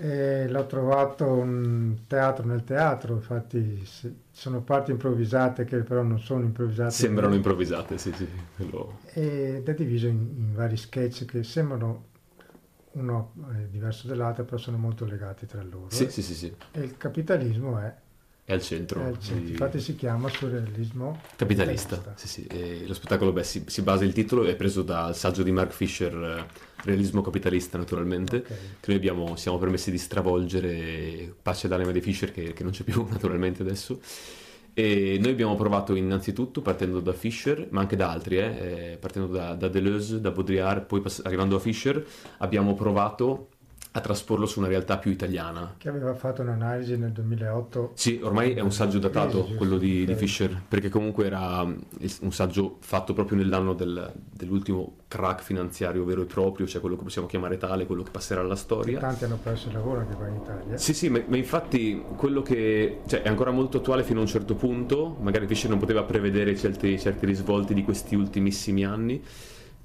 E 0.00 0.48
l'ho 0.48 0.66
trovato 0.66 1.26
un 1.26 2.02
teatro 2.06 2.46
nel 2.46 2.62
teatro, 2.62 3.14
infatti 3.14 3.84
sono 4.30 4.60
parti 4.62 4.92
improvvisate 4.92 5.64
che 5.64 5.78
però 5.78 6.02
non 6.02 6.20
sono 6.20 6.44
improvvisate. 6.44 6.90
Sembrano 6.90 7.34
improvvisate, 7.34 7.98
sì, 7.98 8.12
sì. 8.12 8.28
Quello... 8.54 9.00
Ed 9.12 9.68
è 9.68 9.74
diviso 9.74 10.06
in, 10.06 10.34
in 10.36 10.54
vari 10.54 10.76
sketch 10.76 11.24
che 11.24 11.42
sembrano 11.42 12.06
uno 12.92 13.32
è 13.52 13.66
diverso 13.68 14.06
dall'altro, 14.06 14.44
però 14.44 14.56
sono 14.56 14.78
molto 14.78 15.04
legati 15.04 15.46
tra 15.46 15.62
loro. 15.62 15.90
Sì, 15.90 16.04
eh? 16.04 16.10
sì, 16.10 16.22
sì, 16.22 16.34
sì. 16.34 16.54
E 16.72 16.80
il 16.80 16.96
capitalismo 16.96 17.78
è 17.78 17.94
è 18.48 18.54
al 18.54 18.62
centro. 18.62 19.02
È 19.02 19.04
al 19.04 19.20
centro. 19.20 19.44
Di... 19.44 19.50
Infatti 19.50 19.78
si 19.78 19.94
chiama 19.94 20.30
surrealismo 20.30 21.20
capitalista. 21.36 21.96
capitalista. 21.96 22.12
Sì, 22.16 22.46
sì. 22.48 22.86
lo 22.86 22.94
spettacolo 22.94 23.30
beh, 23.30 23.44
si, 23.44 23.64
si, 23.66 23.82
basa, 23.82 24.04
il 24.04 24.14
titolo 24.14 24.46
è 24.46 24.56
preso 24.56 24.80
dal 24.80 25.14
saggio 25.14 25.42
di 25.42 25.52
Mark 25.52 25.70
Fisher, 25.70 26.14
eh, 26.14 26.46
Realismo 26.82 27.20
capitalista 27.20 27.76
naturalmente, 27.76 28.36
okay. 28.36 28.56
che 28.80 28.86
noi 28.86 28.96
abbiamo, 28.96 29.36
siamo 29.36 29.58
permessi 29.58 29.90
di 29.90 29.98
stravolgere, 29.98 31.34
pace 31.42 31.68
d'anima 31.68 31.90
di 31.90 32.00
Fisher 32.00 32.32
che, 32.32 32.54
che 32.54 32.62
non 32.62 32.72
c'è 32.72 32.84
più 32.84 33.04
naturalmente 33.12 33.60
adesso. 33.60 34.00
E 34.72 35.18
noi 35.20 35.32
abbiamo 35.32 35.54
provato 35.54 35.94
innanzitutto 35.94 36.62
partendo 36.62 37.00
da 37.00 37.12
Fisher, 37.12 37.66
ma 37.68 37.80
anche 37.82 37.96
da 37.96 38.10
altri, 38.10 38.38
eh, 38.38 38.92
eh 38.92 38.96
partendo 38.98 39.26
da, 39.26 39.52
da, 39.56 39.68
Deleuze, 39.68 40.22
da 40.22 40.30
Baudrillard, 40.30 40.86
poi 40.86 41.02
pass- 41.02 41.20
arrivando 41.22 41.56
a 41.56 41.58
Fisher, 41.58 42.02
abbiamo 42.38 42.72
provato 42.72 43.48
a 43.92 44.00
trasporlo 44.00 44.46
su 44.46 44.58
una 44.58 44.68
realtà 44.68 44.98
più 44.98 45.10
italiana. 45.10 45.74
Che 45.78 45.88
aveva 45.88 46.14
fatto 46.14 46.42
un'analisi 46.42 46.96
nel 46.96 47.10
2008. 47.12 47.92
Sì, 47.94 48.20
ormai 48.22 48.52
è 48.52 48.60
un 48.60 48.72
saggio 48.72 48.98
datato 48.98 49.42
crisi, 49.44 49.56
quello 49.56 49.78
di, 49.78 50.04
di, 50.04 50.14
Fisher, 50.14 50.60
perché 50.68 50.88
comunque 50.88 51.26
era 51.26 51.62
un 51.62 52.32
saggio 52.32 52.76
fatto 52.80 53.12
proprio 53.12 53.38
nell'anno 53.38 53.72
del, 53.72 54.12
dell'ultimo 54.14 54.96
crack 55.08 55.42
finanziario 55.42 56.04
vero 56.04 56.22
e 56.22 56.26
proprio, 56.26 56.66
cioè 56.66 56.80
quello 56.80 56.96
che 56.96 57.02
possiamo 57.02 57.26
chiamare 57.26 57.56
tale, 57.56 57.86
quello 57.86 58.02
che 58.02 58.10
passerà 58.10 58.40
alla 58.40 58.56
storia. 58.56 58.98
Tanti 58.98 59.24
hanno 59.24 59.38
perso 59.42 59.68
il 59.68 59.74
lavoro 59.74 60.00
anche 60.00 60.14
qua 60.14 60.28
in 60.28 60.34
Italia. 60.34 60.76
Sì, 60.76 60.92
sì, 60.92 61.08
ma, 61.08 61.22
ma 61.26 61.36
infatti 61.36 62.02
quello 62.16 62.42
che 62.42 63.00
cioè, 63.06 63.22
è 63.22 63.28
ancora 63.28 63.50
molto 63.50 63.78
attuale 63.78 64.04
fino 64.04 64.18
a 64.18 64.22
un 64.22 64.28
certo 64.28 64.54
punto, 64.54 65.16
magari 65.20 65.46
Fisher 65.46 65.70
non 65.70 65.78
poteva 65.78 66.02
prevedere 66.04 66.54
certi, 66.56 66.98
certi 66.98 67.26
risvolti 67.26 67.72
di 67.72 67.82
questi 67.82 68.14
ultimissimi 68.14 68.84
anni, 68.84 69.22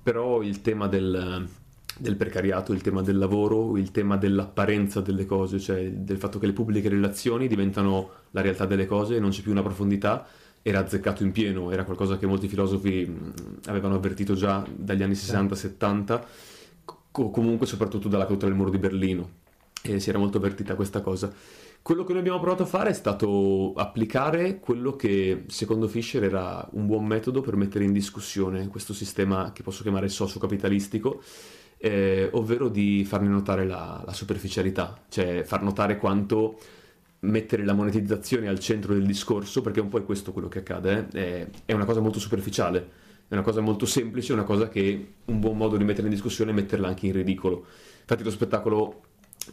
però 0.03 0.41
il 0.41 0.61
tema 0.61 0.87
del 0.87 1.47
del 1.97 2.15
precariato, 2.15 2.73
il 2.73 2.81
tema 2.81 3.01
del 3.01 3.17
lavoro, 3.17 3.77
il 3.77 3.91
tema 3.91 4.17
dell'apparenza 4.17 5.01
delle 5.01 5.25
cose, 5.25 5.59
cioè 5.59 5.91
del 5.91 6.17
fatto 6.17 6.39
che 6.39 6.45
le 6.45 6.53
pubbliche 6.53 6.89
relazioni 6.89 7.47
diventano 7.47 8.09
la 8.31 8.41
realtà 8.41 8.65
delle 8.65 8.85
cose 8.85 9.15
e 9.15 9.19
non 9.19 9.29
c'è 9.29 9.41
più 9.41 9.51
una 9.51 9.61
profondità, 9.61 10.25
era 10.61 10.79
azzeccato 10.79 11.23
in 11.23 11.31
pieno, 11.31 11.71
era 11.71 11.83
qualcosa 11.83 12.17
che 12.17 12.25
molti 12.25 12.47
filosofi 12.47 13.13
avevano 13.65 13.95
avvertito 13.95 14.33
già 14.33 14.65
dagli 14.73 15.03
anni 15.03 15.13
60-70, 15.13 16.21
co- 16.83 17.29
comunque 17.29 17.67
soprattutto 17.67 18.07
dalla 18.07 18.25
caduta 18.25 18.45
del 18.45 18.55
muro 18.55 18.69
di 18.69 18.77
Berlino, 18.77 19.29
e 19.81 19.99
si 19.99 20.09
era 20.09 20.19
molto 20.19 20.37
avvertita 20.37 20.75
questa 20.75 21.01
cosa. 21.01 21.31
Quello 21.83 22.05
che 22.05 22.13
noi 22.13 22.21
abbiamo 22.21 22.39
provato 22.39 22.63
a 22.63 22.65
fare 22.65 22.91
è 22.91 22.93
stato 22.93 23.73
applicare 23.75 24.61
quello 24.61 24.95
che 24.95 25.43
secondo 25.47 25.89
Fischer 25.89 26.23
era 26.23 26.65
un 26.71 26.85
buon 26.85 27.05
metodo 27.05 27.41
per 27.41 27.57
mettere 27.57 27.83
in 27.83 27.91
discussione 27.91 28.69
questo 28.69 28.93
sistema 28.93 29.51
che 29.51 29.63
posso 29.63 29.83
chiamare 29.83 30.07
socio-capitalistico, 30.07 31.21
eh, 31.83 32.29
ovvero 32.31 32.69
di 32.69 33.03
farne 33.03 33.27
notare 33.27 33.65
la, 33.65 34.01
la, 34.05 34.13
superficialità, 34.13 34.97
cioè 35.09 35.43
far 35.43 35.63
notare 35.63 35.97
quanto 35.97 36.57
mettere 37.21 37.65
la 37.65 37.73
monetizzazione 37.73 38.47
al 38.47 38.57
centro 38.59 38.93
del 38.93 39.05
discorso, 39.05 39.61
perché 39.61 39.81
un 39.81 39.89
po' 39.89 39.97
è 39.97 40.05
questo 40.05 40.31
quello 40.31 40.47
che 40.47 40.59
accade, 40.59 41.07
eh? 41.11 41.47
è 41.65 41.73
una 41.73 41.83
cosa 41.83 41.99
molto 41.99 42.21
superficiale, 42.21 42.89
è 43.27 43.33
una 43.33 43.41
cosa 43.41 43.59
molto 43.59 43.85
semplice, 43.85 44.31
è 44.31 44.35
una 44.35 44.45
cosa 44.45 44.69
che 44.69 45.13
un 45.25 45.39
buon 45.41 45.57
modo 45.57 45.75
di 45.75 45.83
mettere 45.83 46.07
in 46.07 46.13
discussione 46.13 46.51
è 46.51 46.53
metterla 46.53 46.87
anche 46.87 47.07
in 47.07 47.11
ridicolo. 47.11 47.65
Infatti 47.99 48.23
lo 48.23 48.31
spettacolo 48.31 49.01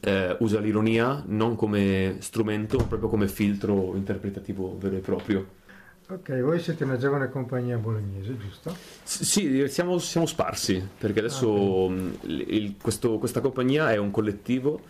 eh, 0.00 0.36
usa 0.38 0.60
l'ironia 0.60 1.24
non 1.26 1.56
come 1.56 2.18
strumento, 2.20 2.76
ma 2.78 2.84
proprio 2.84 3.08
come 3.08 3.26
filtro 3.26 3.96
interpretativo 3.96 4.78
vero 4.78 4.94
e 4.94 5.00
proprio. 5.00 5.58
Ok, 6.12 6.40
voi 6.40 6.58
siete 6.58 6.82
una 6.82 6.96
giovane 6.96 7.28
compagnia 7.28 7.76
bolognese, 7.76 8.36
giusto? 8.36 8.74
S- 9.04 9.22
sì, 9.22 9.68
siamo, 9.68 9.98
siamo, 9.98 10.26
sparsi, 10.26 10.84
perché 10.98 11.20
adesso 11.20 11.48
ah, 11.48 11.84
okay. 11.84 12.44
il, 12.48 12.74
questo, 12.82 13.18
questa 13.18 13.40
compagnia 13.40 13.92
è 13.92 13.96
un 13.96 14.10
collettivo 14.10 14.80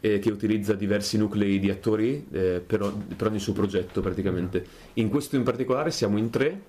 eh, 0.00 0.18
che 0.18 0.30
utilizza 0.30 0.74
diversi 0.74 1.16
nuclei 1.16 1.58
di 1.58 1.70
attori 1.70 2.26
eh, 2.30 2.62
per, 2.64 2.92
per, 3.16 3.28
ogni 3.28 3.38
suo 3.38 3.54
progetto 3.54 4.02
praticamente. 4.02 4.66
In 4.94 5.08
questo 5.08 5.36
in 5.36 5.44
particolare 5.44 5.90
siamo 5.90 6.18
in 6.18 6.28
tre 6.28 6.60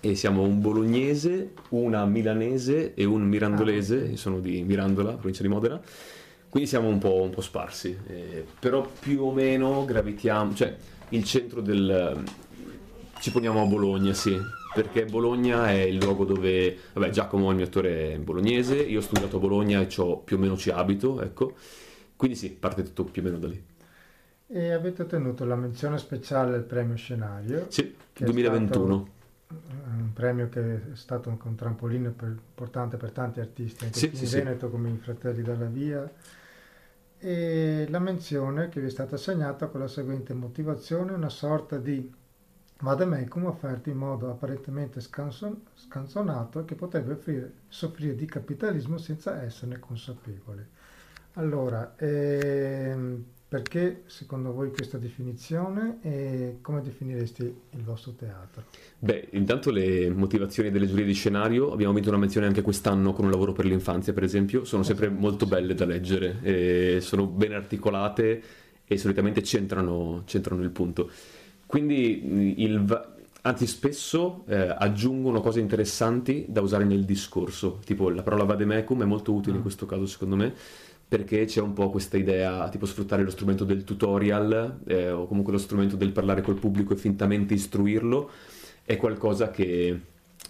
e 0.00 0.14
siamo 0.14 0.40
un 0.40 0.58
bolognese, 0.58 1.52
una 1.70 2.06
milanese 2.06 2.94
e 2.94 3.04
un 3.04 3.24
mirandolese, 3.24 4.12
ah, 4.14 4.16
sono 4.16 4.40
di 4.40 4.62
Mirandola, 4.62 5.12
provincia 5.12 5.42
di 5.42 5.48
Modena. 5.48 5.78
Quindi 6.48 6.66
siamo 6.66 6.88
un 6.88 6.96
po', 6.96 7.20
un 7.20 7.28
po 7.30 7.42
sparsi, 7.42 7.94
eh, 8.06 8.42
però 8.58 8.90
più 8.98 9.22
o 9.22 9.32
meno 9.32 9.84
gravitiamo, 9.84 10.54
cioè 10.54 10.74
il 11.10 11.24
centro 11.24 11.60
del 11.60 12.24
ci 13.20 13.30
poniamo 13.30 13.62
a 13.62 13.66
Bologna, 13.66 14.12
sì, 14.14 14.40
perché 14.74 15.04
Bologna 15.04 15.68
è 15.68 15.80
il 15.80 15.98
luogo 15.98 16.24
dove, 16.24 16.76
vabbè 16.94 17.10
Giacomo 17.10 17.50
il 17.50 17.56
mio 17.56 17.66
attore 17.66 18.14
è 18.14 18.18
bolognese, 18.18 18.76
io 18.76 18.98
ho 18.98 19.02
studiato 19.02 19.36
a 19.36 19.40
Bologna 19.40 19.80
e 19.80 19.86
più 19.86 20.36
o 20.36 20.38
meno 20.38 20.56
ci 20.56 20.70
abito, 20.70 21.20
ecco, 21.20 21.54
quindi 22.16 22.36
sì, 22.36 22.50
parte 22.50 22.82
tutto 22.82 23.04
più 23.04 23.22
o 23.22 23.24
meno 23.26 23.38
da 23.38 23.48
lì. 23.48 23.64
E 24.46 24.72
avete 24.72 25.02
ottenuto 25.02 25.44
la 25.44 25.54
menzione 25.54 25.98
speciale 25.98 26.52
del 26.52 26.62
premio 26.62 26.96
scenario. 26.96 27.66
Sì, 27.68 27.94
2021. 28.16 29.08
Un 29.48 30.12
premio 30.12 30.48
che 30.48 30.74
è 30.74 30.80
stato 30.94 31.28
un 31.28 31.54
trampolino 31.54 32.10
per, 32.10 32.28
importante 32.28 32.96
per 32.96 33.10
tanti 33.10 33.40
artisti, 33.40 33.84
anche 33.84 33.98
sì, 33.98 34.06
in 34.06 34.16
sì, 34.16 34.36
Veneto 34.36 34.66
sì. 34.66 34.72
come 34.72 34.90
i 34.90 34.96
Fratelli 34.96 35.42
dalla 35.42 35.66
Via. 35.66 36.10
E 37.18 37.86
la 37.88 37.98
menzione 37.98 38.68
che 38.70 38.80
vi 38.80 38.86
è 38.86 38.90
stata 38.90 39.16
assegnata 39.16 39.66
con 39.66 39.80
la 39.80 39.88
seguente 39.88 40.34
motivazione, 40.34 41.12
una 41.12 41.28
sorta 41.28 41.76
di 41.78 42.10
Vademecum 42.80 43.44
offerto 43.44 43.90
in 43.90 43.96
modo 43.96 44.30
apparentemente 44.30 45.00
scanson- 45.00 45.60
scanzonato 45.74 46.64
che 46.64 46.74
potrebbe 46.74 47.12
offrire, 47.12 47.52
soffrire 47.68 48.14
di 48.14 48.24
capitalismo 48.24 48.96
senza 48.96 49.42
esserne 49.42 49.78
consapevole. 49.78 50.68
Allora, 51.34 51.94
ehm, 51.96 53.22
perché 53.46 54.04
secondo 54.06 54.52
voi 54.52 54.70
questa 54.70 54.96
definizione 54.96 55.98
e 56.02 56.58
come 56.60 56.80
definiresti 56.82 57.42
il 57.42 57.82
vostro 57.82 58.12
teatro? 58.12 58.64
Beh, 58.98 59.28
intanto 59.32 59.70
le 59.70 60.08
motivazioni 60.08 60.70
delle 60.70 60.86
giurie 60.86 61.04
di 61.04 61.12
scenario, 61.12 61.72
abbiamo 61.72 61.92
vinto 61.92 62.08
una 62.08 62.18
menzione 62.18 62.46
anche 62.46 62.62
quest'anno 62.62 63.12
con 63.12 63.24
un 63.24 63.30
lavoro 63.30 63.52
per 63.52 63.64
l'infanzia, 63.66 64.12
per 64.12 64.22
esempio, 64.22 64.64
sono 64.64 64.82
sempre 64.84 65.06
esatto, 65.06 65.20
molto 65.20 65.46
belle 65.46 65.74
da 65.74 65.84
leggere, 65.84 67.00
sono 67.00 67.26
ben 67.26 67.52
articolate 67.52 68.42
e 68.86 68.98
solitamente 68.98 69.42
centrano, 69.42 70.22
centrano 70.26 70.62
il 70.62 70.70
punto. 70.70 71.10
Quindi 71.70 72.64
il, 72.64 73.10
anzi 73.42 73.68
spesso 73.68 74.42
eh, 74.48 74.74
aggiungono 74.76 75.40
cose 75.40 75.60
interessanti 75.60 76.46
da 76.48 76.62
usare 76.62 76.82
nel 76.82 77.04
discorso, 77.04 77.78
tipo 77.84 78.10
la 78.10 78.24
parola 78.24 78.42
vademecum 78.42 79.02
è 79.02 79.04
molto 79.04 79.32
utile 79.32 79.52
in 79.52 79.60
mm. 79.60 79.62
questo 79.62 79.86
caso 79.86 80.04
secondo 80.06 80.34
me, 80.34 80.52
perché 81.06 81.44
c'è 81.44 81.60
un 81.60 81.72
po' 81.72 81.88
questa 81.88 82.16
idea, 82.16 82.68
tipo 82.70 82.86
sfruttare 82.86 83.22
lo 83.22 83.30
strumento 83.30 83.62
del 83.62 83.84
tutorial 83.84 84.80
eh, 84.84 85.12
o 85.12 85.28
comunque 85.28 85.52
lo 85.52 85.60
strumento 85.60 85.94
del 85.94 86.10
parlare 86.10 86.42
col 86.42 86.58
pubblico 86.58 86.92
e 86.92 86.96
fintamente 86.96 87.54
istruirlo, 87.54 88.30
è 88.84 88.96
qualcosa 88.96 89.52
che 89.52 90.00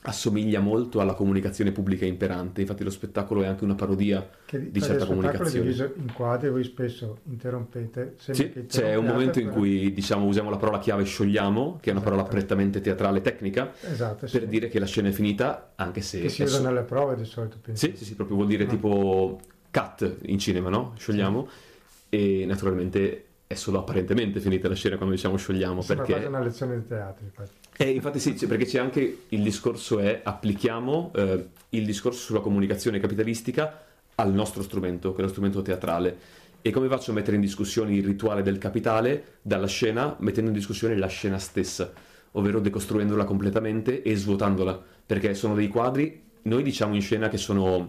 assomiglia 0.02 0.60
molto 0.60 1.00
alla 1.00 1.12
comunicazione 1.12 1.72
pubblica 1.72 2.06
imperante, 2.06 2.62
infatti 2.62 2.82
lo 2.84 2.90
spettacolo 2.90 3.42
è 3.42 3.46
anche 3.46 3.64
una 3.64 3.74
parodia 3.74 4.26
che, 4.46 4.70
di 4.70 4.80
certa 4.80 5.04
comunicazione. 5.04 5.50
È 5.50 5.60
diviso 5.60 5.92
in 5.96 6.12
quadri, 6.12 6.48
voi 6.48 6.64
spesso 6.64 7.18
interrompete. 7.24 8.14
Sì, 8.18 8.64
c'è 8.66 8.94
un 8.94 9.04
momento 9.04 9.40
in 9.40 9.50
cui 9.50 9.92
diciamo, 9.92 10.24
usiamo 10.24 10.48
la 10.48 10.56
parola 10.56 10.78
chiave 10.78 11.04
sciogliamo, 11.04 11.78
che 11.80 11.90
è 11.90 11.92
una 11.92 12.00
esatto. 12.00 12.16
parola 12.16 12.22
prettamente 12.24 12.80
teatrale 12.80 13.20
tecnica, 13.20 13.72
esatto, 13.82 14.26
per 14.30 14.46
dire 14.46 14.68
che 14.68 14.78
la 14.78 14.86
scena 14.86 15.08
è 15.08 15.12
finita, 15.12 15.72
anche 15.76 16.00
se... 16.00 16.20
Che 16.20 16.28
si 16.30 16.42
usa 16.42 16.60
nelle 16.60 16.82
prove 16.82 17.16
di 17.16 17.24
solito. 17.24 17.58
Penso. 17.60 17.86
Sì, 17.86 17.96
sì, 17.96 18.04
sì, 18.04 18.14
proprio 18.14 18.36
vuol 18.36 18.48
dire 18.48 18.64
no. 18.64 18.70
tipo 18.70 19.40
cut 19.70 20.16
in 20.22 20.38
cinema, 20.38 20.70
no? 20.70 20.94
Sciogliamo. 20.96 21.46
Sì. 21.46 21.68
E 22.16 22.44
naturalmente 22.46 23.24
è 23.46 23.54
solo 23.54 23.80
apparentemente 23.80 24.40
finita 24.40 24.68
la 24.68 24.74
scena 24.74 24.96
quando 24.96 25.14
diciamo 25.14 25.36
sciogliamo. 25.36 25.82
Sembra 25.82 26.04
perché... 26.06 26.20
quasi 26.20 26.34
una 26.34 26.44
lezione 26.44 26.76
di 26.76 26.86
teatro. 26.86 27.24
Infatti. 27.24 27.59
Eh, 27.82 27.88
infatti 27.88 28.18
sì, 28.18 28.34
perché 28.46 28.66
c'è 28.66 28.78
anche 28.78 29.22
il 29.30 29.42
discorso 29.42 30.00
è 30.00 30.20
applichiamo 30.22 31.12
eh, 31.16 31.46
il 31.70 31.86
discorso 31.86 32.18
sulla 32.20 32.40
comunicazione 32.40 33.00
capitalistica 33.00 33.86
al 34.16 34.34
nostro 34.34 34.62
strumento, 34.62 35.14
che 35.14 35.20
è 35.20 35.24
lo 35.24 35.30
strumento 35.30 35.62
teatrale. 35.62 36.14
E 36.60 36.72
come 36.72 36.88
faccio 36.88 37.10
a 37.10 37.14
mettere 37.14 37.36
in 37.36 37.40
discussione 37.40 37.94
il 37.94 38.04
rituale 38.04 38.42
del 38.42 38.58
capitale 38.58 39.38
dalla 39.40 39.66
scena, 39.66 40.14
mettendo 40.18 40.50
in 40.50 40.56
discussione 40.56 40.94
la 40.94 41.06
scena 41.06 41.38
stessa, 41.38 41.90
ovvero 42.32 42.60
decostruendola 42.60 43.24
completamente 43.24 44.02
e 44.02 44.14
svuotandola, 44.14 44.78
perché 45.06 45.32
sono 45.32 45.54
dei 45.54 45.68
quadri, 45.68 46.22
noi 46.42 46.62
diciamo 46.62 46.94
in 46.94 47.00
scena 47.00 47.30
che 47.30 47.38
sono 47.38 47.88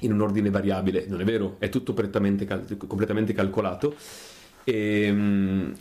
in 0.00 0.12
un 0.12 0.20
ordine 0.20 0.50
variabile, 0.50 1.06
non 1.08 1.22
è 1.22 1.24
vero, 1.24 1.56
è 1.60 1.70
tutto 1.70 1.94
cal- 1.94 2.76
completamente 2.86 3.32
calcolato 3.32 3.94
e, 4.64 5.02
ehm, 5.04 5.74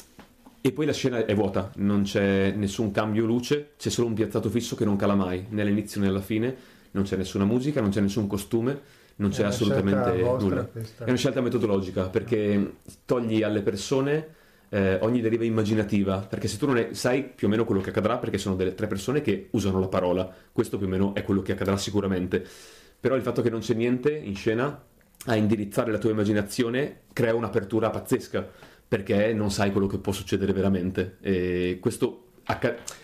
e, 0.61 0.71
poi 0.71 0.85
la 0.85 0.93
scena 0.93 1.25
è 1.25 1.35
vuota, 1.35 1.71
non 1.75 2.03
c'è 2.03 2.51
nessun 2.51 2.91
cambio 2.91 3.25
luce, 3.25 3.71
c'è 3.77 3.89
solo 3.89 4.07
un 4.07 4.13
piazzato 4.13 4.49
fisso 4.49 4.75
che 4.75 4.85
non 4.85 4.95
cala 4.95 5.15
mai, 5.15 5.45
né 5.49 5.61
all'inizio 5.61 6.01
né 6.01 6.07
alla 6.07 6.21
fine, 6.21 6.55
non 6.91 7.03
c'è 7.03 7.15
nessuna 7.15 7.45
musica, 7.45 7.81
non 7.81 7.91
c'è 7.91 8.01
nessun 8.01 8.27
costume, 8.27 8.81
non 9.17 9.29
c'è 9.29 9.43
assolutamente 9.43 10.21
nulla. 10.21 10.65
Questa. 10.65 11.05
È 11.05 11.07
una 11.07 11.17
scelta 11.17 11.41
metodologica 11.41 12.07
perché 12.09 12.75
togli 13.05 13.43
alle 13.43 13.61
persone 13.61 14.35
eh, 14.69 14.97
ogni 15.01 15.21
deriva 15.21 15.43
immaginativa, 15.43 16.19
perché 16.19 16.47
se 16.47 16.57
tu 16.57 16.65
non 16.65 16.77
è, 16.77 16.89
sai 16.93 17.23
più 17.23 17.47
o 17.47 17.49
meno 17.49 17.65
quello 17.65 17.81
che 17.81 17.89
accadrà, 17.89 18.17
perché 18.17 18.37
sono 18.37 18.55
delle 18.55 18.75
tre 18.75 18.87
persone 18.87 19.21
che 19.21 19.47
usano 19.51 19.79
la 19.79 19.87
parola, 19.87 20.31
questo 20.51 20.77
più 20.77 20.87
o 20.87 20.89
meno 20.89 21.13
è 21.15 21.23
quello 21.23 21.41
che 21.41 21.53
accadrà 21.53 21.77
sicuramente. 21.77 22.45
Però 22.99 23.15
il 23.15 23.21
fatto 23.21 23.41
che 23.41 23.49
non 23.49 23.61
c'è 23.61 23.73
niente 23.73 24.13
in 24.13 24.35
scena 24.35 24.83
a 25.25 25.35
indirizzare 25.35 25.91
la 25.91 25.97
tua 25.97 26.11
immaginazione 26.11 27.01
crea 27.11 27.35
un'apertura 27.35 27.89
pazzesca 27.89 28.47
perché 28.89 29.33
non 29.33 29.51
sai 29.51 29.71
quello 29.71 29.85
che 29.85 29.99
può 29.99 30.11
succedere 30.11 30.51
veramente 30.51 31.17
e 31.21 31.77
questo 31.79 32.23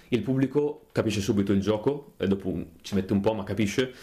il 0.10 0.24
pubblico 0.24 0.88
capisce 0.92 1.22
subito 1.22 1.54
il 1.54 1.62
gioco 1.62 2.14
e 2.18 2.28
dopo 2.28 2.52
ci 2.82 2.96
mette 2.96 3.14
un 3.14 3.22
po' 3.22 3.36
ma 3.36 3.44
capisce 3.44 3.94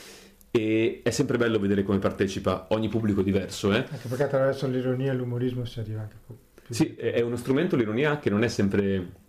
e 0.53 1.01
è 1.03 1.11
sempre 1.11 1.38
bello 1.38 1.59
vedere 1.59 1.83
come 1.83 1.99
partecipa 1.99 2.68
ogni 2.71 2.88
pubblico 2.88 3.23
diverso 3.23 3.73
eh? 3.73 3.79
anche 3.79 4.07
perché 4.09 4.23
attraverso 4.23 4.68
l'ironia 4.68 5.11
e 5.11 5.16
l'umorismo 5.16 5.64
si 5.64 5.81
arriva 5.81 6.03
anche 6.03 6.16
più 6.25 6.37
sì, 6.68 6.95
è 6.95 7.21
uno 7.21 7.35
strumento 7.35 7.75
l'ironia 7.75 8.21
che 8.21 8.31
non 8.31 8.45
è 8.45 8.49
sempre 8.49 9.21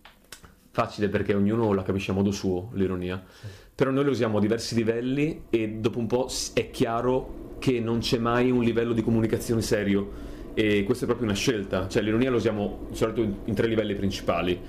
facile 0.69 1.09
perché 1.09 1.33
ognuno 1.33 1.73
la 1.73 1.81
capisce 1.81 2.11
a 2.11 2.13
modo 2.13 2.31
suo 2.31 2.69
l'ironia 2.73 3.23
sì. 3.27 3.47
però 3.73 3.89
noi 3.89 4.03
lo 4.03 4.11
usiamo 4.11 4.37
a 4.37 4.41
diversi 4.41 4.75
livelli 4.75 5.45
e 5.49 5.67
dopo 5.79 5.97
un 5.97 6.05
po' 6.05 6.29
è 6.53 6.69
chiaro 6.69 7.55
che 7.57 7.79
non 7.79 7.99
c'è 7.99 8.19
mai 8.19 8.51
un 8.51 8.61
livello 8.61 8.93
di 8.93 9.01
comunicazione 9.01 9.63
serio 9.63 10.32
e 10.53 10.83
questa 10.83 11.03
è 11.03 11.07
proprio 11.07 11.27
una 11.27 11.35
scelta 11.35 11.87
cioè 11.87 12.01
l'ironia 12.01 12.29
lo 12.29 12.37
usiamo 12.37 12.87
di 12.89 12.95
solito 12.95 13.21
in 13.21 13.53
tre 13.53 13.67
livelli 13.67 13.95
principali 13.95 14.59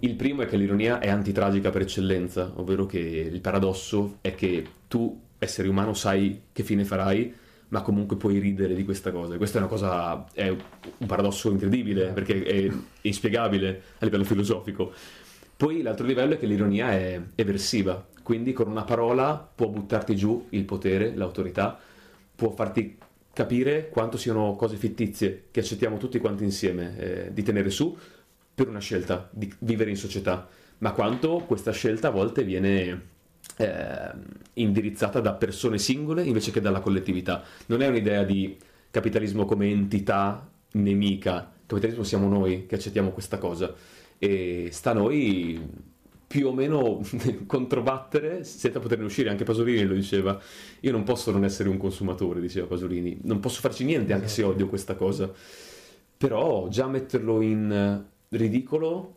il 0.00 0.14
primo 0.14 0.42
è 0.42 0.46
che 0.46 0.56
l'ironia 0.56 1.00
è 1.00 1.08
antitragica 1.08 1.70
per 1.70 1.82
eccellenza, 1.82 2.52
ovvero 2.54 2.86
che 2.86 2.98
il 3.00 3.40
paradosso 3.40 4.18
è 4.20 4.32
che 4.32 4.64
tu, 4.86 5.20
essere 5.38 5.66
umano, 5.66 5.92
sai 5.92 6.42
che 6.52 6.62
fine 6.62 6.84
farai, 6.84 7.34
ma 7.70 7.82
comunque 7.82 8.16
puoi 8.16 8.38
ridere 8.38 8.74
di 8.74 8.84
questa 8.84 9.10
cosa. 9.10 9.36
Questa 9.36 9.58
è 9.58 9.60
una 9.60 9.68
cosa, 9.68 10.24
è 10.32 10.48
un 10.48 11.06
paradosso 11.06 11.50
incredibile, 11.50 12.12
perché 12.12 12.44
è 12.44 12.70
inspiegabile 13.02 13.82
a 13.98 14.04
livello 14.04 14.22
filosofico. 14.22 14.92
Poi 15.56 15.82
l'altro 15.82 16.06
livello 16.06 16.34
è 16.34 16.38
che 16.38 16.46
l'ironia 16.46 16.92
è 16.92 17.20
eversiva, 17.34 18.06
quindi 18.22 18.52
con 18.52 18.68
una 18.68 18.84
parola 18.84 19.50
può 19.52 19.66
buttarti 19.66 20.14
giù 20.14 20.46
il 20.50 20.64
potere, 20.64 21.12
l'autorità, 21.16 21.76
può 22.36 22.50
farti 22.50 22.97
capire 23.38 23.88
quanto 23.88 24.16
siano 24.16 24.56
cose 24.56 24.74
fittizie 24.74 25.44
che 25.52 25.60
accettiamo 25.60 25.96
tutti 25.96 26.18
quanti 26.18 26.42
insieme 26.42 26.98
eh, 26.98 27.32
di 27.32 27.44
tenere 27.44 27.70
su, 27.70 27.96
per 28.52 28.66
una 28.66 28.80
scelta 28.80 29.28
di 29.30 29.54
vivere 29.60 29.90
in 29.90 29.96
società, 29.96 30.48
ma 30.78 30.90
quanto 30.90 31.44
questa 31.46 31.70
scelta 31.70 32.08
a 32.08 32.10
volte 32.10 32.42
viene 32.42 33.00
eh, 33.58 34.10
indirizzata 34.54 35.20
da 35.20 35.34
persone 35.34 35.78
singole 35.78 36.24
invece 36.24 36.50
che 36.50 36.60
dalla 36.60 36.80
collettività. 36.80 37.44
Non 37.66 37.80
è 37.80 37.86
un'idea 37.86 38.24
di 38.24 38.56
capitalismo 38.90 39.44
come 39.44 39.68
entità 39.68 40.50
nemica, 40.72 41.48
capitalismo 41.64 42.02
siamo 42.02 42.26
noi 42.26 42.66
che 42.66 42.74
accettiamo 42.74 43.10
questa 43.10 43.38
cosa. 43.38 43.72
E 44.18 44.70
sta 44.72 44.90
a 44.90 44.94
noi 44.94 45.64
più 46.28 46.46
o 46.46 46.52
meno 46.52 47.00
controbattere 47.46 48.44
senza 48.44 48.78
poterne 48.78 49.04
uscire. 49.06 49.30
Anche 49.30 49.44
Pasolini 49.44 49.84
lo 49.84 49.94
diceva: 49.94 50.38
Io 50.80 50.92
non 50.92 51.02
posso 51.02 51.32
non 51.32 51.44
essere 51.44 51.68
un 51.68 51.78
consumatore, 51.78 52.40
diceva 52.40 52.66
Pasolini, 52.66 53.18
non 53.22 53.40
posso 53.40 53.60
farci 53.60 53.84
niente 53.84 54.12
anche 54.12 54.28
se 54.28 54.44
odio 54.44 54.68
questa 54.68 54.94
cosa. 54.94 55.32
Però 56.16 56.68
già 56.68 56.86
metterlo 56.86 57.40
in 57.40 58.04
ridicolo 58.30 59.16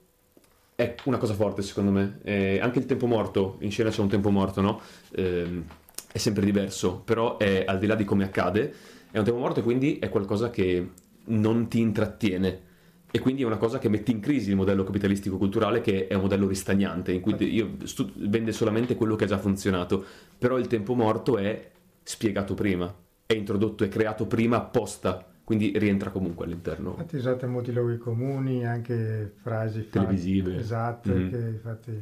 è 0.76 0.96
una 1.06 1.18
cosa 1.18 1.34
forte 1.34 1.62
secondo 1.62 1.92
me. 1.92 2.20
Eh, 2.24 2.60
anche 2.60 2.80
il 2.80 2.86
tempo 2.86 3.06
morto, 3.06 3.58
in 3.60 3.72
scena 3.72 3.90
c'è 3.90 4.02
un 4.02 4.10
tempo 4.10 4.30
morto, 4.30 4.62
no? 4.62 4.82
Eh, 5.12 5.64
è 6.12 6.18
sempre 6.18 6.44
diverso, 6.46 7.02
però 7.04 7.38
è 7.38 7.64
al 7.68 7.80
di 7.80 7.86
là 7.86 7.96
di 7.96 8.04
come 8.04 8.24
accade, 8.24 8.74
è 9.12 9.18
un 9.18 9.24
tempo 9.24 9.40
morto 9.40 9.60
e 9.60 9.64
quindi 9.64 10.00
è 10.00 10.10
qualcosa 10.10 10.50
che 10.50 10.90
non 11.26 11.68
ti 11.68 11.80
intrattiene. 11.80 12.70
E 13.12 13.20
quindi 13.20 13.42
è 13.42 13.46
una 13.46 13.58
cosa 13.58 13.78
che 13.78 13.90
mette 13.90 14.12
in 14.12 14.22
crisi 14.22 14.52
il 14.52 14.56
modello 14.56 14.84
capitalistico 14.84 15.38
culturale, 15.38 15.82
che 15.82 16.08
è 16.08 16.14
un 16.14 16.22
modello 16.22 16.48
ristagnante, 16.48 17.12
in 17.12 17.20
cui 17.20 17.36
io 17.54 17.76
stu- 17.84 18.12
vende 18.16 18.54
solamente 18.54 18.96
quello 18.96 19.16
che 19.16 19.26
ha 19.26 19.28
già 19.28 19.38
funzionato. 19.38 20.04
Però 20.38 20.58
il 20.58 20.68
tempo 20.68 20.94
morto 20.94 21.38
è 21.38 21.72
spiegato 22.04 22.54
prima, 22.54 22.94
è 23.26 23.34
introdotto, 23.34 23.84
è 23.84 23.90
creato 23.90 24.26
prima 24.26 24.58
apposta 24.58 25.26
quindi 25.52 25.78
rientra 25.78 26.12
comunque 26.12 26.46
all'interno. 26.46 26.92
Infatti 26.92 27.18
usate 27.18 27.46
molti 27.46 27.74
luoghi 27.74 27.98
comuni, 27.98 28.66
anche 28.66 29.34
frasi 29.42 29.90
televisive. 29.90 30.56
Esatte, 30.56 31.12
mm-hmm. 31.12 31.30
che 31.30 31.38
infatti... 31.38 32.02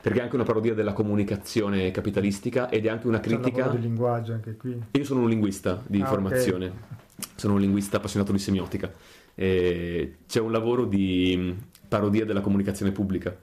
Perché 0.00 0.20
è 0.20 0.22
anche 0.22 0.36
una 0.36 0.44
parodia 0.44 0.74
della 0.74 0.92
comunicazione 0.92 1.90
capitalistica 1.90 2.68
ed 2.68 2.86
è 2.86 2.90
anche 2.90 3.08
una 3.08 3.18
critica... 3.18 3.66
Di 3.68 3.80
linguaggio 3.80 4.34
anche 4.34 4.54
qui. 4.56 4.80
Io 4.92 5.04
sono 5.04 5.22
un 5.22 5.28
linguista 5.28 5.82
di 5.84 6.02
ah, 6.02 6.06
formazione, 6.06 6.66
okay. 6.66 7.28
sono 7.34 7.54
un 7.54 7.60
linguista 7.60 7.96
appassionato 7.96 8.30
di 8.30 8.38
semiotica. 8.38 8.92
E 9.34 10.16
c'è 10.26 10.40
un 10.40 10.52
lavoro 10.52 10.84
di 10.84 11.54
parodia 11.88 12.24
della 12.24 12.40
comunicazione 12.40 12.92
pubblica. 12.92 13.36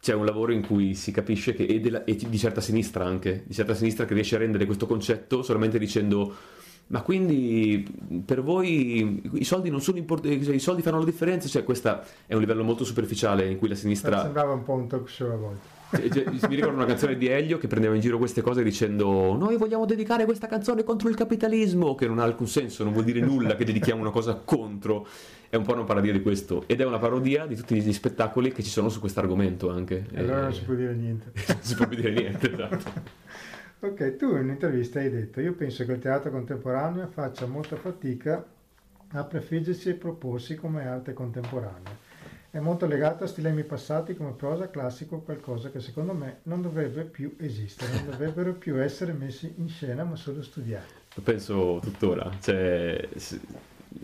C'è 0.00 0.14
un 0.14 0.24
lavoro 0.24 0.52
in 0.52 0.64
cui 0.64 0.94
si 0.94 1.10
capisce 1.10 1.54
che, 1.54 1.64
e, 1.64 1.80
della, 1.80 2.04
e 2.04 2.14
di 2.14 2.38
certa 2.38 2.60
sinistra 2.60 3.04
anche, 3.04 3.42
di 3.46 3.54
certa 3.54 3.74
sinistra 3.74 4.04
che 4.04 4.14
riesce 4.14 4.36
a 4.36 4.38
rendere 4.38 4.64
questo 4.64 4.86
concetto 4.86 5.42
solamente 5.42 5.78
dicendo 5.78 6.34
ma 6.88 7.02
quindi 7.02 7.86
per 8.24 8.42
voi 8.42 9.20
i 9.34 9.44
soldi 9.44 9.68
non 9.68 9.80
sono 9.80 9.98
importanti, 9.98 10.42
cioè, 10.42 10.54
i 10.54 10.58
soldi 10.58 10.80
fanno 10.80 10.98
la 10.98 11.04
differenza? 11.04 11.46
Cioè, 11.46 11.62
questo 11.62 12.00
è 12.26 12.34
un 12.34 12.40
livello 12.40 12.64
molto 12.64 12.84
superficiale 12.84 13.46
in 13.46 13.58
cui 13.58 13.68
la 13.68 13.74
sinistra. 13.74 14.22
Sembrava 14.22 14.52
un 14.52 14.62
po' 14.62 14.72
un 14.72 14.88
talk 14.88 15.08
show 15.08 15.30
a 15.30 15.36
volte. 15.36 15.76
Cioè, 15.90 16.08
cioè, 16.08 16.48
mi 16.48 16.54
ricordo 16.54 16.76
una 16.76 16.86
canzone 16.86 17.16
di 17.16 17.26
Elio 17.26 17.58
che 17.58 17.66
prendeva 17.66 17.94
in 17.94 18.00
giro 18.00 18.18
queste 18.18 18.42
cose 18.42 18.62
dicendo 18.62 19.34
noi 19.36 19.56
vogliamo 19.56 19.86
dedicare 19.86 20.26
questa 20.26 20.46
canzone 20.46 20.84
contro 20.84 21.08
il 21.08 21.14
capitalismo, 21.14 21.94
che 21.94 22.06
non 22.06 22.18
ha 22.18 22.24
alcun 22.24 22.46
senso, 22.46 22.84
non 22.84 22.92
vuol 22.92 23.04
dire 23.04 23.20
nulla 23.20 23.54
che 23.54 23.64
dedichiamo 23.64 24.00
una 24.00 24.10
cosa 24.10 24.40
contro. 24.42 25.06
È 25.50 25.56
un 25.56 25.64
po' 25.64 25.72
una 25.72 25.84
parodia 25.84 26.12
di 26.12 26.20
questo. 26.22 26.64
Ed 26.66 26.80
è 26.80 26.84
una 26.84 26.98
parodia 26.98 27.46
di 27.46 27.54
tutti 27.56 27.80
gli 27.80 27.92
spettacoli 27.92 28.52
che 28.52 28.62
ci 28.62 28.70
sono 28.70 28.88
su 28.88 29.00
questo 29.00 29.20
argomento 29.20 29.70
anche. 29.70 30.06
E 30.12 30.20
allora 30.20 30.42
non 30.42 30.54
si 30.54 30.62
può 30.62 30.74
dire 30.74 30.94
niente. 30.94 31.32
non 31.48 31.58
si 31.60 31.74
può 31.74 31.86
dire 31.86 32.10
niente, 32.12 32.52
esatto. 32.52 33.26
Ok, 33.80 34.16
tu 34.16 34.30
in 34.30 34.42
un'intervista 34.42 34.98
hai 34.98 35.08
detto, 35.08 35.40
io 35.40 35.52
penso 35.52 35.84
che 35.84 35.92
il 35.92 36.00
teatro 36.00 36.32
contemporaneo 36.32 37.06
faccia 37.06 37.46
molta 37.46 37.76
fatica 37.76 38.44
a 39.12 39.22
prefiggersi 39.22 39.90
e 39.90 39.94
proporsi 39.94 40.56
come 40.56 40.84
arte 40.84 41.12
contemporanea. 41.12 41.96
È 42.50 42.58
molto 42.58 42.86
legato 42.86 43.22
a 43.22 43.28
stilemi 43.28 43.62
passati 43.62 44.16
come 44.16 44.32
prosa 44.32 44.68
classico, 44.68 45.20
qualcosa 45.20 45.70
che 45.70 45.78
secondo 45.78 46.12
me 46.12 46.38
non 46.44 46.60
dovrebbe 46.60 47.04
più 47.04 47.36
esistere, 47.38 47.92
non 47.92 48.06
dovrebbero 48.10 48.54
più 48.54 48.82
essere 48.82 49.12
messi 49.12 49.54
in 49.58 49.68
scena 49.68 50.02
ma 50.02 50.16
solo 50.16 50.42
studiati. 50.42 50.94
Lo 51.14 51.22
penso 51.22 51.78
tuttora, 51.80 52.32
cioè 52.40 53.08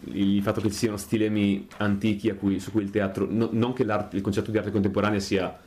il 0.05 0.41
fatto 0.43 0.61
che 0.61 0.71
ci 0.71 0.77
siano 0.77 0.97
stilemi 0.97 1.67
antichi 1.79 2.33
cui, 2.37 2.61
su 2.61 2.71
cui 2.71 2.85
il 2.85 2.91
teatro, 2.91 3.27
no, 3.29 3.49
non 3.51 3.73
che 3.73 3.83
il 3.83 4.21
concetto 4.21 4.53
di 4.53 4.59
arte 4.59 4.71
contemporanea 4.71 5.19
sia, 5.19 5.61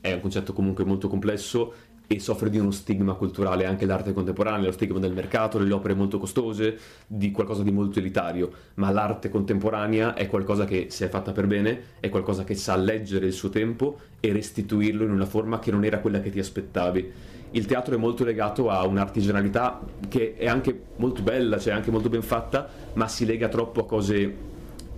è 0.00 0.12
un 0.12 0.20
concetto 0.20 0.52
comunque 0.52 0.84
molto 0.84 1.08
complesso 1.08 1.74
e 2.06 2.20
soffre 2.20 2.50
di 2.50 2.58
uno 2.58 2.70
stigma 2.70 3.14
culturale 3.14 3.66
anche 3.66 3.86
l'arte 3.86 4.12
contemporanea, 4.12 4.66
lo 4.66 4.72
stigma 4.72 4.98
del 4.98 5.12
mercato, 5.12 5.58
delle 5.58 5.72
opere 5.72 5.94
molto 5.94 6.18
costose, 6.18 6.78
di 7.06 7.30
qualcosa 7.30 7.62
di 7.62 7.72
molto 7.72 7.98
elitario, 7.98 8.50
ma 8.74 8.90
l'arte 8.90 9.28
contemporanea 9.28 10.14
è 10.14 10.28
qualcosa 10.28 10.64
che 10.64 10.86
se 10.90 11.06
è 11.06 11.08
fatta 11.08 11.32
per 11.32 11.46
bene, 11.46 11.80
è 12.00 12.08
qualcosa 12.08 12.44
che 12.44 12.54
sa 12.54 12.76
leggere 12.76 13.26
il 13.26 13.32
suo 13.32 13.48
tempo 13.48 13.98
e 14.20 14.32
restituirlo 14.32 15.04
in 15.04 15.10
una 15.10 15.26
forma 15.26 15.58
che 15.58 15.70
non 15.70 15.84
era 15.84 15.98
quella 15.98 16.20
che 16.20 16.30
ti 16.30 16.38
aspettavi. 16.38 17.12
Il 17.52 17.66
teatro 17.66 17.94
è 17.94 17.98
molto 17.98 18.24
legato 18.24 18.70
a 18.70 18.84
un'artigianalità 18.86 19.80
che 20.08 20.34
è 20.36 20.46
anche 20.46 20.78
molto 20.96 21.22
bella, 21.22 21.58
cioè 21.58 21.72
anche 21.72 21.90
molto 21.90 22.08
ben 22.08 22.22
fatta, 22.22 22.68
ma 22.94 23.08
si 23.08 23.24
lega 23.24 23.48
troppo 23.48 23.80
a 23.80 23.86
cose 23.86 24.54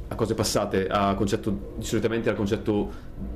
a 0.08 0.14
cose 0.14 0.34
passate, 0.34 0.86
a 0.86 1.14
concetto, 1.14 1.74
solitamente 1.78 2.30
al 2.30 2.36
concetto 2.36 2.90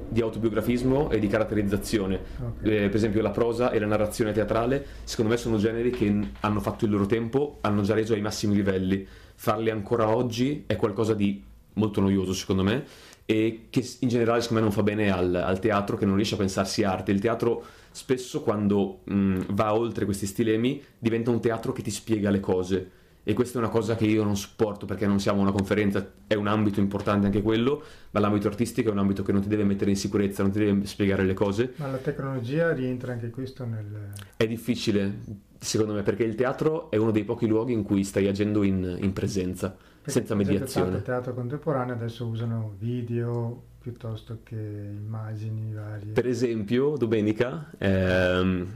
di 0.08 0.20
autobiografismo 0.20 1.10
e 1.10 1.18
di 1.18 1.26
caratterizzazione. 1.26 2.20
Okay. 2.38 2.84
Eh, 2.84 2.86
per 2.88 2.96
esempio 2.96 3.20
la 3.22 3.30
prosa 3.30 3.70
e 3.70 3.78
la 3.78 3.86
narrazione 3.86 4.32
teatrale, 4.32 4.84
secondo 5.04 5.30
me 5.30 5.36
sono 5.36 5.58
generi 5.58 5.90
che 5.90 6.18
hanno 6.40 6.60
fatto 6.60 6.84
il 6.84 6.90
loro 6.90 7.06
tempo, 7.06 7.58
hanno 7.60 7.82
già 7.82 7.94
reso 7.94 8.14
ai 8.14 8.20
massimi 8.20 8.54
livelli. 8.54 9.06
Farli 9.34 9.70
ancora 9.70 10.08
oggi 10.08 10.64
è 10.66 10.76
qualcosa 10.76 11.14
di 11.14 11.42
molto 11.74 12.00
noioso, 12.00 12.32
secondo 12.32 12.62
me, 12.62 12.84
e 13.24 13.66
che 13.70 13.86
in 14.00 14.08
generale 14.08 14.40
secondo 14.40 14.62
me 14.62 14.68
non 14.68 14.76
fa 14.76 14.82
bene 14.82 15.10
al, 15.10 15.34
al 15.34 15.58
teatro 15.58 15.96
che 15.96 16.06
non 16.06 16.16
riesce 16.16 16.34
a 16.34 16.38
pensarsi 16.38 16.84
arte. 16.84 17.12
Il 17.12 17.20
teatro 17.20 17.64
spesso 17.90 18.40
quando 18.40 19.00
mh, 19.04 19.40
va 19.50 19.74
oltre 19.74 20.06
questi 20.06 20.26
stilemi 20.26 20.82
diventa 20.98 21.30
un 21.30 21.40
teatro 21.40 21.72
che 21.72 21.82
ti 21.82 21.90
spiega 21.90 22.30
le 22.30 22.40
cose 22.40 22.90
e 23.24 23.34
questa 23.34 23.58
è 23.58 23.62
una 23.62 23.70
cosa 23.70 23.94
che 23.94 24.04
io 24.04 24.24
non 24.24 24.36
supporto 24.36 24.84
perché 24.84 25.06
non 25.06 25.20
siamo 25.20 25.40
una 25.40 25.52
conferenza, 25.52 26.04
è 26.26 26.34
un 26.34 26.48
ambito 26.48 26.80
importante 26.80 27.26
anche 27.26 27.40
quello, 27.40 27.82
ma 28.10 28.20
l'ambito 28.20 28.48
artistico 28.48 28.88
è 28.88 28.92
un 28.92 28.98
ambito 28.98 29.22
che 29.22 29.30
non 29.30 29.40
ti 29.40 29.48
deve 29.48 29.64
mettere 29.64 29.90
in 29.90 29.96
sicurezza, 29.96 30.42
non 30.42 30.50
ti 30.50 30.58
deve 30.58 30.86
spiegare 30.86 31.24
le 31.24 31.34
cose. 31.34 31.74
Ma 31.76 31.88
la 31.88 31.98
tecnologia 31.98 32.72
rientra 32.72 33.12
anche 33.12 33.30
questo 33.30 33.64
nel... 33.64 34.12
È 34.36 34.46
difficile, 34.46 35.20
secondo 35.58 35.92
me, 35.92 36.02
perché 36.02 36.24
il 36.24 36.34
teatro 36.34 36.90
è 36.90 36.96
uno 36.96 37.12
dei 37.12 37.24
pochi 37.24 37.46
luoghi 37.46 37.72
in 37.72 37.84
cui 37.84 38.02
stai 38.02 38.26
agendo 38.26 38.64
in, 38.64 38.98
in 39.00 39.12
presenza, 39.12 39.70
perché 39.70 40.10
senza 40.10 40.34
mediazione. 40.34 40.96
Il 40.96 41.02
teatro 41.02 41.32
contemporaneo 41.32 41.94
adesso 41.94 42.26
usano 42.26 42.74
video 42.76 43.70
piuttosto 43.78 44.40
che 44.42 44.56
immagini 44.56 45.72
varie. 45.72 46.12
Per 46.12 46.26
esempio, 46.26 46.96
domenica 46.96 47.70
ehm, 47.78 48.66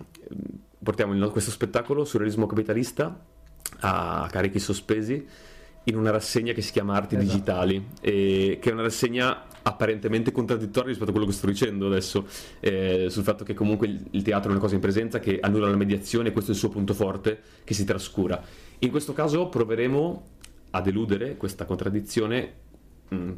portiamo 0.82 1.14
il, 1.14 1.30
questo 1.30 1.51
spettacolo, 1.51 2.05
Surrealismo 2.05 2.47
Capitalista, 2.47 3.34
a 3.80 4.28
carichi 4.30 4.58
sospesi 4.58 5.26
in 5.88 5.96
una 5.96 6.10
rassegna 6.10 6.52
che 6.52 6.62
si 6.62 6.72
chiama 6.72 6.94
Arti 6.94 7.14
esatto. 7.16 7.30
Digitali, 7.30 7.86
e 8.00 8.58
che 8.60 8.70
è 8.70 8.72
una 8.72 8.82
rassegna 8.82 9.44
apparentemente 9.62 10.32
contraddittorie 10.32 10.90
rispetto 10.90 11.10
a 11.10 11.12
quello 11.12 11.28
che 11.28 11.32
sto 11.32 11.46
dicendo 11.46 11.86
adesso, 11.86 12.26
eh, 12.60 13.06
sul 13.08 13.22
fatto 13.22 13.44
che 13.44 13.54
comunque 13.54 13.86
il, 13.86 14.04
il 14.10 14.22
teatro 14.22 14.48
è 14.48 14.52
una 14.52 14.60
cosa 14.60 14.74
in 14.74 14.80
presenza 14.80 15.20
che 15.20 15.38
annulla 15.40 15.68
la 15.68 15.76
mediazione, 15.76 16.32
questo 16.32 16.50
è 16.50 16.54
il 16.54 16.60
suo 16.60 16.70
punto 16.70 16.94
forte 16.94 17.40
che 17.64 17.74
si 17.74 17.84
trascura. 17.84 18.42
In 18.80 18.90
questo 18.90 19.12
caso 19.12 19.48
proveremo 19.48 20.26
a 20.70 20.80
deludere 20.80 21.36
questa 21.36 21.64
contraddizione 21.64 22.52
mm, 23.14 23.30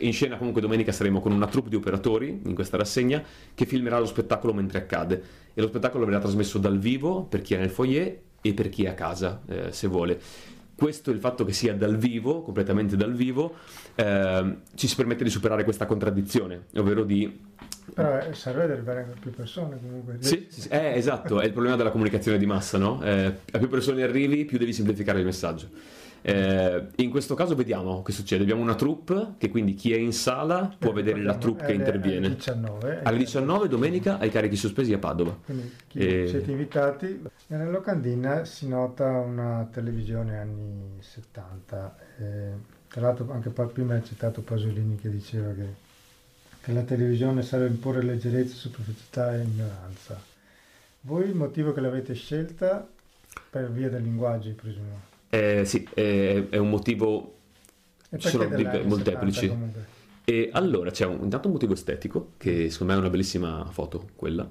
in 0.00 0.12
scena 0.12 0.36
comunque 0.36 0.60
domenica 0.60 0.92
saremo 0.92 1.20
con 1.20 1.32
una 1.32 1.46
troupe 1.48 1.68
di 1.68 1.76
operatori 1.76 2.40
in 2.44 2.54
questa 2.54 2.76
rassegna 2.76 3.22
che 3.52 3.66
filmerà 3.66 3.98
lo 3.98 4.06
spettacolo 4.06 4.54
mentre 4.54 4.78
accade 4.78 5.22
e 5.52 5.60
lo 5.60 5.66
spettacolo 5.66 6.04
verrà 6.04 6.20
trasmesso 6.20 6.58
dal 6.58 6.78
vivo 6.78 7.24
per 7.24 7.42
chi 7.42 7.54
è 7.54 7.58
nel 7.58 7.70
foyer 7.70 8.18
e 8.40 8.54
per 8.54 8.68
chi 8.68 8.84
è 8.84 8.88
a 8.88 8.94
casa 8.94 9.42
eh, 9.46 9.72
se 9.72 9.86
vuole 9.86 10.20
questo 10.80 11.10
il 11.10 11.18
fatto 11.18 11.44
che 11.44 11.52
sia 11.52 11.74
dal 11.74 11.98
vivo, 11.98 12.40
completamente 12.40 12.96
dal 12.96 13.12
vivo, 13.12 13.56
eh, 13.96 14.56
ci 14.74 14.88
si 14.88 14.96
permette 14.96 15.22
di 15.22 15.28
superare 15.28 15.62
questa 15.62 15.84
contraddizione, 15.84 16.68
ovvero 16.76 17.04
di... 17.04 17.38
Però 17.92 18.32
serve 18.32 18.62
ad 18.62 18.70
arrivare 18.70 19.00
a 19.00 19.18
più 19.20 19.30
persone 19.30 19.78
comunque. 19.78 20.16
Sì, 20.20 20.46
sì, 20.48 20.62
sì, 20.62 20.68
eh, 20.68 20.94
esatto, 20.94 21.38
è 21.38 21.44
il 21.44 21.52
problema 21.52 21.76
della 21.76 21.90
comunicazione 21.90 22.38
di 22.38 22.46
massa, 22.46 22.78
no? 22.78 23.02
Eh, 23.02 23.26
a 23.52 23.58
più 23.58 23.68
persone 23.68 24.02
arrivi, 24.02 24.46
più 24.46 24.56
devi 24.56 24.72
semplificare 24.72 25.18
il 25.18 25.26
messaggio. 25.26 25.68
Eh, 26.22 26.86
in 26.96 27.10
questo 27.10 27.34
caso 27.34 27.54
vediamo 27.54 28.02
che 28.02 28.12
succede. 28.12 28.42
Abbiamo 28.42 28.62
una 28.62 28.74
troupe 28.74 29.34
che 29.38 29.48
quindi 29.48 29.74
chi 29.74 29.92
è 29.92 29.96
in 29.96 30.12
sala 30.12 30.74
può 30.78 30.92
vedere 30.92 31.22
la 31.22 31.36
troupe 31.36 31.66
che 31.66 31.72
interviene. 31.72 32.26
Alle 32.26 32.36
19, 32.36 33.00
alle 33.02 33.18
19 33.18 33.68
domenica 33.68 34.18
ai 34.18 34.30
carichi 34.30 34.56
sospesi 34.56 34.92
a 34.92 34.98
Padova. 34.98 35.36
Quindi 35.44 35.72
e... 35.92 36.26
siete 36.28 36.50
invitati. 36.50 37.22
Nella 37.46 37.70
locandina 37.70 38.44
si 38.44 38.68
nota 38.68 39.06
una 39.06 39.68
televisione 39.70 40.38
anni 40.38 40.98
70. 41.00 41.96
Eh, 42.18 42.50
tra 42.88 43.00
l'altro 43.00 43.30
anche 43.30 43.50
prima 43.50 43.94
hai 43.94 44.04
citato 44.04 44.42
Pasolini 44.42 44.96
che 44.96 45.08
diceva 45.10 45.52
che, 45.52 45.74
che 46.60 46.72
la 46.72 46.82
televisione 46.82 47.42
serve 47.42 47.66
a 47.66 47.68
imporre 47.68 48.02
leggerezza, 48.02 48.54
superficialità 48.56 49.34
e 49.34 49.42
ignoranza. 49.42 50.20
Voi 51.02 51.24
il 51.24 51.34
motivo 51.34 51.72
che 51.72 51.80
l'avete 51.80 52.14
scelta 52.14 52.86
per 53.48 53.70
via 53.70 53.88
del 53.88 54.02
linguaggio, 54.02 54.52
presumo? 54.52 55.09
Eh, 55.30 55.64
sì, 55.64 55.88
è, 55.94 56.48
è, 56.50 56.56
un 56.58 56.68
motivo... 56.68 57.36
Ci 58.16 58.28
sono 58.28 58.48
molteplici. 58.84 59.50
E 60.24 60.50
allora 60.52 60.90
c'è 60.90 61.06
un, 61.06 61.20
intanto 61.22 61.46
un 61.46 61.54
motivo 61.54 61.72
estetico, 61.72 62.32
che 62.36 62.70
secondo 62.70 62.92
me 62.92 62.98
è 62.98 63.02
una 63.02 63.10
bellissima 63.10 63.66
foto 63.70 64.10
quella, 64.14 64.48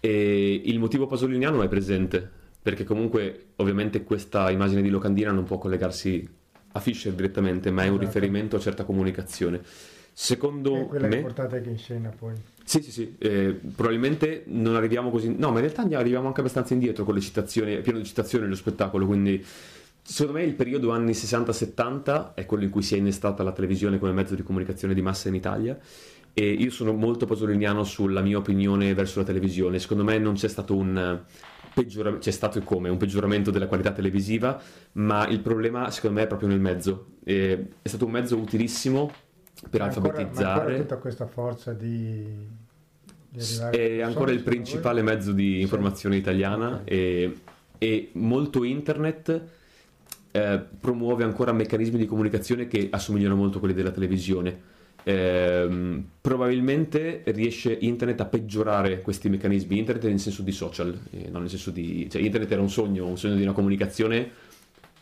e 0.00 0.62
il 0.64 0.78
motivo 0.78 1.06
pasoliniano 1.06 1.62
è 1.62 1.68
presente, 1.68 2.28
perché 2.60 2.84
comunque 2.84 3.46
ovviamente 3.56 4.02
questa 4.02 4.50
immagine 4.50 4.82
di 4.82 4.88
locandina 4.90 5.32
non 5.32 5.44
può 5.44 5.58
collegarsi 5.58 6.28
a 6.72 6.80
Fischer 6.80 7.12
direttamente, 7.12 7.70
ma 7.70 7.82
è 7.82 7.88
un 7.88 7.94
esatto. 7.94 8.06
riferimento 8.06 8.56
a 8.56 8.60
certa 8.60 8.84
comunicazione. 8.84 9.62
Secondo 10.12 10.76
e 10.76 10.86
quella 10.86 11.06
me... 11.08 11.16
che 11.16 11.22
portate 11.22 11.56
anche 11.56 11.70
in 11.70 11.78
scena 11.78 12.10
poi. 12.10 12.34
Sì, 12.64 12.82
sì, 12.82 12.90
sì, 12.90 13.14
eh, 13.18 13.58
probabilmente 13.74 14.44
non 14.46 14.74
arriviamo 14.74 15.10
così... 15.10 15.28
No, 15.28 15.50
ma 15.50 15.60
in 15.60 15.70
realtà 15.70 15.82
arriviamo 15.96 16.26
anche 16.26 16.40
abbastanza 16.40 16.74
indietro 16.74 17.04
con 17.04 17.14
le 17.14 17.20
citazioni, 17.20 17.74
è 17.74 17.80
pieno 17.80 17.98
di 17.98 18.04
citazioni 18.04 18.44
dello 18.44 18.56
spettacolo, 18.56 19.06
quindi 19.06 19.44
Secondo 20.08 20.38
me 20.38 20.44
il 20.44 20.54
periodo 20.54 20.92
anni 20.92 21.10
60-70 21.10 22.34
è 22.34 22.46
quello 22.46 22.62
in 22.62 22.70
cui 22.70 22.82
si 22.82 22.94
è 22.94 22.98
innestata 22.98 23.42
la 23.42 23.50
televisione 23.50 23.98
come 23.98 24.12
mezzo 24.12 24.36
di 24.36 24.44
comunicazione 24.44 24.94
di 24.94 25.02
massa 25.02 25.26
in 25.26 25.34
Italia 25.34 25.76
e 26.32 26.48
io 26.48 26.70
sono 26.70 26.92
molto 26.92 27.26
pasoliniano 27.26 27.82
sulla 27.82 28.20
mia 28.20 28.38
opinione 28.38 28.94
verso 28.94 29.18
la 29.18 29.24
televisione. 29.24 29.80
Secondo 29.80 30.04
me 30.04 30.16
non 30.18 30.34
c'è 30.34 30.46
stato 30.46 30.76
un 30.76 31.22
peggioramento, 31.74 32.24
c'è 32.24 32.30
stato 32.30 32.62
come 32.62 32.88
un 32.88 32.98
peggioramento 32.98 33.50
della 33.50 33.66
qualità 33.66 33.90
televisiva, 33.90 34.62
ma 34.92 35.26
il 35.26 35.40
problema 35.40 35.90
secondo 35.90 36.18
me 36.18 36.22
è 36.22 36.28
proprio 36.28 36.50
nel 36.50 36.60
mezzo. 36.60 37.16
è 37.24 37.66
stato 37.82 38.04
un 38.04 38.12
mezzo 38.12 38.36
utilissimo 38.36 39.10
per 39.68 39.80
ma 39.80 39.86
alfabetizzare. 39.86 40.50
Ancora, 40.50 40.70
ma 40.70 40.80
tutta 40.82 40.96
questa 40.98 41.26
forza 41.26 41.72
di... 41.72 42.24
di 43.28 43.40
è 43.72 44.02
ancora 44.02 44.30
il 44.30 44.44
principale 44.44 45.02
mezzo 45.02 45.32
di 45.32 45.60
informazione 45.60 46.14
sì. 46.14 46.20
italiana 46.20 46.74
okay. 46.74 46.84
e, 46.84 47.36
e 47.78 48.10
molto 48.12 48.62
internet 48.62 49.55
eh, 50.36 50.58
promuove 50.58 51.24
ancora 51.24 51.50
meccanismi 51.52 51.96
di 51.96 52.04
comunicazione 52.04 52.68
che 52.68 52.88
assomigliano 52.90 53.34
molto 53.34 53.56
a 53.56 53.60
quelli 53.60 53.74
della 53.74 53.90
televisione. 53.90 54.74
Eh, 55.02 56.02
probabilmente 56.20 57.22
riesce 57.26 57.72
internet 57.80 58.20
a 58.20 58.26
peggiorare 58.26 59.00
questi 59.00 59.30
meccanismi. 59.30 59.78
Internet 59.78 60.04
nel 60.04 60.20
senso 60.20 60.42
di 60.42 60.52
social, 60.52 60.98
eh, 61.10 61.30
non 61.30 61.40
nel 61.40 61.50
senso 61.50 61.70
di. 61.70 62.06
Cioè, 62.10 62.20
internet 62.20 62.52
era 62.52 62.60
un 62.60 62.68
sogno, 62.68 63.06
un 63.06 63.16
sogno 63.16 63.36
di 63.36 63.42
una 63.42 63.52
comunicazione 63.52 64.30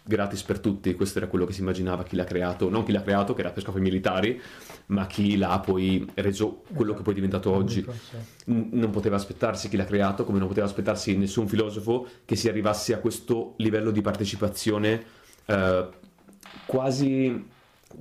gratis 0.05 0.43
per 0.43 0.61
tutti. 0.61 0.95
Questo 0.95 1.18
era 1.18 1.26
quello 1.26 1.47
che 1.47 1.53
si 1.53 1.62
immaginava 1.62 2.05
chi 2.05 2.14
l'ha 2.14 2.24
creato, 2.24 2.70
non 2.70 2.85
chi 2.85 2.93
l'ha 2.93 3.03
creato, 3.03 3.35
che 3.35 3.41
era 3.41 3.51
per 3.51 3.64
scopi 3.64 3.80
militari, 3.80 4.41
ma 4.87 5.09
chi 5.09 5.37
l'ha 5.37 5.59
poi 5.59 6.07
reso 6.14 6.62
quello 6.62 6.93
esatto. 6.93 6.97
che 6.97 7.03
poi 7.03 7.12
è 7.12 7.16
diventato 7.16 7.51
oggi. 7.51 7.85
N- 8.47 8.68
non 8.70 8.91
poteva 8.91 9.16
aspettarsi 9.16 9.68
chi 9.68 9.76
l'ha 9.76 9.85
creato, 9.85 10.24
come 10.24 10.39
non 10.39 10.47
poteva 10.47 10.66
aspettarsi 10.66 11.16
nessun 11.16 11.49
filosofo 11.49 12.07
che 12.24 12.37
si 12.37 12.49
arrivasse 12.49 12.95
a 12.95 12.99
questo 12.99 13.55
livello 13.57 13.91
di 13.91 14.01
partecipazione 14.01 15.22
eh, 15.47 15.88
quasi 16.66 17.53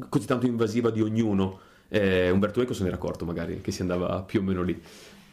così 0.09 0.25
tanto 0.25 0.45
invasiva 0.45 0.89
di 0.89 1.01
ognuno. 1.01 1.59
Eh, 1.87 2.29
Umberto 2.31 2.61
Eco 2.61 2.73
se 2.73 2.83
n'era 2.83 2.95
accorto 2.95 3.25
magari 3.25 3.61
che 3.61 3.71
si 3.71 3.81
andava 3.81 4.21
più 4.21 4.39
o 4.39 4.43
meno 4.43 4.63
lì. 4.63 4.81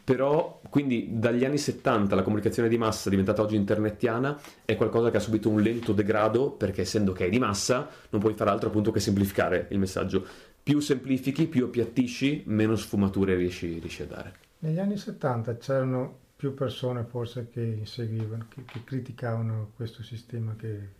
Però, 0.03 0.59
quindi 0.69 1.07
dagli 1.11 1.45
anni 1.45 1.57
70 1.57 2.15
la 2.15 2.23
comunicazione 2.23 2.67
di 2.67 2.77
massa 2.77 3.09
diventata 3.09 3.41
oggi 3.41 3.55
internetiana 3.55 4.39
è 4.65 4.75
qualcosa 4.75 5.11
che 5.11 5.17
ha 5.17 5.21
subito 5.21 5.47
un 5.49 5.61
lento 5.61 5.93
degrado 5.93 6.49
perché 6.49 6.81
essendo 6.81 7.13
che 7.13 7.27
è 7.27 7.29
di 7.29 7.39
massa 7.39 7.87
non 8.09 8.19
puoi 8.19 8.33
fare 8.33 8.49
altro 8.49 8.69
appunto 8.69 8.91
che 8.91 8.99
semplificare 8.99 9.67
il 9.69 9.79
messaggio. 9.79 10.25
Più 10.61 10.79
semplifichi, 10.79 11.47
più 11.47 11.65
appiattisci, 11.65 12.43
meno 12.47 12.75
sfumature 12.75 13.35
riesci, 13.35 13.79
riesci 13.79 14.01
a 14.01 14.05
dare. 14.05 14.33
Negli 14.59 14.79
anni 14.79 14.97
70 14.97 15.57
c'erano 15.57 16.17
più 16.35 16.53
persone 16.55 17.03
forse 17.03 17.47
che 17.51 17.61
inseguivano, 17.61 18.47
che, 18.49 18.63
che 18.65 18.83
criticavano 18.83 19.71
questo 19.75 20.03
sistema 20.03 20.55
che 20.55 20.99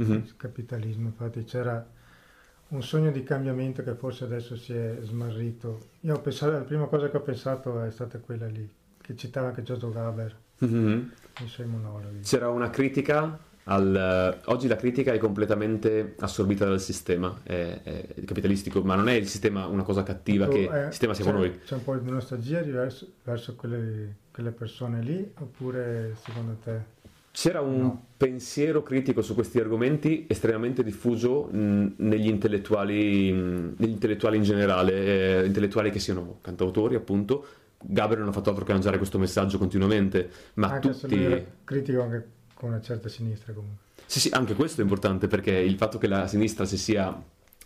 mm-hmm. 0.00 0.12
il 0.12 0.36
capitalismo, 0.36 1.06
infatti 1.06 1.44
c'era 1.44 1.86
un 2.68 2.82
sogno 2.82 3.10
di 3.10 3.22
cambiamento 3.22 3.82
che 3.82 3.94
forse 3.94 4.24
adesso 4.24 4.56
si 4.56 4.72
è 4.72 4.98
smarrito. 5.02 5.88
Io 6.00 6.14
ho 6.14 6.20
pensato, 6.20 6.52
la 6.52 6.60
prima 6.60 6.86
cosa 6.86 7.10
che 7.10 7.16
ho 7.16 7.22
pensato 7.22 7.82
è 7.82 7.90
stata 7.90 8.18
quella 8.18 8.46
lì, 8.46 8.68
che 9.00 9.16
citava 9.16 9.48
anche 9.48 9.62
Giorgio 9.62 9.90
Gaber 9.90 10.36
mm-hmm. 10.64 11.08
nei 11.38 11.48
suoi 11.48 11.66
monologhi. 11.66 12.20
C'era 12.20 12.48
una 12.48 12.70
critica 12.70 13.38
al, 13.64 14.40
oggi 14.46 14.68
la 14.68 14.76
critica 14.76 15.12
è 15.12 15.18
completamente 15.18 16.14
assorbita 16.18 16.64
dal 16.64 16.80
sistema 16.80 17.40
è, 17.42 17.80
è 17.82 18.24
capitalistico, 18.24 18.82
ma 18.82 18.94
non 18.94 19.08
è 19.08 19.12
il 19.12 19.28
sistema 19.28 19.66
una 19.66 19.82
cosa 19.82 20.02
cattiva 20.02 20.46
tu, 20.46 20.52
che 20.52 20.68
eh, 20.70 20.84
il 20.86 20.90
sistema 20.90 21.14
siamo 21.14 21.32
noi. 21.32 21.60
C'è 21.60 21.74
un 21.74 21.84
po' 21.84 21.96
di 21.96 22.10
nostalgia 22.10 22.62
verso, 22.62 23.06
verso 23.22 23.54
quelle, 23.56 24.16
quelle 24.32 24.50
persone 24.50 25.02
lì, 25.02 25.32
oppure 25.38 26.14
secondo 26.22 26.56
te? 26.62 26.98
C'era 27.32 27.60
un 27.60 27.80
no. 27.80 28.06
pensiero 28.16 28.82
critico 28.82 29.22
su 29.22 29.34
questi 29.34 29.60
argomenti 29.60 30.26
estremamente 30.28 30.82
diffuso 30.82 31.44
mh, 31.44 31.92
negli, 31.96 32.26
intellettuali, 32.26 33.32
mh, 33.32 33.74
negli 33.78 33.90
intellettuali 33.90 34.36
in 34.36 34.42
generale, 34.42 35.42
eh, 35.42 35.46
intellettuali 35.46 35.90
che 35.90 36.00
siano 36.00 36.38
cantautori 36.40 36.96
appunto. 36.96 37.46
Gabriel 37.82 38.20
non 38.20 38.30
ha 38.30 38.32
fatto 38.32 38.50
altro 38.50 38.64
che 38.64 38.72
lanciare 38.72 38.98
questo 38.98 39.18
messaggio 39.18 39.56
continuamente, 39.58 40.28
ma 40.54 40.68
anche 40.68 40.90
tutti... 40.90 41.44
Critico 41.64 42.02
anche 42.02 42.26
con 42.52 42.70
una 42.70 42.80
certa 42.80 43.08
sinistra 43.08 43.52
comunque. 43.52 43.84
Sì, 44.04 44.20
sì, 44.20 44.28
anche 44.32 44.54
questo 44.54 44.80
è 44.80 44.84
importante 44.84 45.28
perché 45.28 45.52
il 45.52 45.76
fatto 45.76 45.96
che 45.96 46.08
la 46.08 46.26
sinistra 46.26 46.64
si 46.64 46.76
sia 46.76 47.16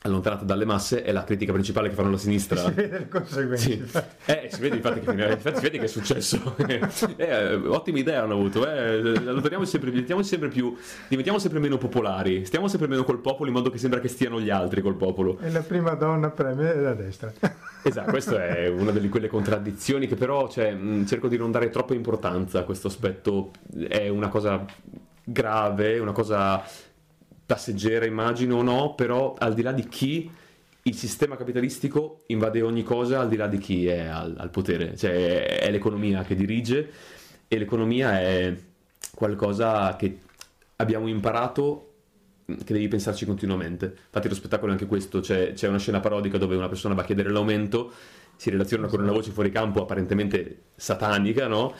allontanata 0.06 0.44
dalle 0.44 0.66
masse 0.66 1.02
è 1.02 1.12
la 1.12 1.24
critica 1.24 1.52
principale 1.52 1.88
che 1.88 1.94
fanno 1.94 2.10
la 2.10 2.18
sinistra. 2.18 2.58
Si 2.58 2.72
vede 2.72 2.98
le 2.98 3.08
conseguenze. 3.08 3.86
Sì. 3.88 4.02
Eh, 4.26 4.48
si 4.52 4.60
vede 4.60 4.76
infatti 4.76 5.00
che, 5.00 5.10
infatti, 5.10 5.56
si 5.56 5.62
vede 5.62 5.78
che 5.78 5.84
è 5.84 5.88
successo. 5.88 6.56
eh, 7.16 7.54
ottime 7.54 8.00
idee 8.00 8.16
hanno 8.16 8.34
avuto. 8.34 8.68
Eh. 8.68 8.98
Allontaniamoci 8.98 9.70
sempre, 9.70 9.88
diventiamo 9.88 10.22
sempre 10.22 10.48
più, 10.48 10.76
diventiamo 11.08 11.38
sempre 11.38 11.58
meno 11.58 11.78
popolari, 11.78 12.44
stiamo 12.44 12.68
sempre 12.68 12.86
meno 12.86 13.02
col 13.02 13.20
popolo 13.20 13.48
in 13.48 13.54
modo 13.54 13.70
che 13.70 13.78
sembra 13.78 13.98
che 13.98 14.08
stiano 14.08 14.38
gli 14.42 14.50
altri 14.50 14.82
col 14.82 14.96
popolo. 14.96 15.38
E 15.40 15.50
la 15.50 15.62
prima 15.62 15.94
donna 15.94 16.28
premia 16.28 16.72
è 16.72 16.76
la 16.76 16.94
destra. 16.94 17.32
Esatto, 17.86 18.12
questa 18.12 18.46
è 18.46 18.66
una 18.66 18.92
delle 18.92 19.10
quelle 19.10 19.28
contraddizioni 19.28 20.06
che 20.06 20.14
però 20.14 20.48
cioè, 20.48 20.74
cerco 21.04 21.28
di 21.28 21.36
non 21.36 21.50
dare 21.50 21.68
troppa 21.68 21.92
importanza 21.92 22.60
a 22.60 22.62
questo 22.62 22.88
aspetto. 22.88 23.50
È 23.88 24.08
una 24.08 24.28
cosa 24.28 24.64
grave, 25.22 25.98
una 25.98 26.12
cosa 26.12 26.64
passeggera, 27.46 28.06
immagino 28.06 28.56
o 28.56 28.62
no, 28.62 28.94
però 28.94 29.34
al 29.38 29.54
di 29.54 29.62
là 29.62 29.72
di 29.72 29.86
chi 29.88 30.30
il 30.86 30.94
sistema 30.94 31.36
capitalistico 31.36 32.22
invade 32.26 32.60
ogni 32.62 32.82
cosa, 32.82 33.20
al 33.20 33.28
di 33.28 33.36
là 33.36 33.46
di 33.46 33.58
chi 33.58 33.86
è 33.86 34.00
al, 34.00 34.34
al 34.36 34.50
potere, 34.50 34.96
cioè 34.96 35.60
è, 35.60 35.70
l'economia 35.70 36.22
che 36.22 36.34
dirige 36.34 36.90
e 37.48 37.58
l'economia 37.58 38.20
è 38.20 38.54
qualcosa 39.14 39.96
che 39.96 40.18
abbiamo 40.76 41.06
imparato 41.06 41.90
che 42.44 42.74
devi 42.74 42.88
pensarci 42.88 43.24
continuamente. 43.24 43.94
Infatti 44.06 44.28
lo 44.28 44.34
spettacolo 44.34 44.70
è 44.70 44.74
anche 44.74 44.86
questo, 44.86 45.20
c'è, 45.20 45.54
c'è, 45.54 45.68
una 45.68 45.78
scena 45.78 46.00
parodica 46.00 46.36
dove 46.36 46.56
una 46.56 46.68
persona 46.68 46.94
va 46.94 47.00
a 47.00 47.04
chiedere 47.06 47.30
l'aumento, 47.30 47.92
si 48.36 48.50
relaziona 48.50 48.86
con 48.86 49.00
una 49.00 49.12
voce 49.12 49.30
fuori 49.30 49.50
campo 49.50 49.80
apparentemente 49.80 50.64
satanica, 50.74 51.46
no? 51.46 51.74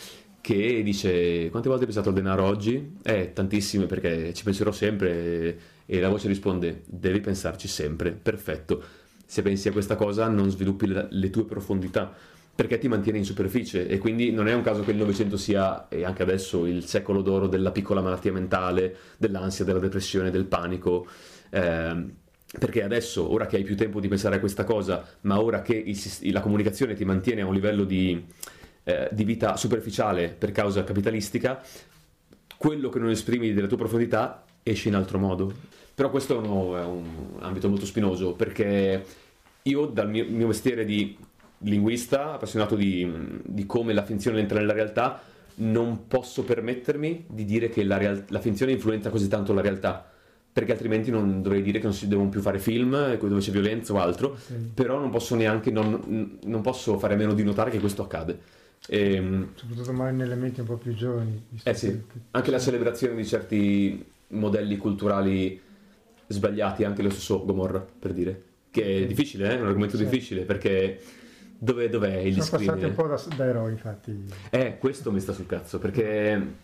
Che 0.45 0.83
dice 0.83 1.49
quante 1.49 1.71
volte 1.71 1.85
hai 1.85 1.91
pensato 1.91 2.11
al 2.11 2.15
denaro 2.15 2.45
oggi? 2.45 2.97
Eh, 3.03 3.33
tantissime 3.33 3.87
perché 3.87 4.35
ci 4.35 4.45
penserò 4.45 4.73
sempre 4.73 5.59
e 5.87 6.01
la 6.01 6.11
voce 6.11 6.29
risponde 6.29 6.83
devi 6.85 7.21
pensarci 7.21 7.67
sempre, 7.67 8.11
perfetto. 8.13 8.83
se 9.25 9.41
pensi 9.41 9.69
a 9.69 9.73
questa 9.73 9.97
cosa 9.97 10.29
non 10.29 10.51
sviluppi 10.51 10.87
le, 10.87 11.07
le 11.09 11.31
tue 11.31 11.47
profondità 11.47 12.13
perché 12.55 12.77
ti 12.77 12.89
mantiene 12.89 13.17
in 13.17 13.25
superficie 13.25 13.89
e 13.89 13.97
quindi 13.97 14.33
non 14.33 14.47
è 14.47 14.53
un 14.53 14.61
caso 14.61 14.83
che 14.83 14.91
il 14.91 14.99
Novecento 14.99 15.39
sia, 15.39 15.89
e 15.89 16.05
anche 16.05 16.23
adesso, 16.23 16.67
il 16.67 16.85
secolo 16.85 17.23
d'oro 17.23 17.49
della 17.49 17.73
piccola 17.73 18.03
malattia 18.03 18.31
mentale, 18.31 18.97
dell'ansia, 19.17 19.65
della 19.65 19.81
depressione, 19.81 20.31
del 20.31 20.45
panico. 20.45 21.05
Eh, 21.51 22.05
perché 22.57 22.85
adesso, 22.85 23.29
ora 23.33 23.47
che 23.47 23.57
hai 23.57 23.65
più 23.65 23.75
tempo 23.77 23.99
di 23.99 24.07
pensare 24.07 24.37
a 24.37 24.39
questa 24.39 24.63
cosa, 24.63 25.05
ma 25.23 25.41
ora 25.41 25.63
che 25.63 25.75
il, 25.75 25.99
la 26.31 26.41
comunicazione 26.41 26.95
ti 26.95 27.05
mantiene 27.05 27.41
a 27.41 27.47
un 27.47 27.55
livello 27.55 27.83
di, 27.83 28.25
eh, 28.85 29.09
di 29.11 29.25
vita 29.25 29.57
superficiale 29.57 30.29
per 30.29 30.53
causa 30.53 30.85
capitalistica, 30.85 31.63
quello 32.57 32.89
che 32.89 32.99
non 32.99 33.11
esprimi 33.11 33.53
della 33.53 33.67
tua 33.67 33.79
profondità 33.79 34.45
esce 34.63 34.89
in 34.89 34.95
altro 34.95 35.19
modo. 35.19 35.53
Però 35.95 36.11
questo 36.11 36.35
è 36.35 36.47
un, 36.47 36.77
è 36.77 36.85
un 36.85 37.37
ambito 37.41 37.69
molto 37.69 37.87
spinoso 37.87 38.33
perché 38.33 39.05
io 39.63 39.87
dal 39.87 40.11
mio, 40.11 40.27
mio 40.29 40.49
mestiere 40.49 40.85
di 40.85 41.17
linguista, 41.59 42.35
appassionato 42.35 42.75
di, 42.75 43.11
di, 43.43 43.67
come 43.67 43.93
la 43.93 44.05
finzione 44.05 44.41
entra 44.41 44.59
nella 44.59 44.73
realtà, 44.73 45.23
non 45.57 46.09
posso 46.09 46.43
permettermi 46.43 47.27
di 47.29 47.45
dire 47.45 47.69
che 47.69 47.85
la, 47.85 47.97
real- 47.97 48.25
la, 48.29 48.41
finzione 48.41 48.73
influenza 48.73 49.09
così 49.09 49.29
tanto 49.29 49.53
la 49.53 49.61
realtà, 49.61 50.05
perché 50.53 50.73
altrimenti 50.73 51.11
non 51.11 51.43
dovrei 51.43 51.63
dire 51.63 51.79
che 51.79 51.85
non 51.85 51.95
si 51.95 52.09
devono 52.09 52.29
più 52.29 52.41
fare 52.41 52.59
film 52.59 53.17
dove 53.17 53.41
c'è 53.41 53.51
violenza 53.51 53.93
o 53.93 53.99
altro, 53.99 54.37
sì. 54.37 54.55
però 54.75 54.99
non 54.99 55.11
posso 55.11 55.35
neanche, 55.35 55.71
non, 55.71 56.39
non, 56.43 56.61
posso 56.61 56.99
fare 56.99 57.15
a 57.15 57.17
meno 57.17 57.35
di 57.35 57.43
notare 57.43 57.71
che 57.71 57.79
questo 57.79 58.03
accade. 58.03 58.39
E, 58.87 59.15
ehm, 59.15 59.49
Soprattutto 59.55 59.93
magari 59.93 60.17
nelle 60.17 60.35
menti 60.35 60.61
un 60.61 60.67
po' 60.67 60.77
più 60.77 60.95
giovani. 60.95 61.47
Eh 61.63 61.75
sì, 61.75 62.03
anche 62.33 62.51
la 62.51 62.59
celebrazione 62.59 63.15
di 63.15 63.27
certi 63.27 64.05
modelli 64.29 64.77
culturali 64.77 65.61
sbagliati, 66.27 66.85
anche 66.85 67.03
lo 67.03 67.11
stesso 67.11 67.45
Gomorra, 67.45 67.81
per 67.81 68.13
dire, 68.13 68.43
che 68.71 69.05
è 69.05 69.07
difficile, 69.07 69.49
eh? 69.49 69.57
è 69.57 69.61
un 69.61 69.69
argomento 69.69 69.97
sì. 69.97 70.05
difficile, 70.05 70.43
perché 70.43 71.01
dove, 71.57 71.89
dov'è 71.89 72.17
il 72.17 72.43
Sono 72.43 72.59
passati 72.59 72.85
un 72.85 72.95
po' 72.95 73.07
da, 73.07 73.23
da, 73.37 73.45
eroi, 73.47 73.73
infatti. 73.73 74.25
Eh, 74.51 74.79
questo 74.79 75.13
mi 75.13 75.21
sta 75.21 75.33
sul 75.33 75.47
cazzo, 75.47 75.79
perché 75.79 76.55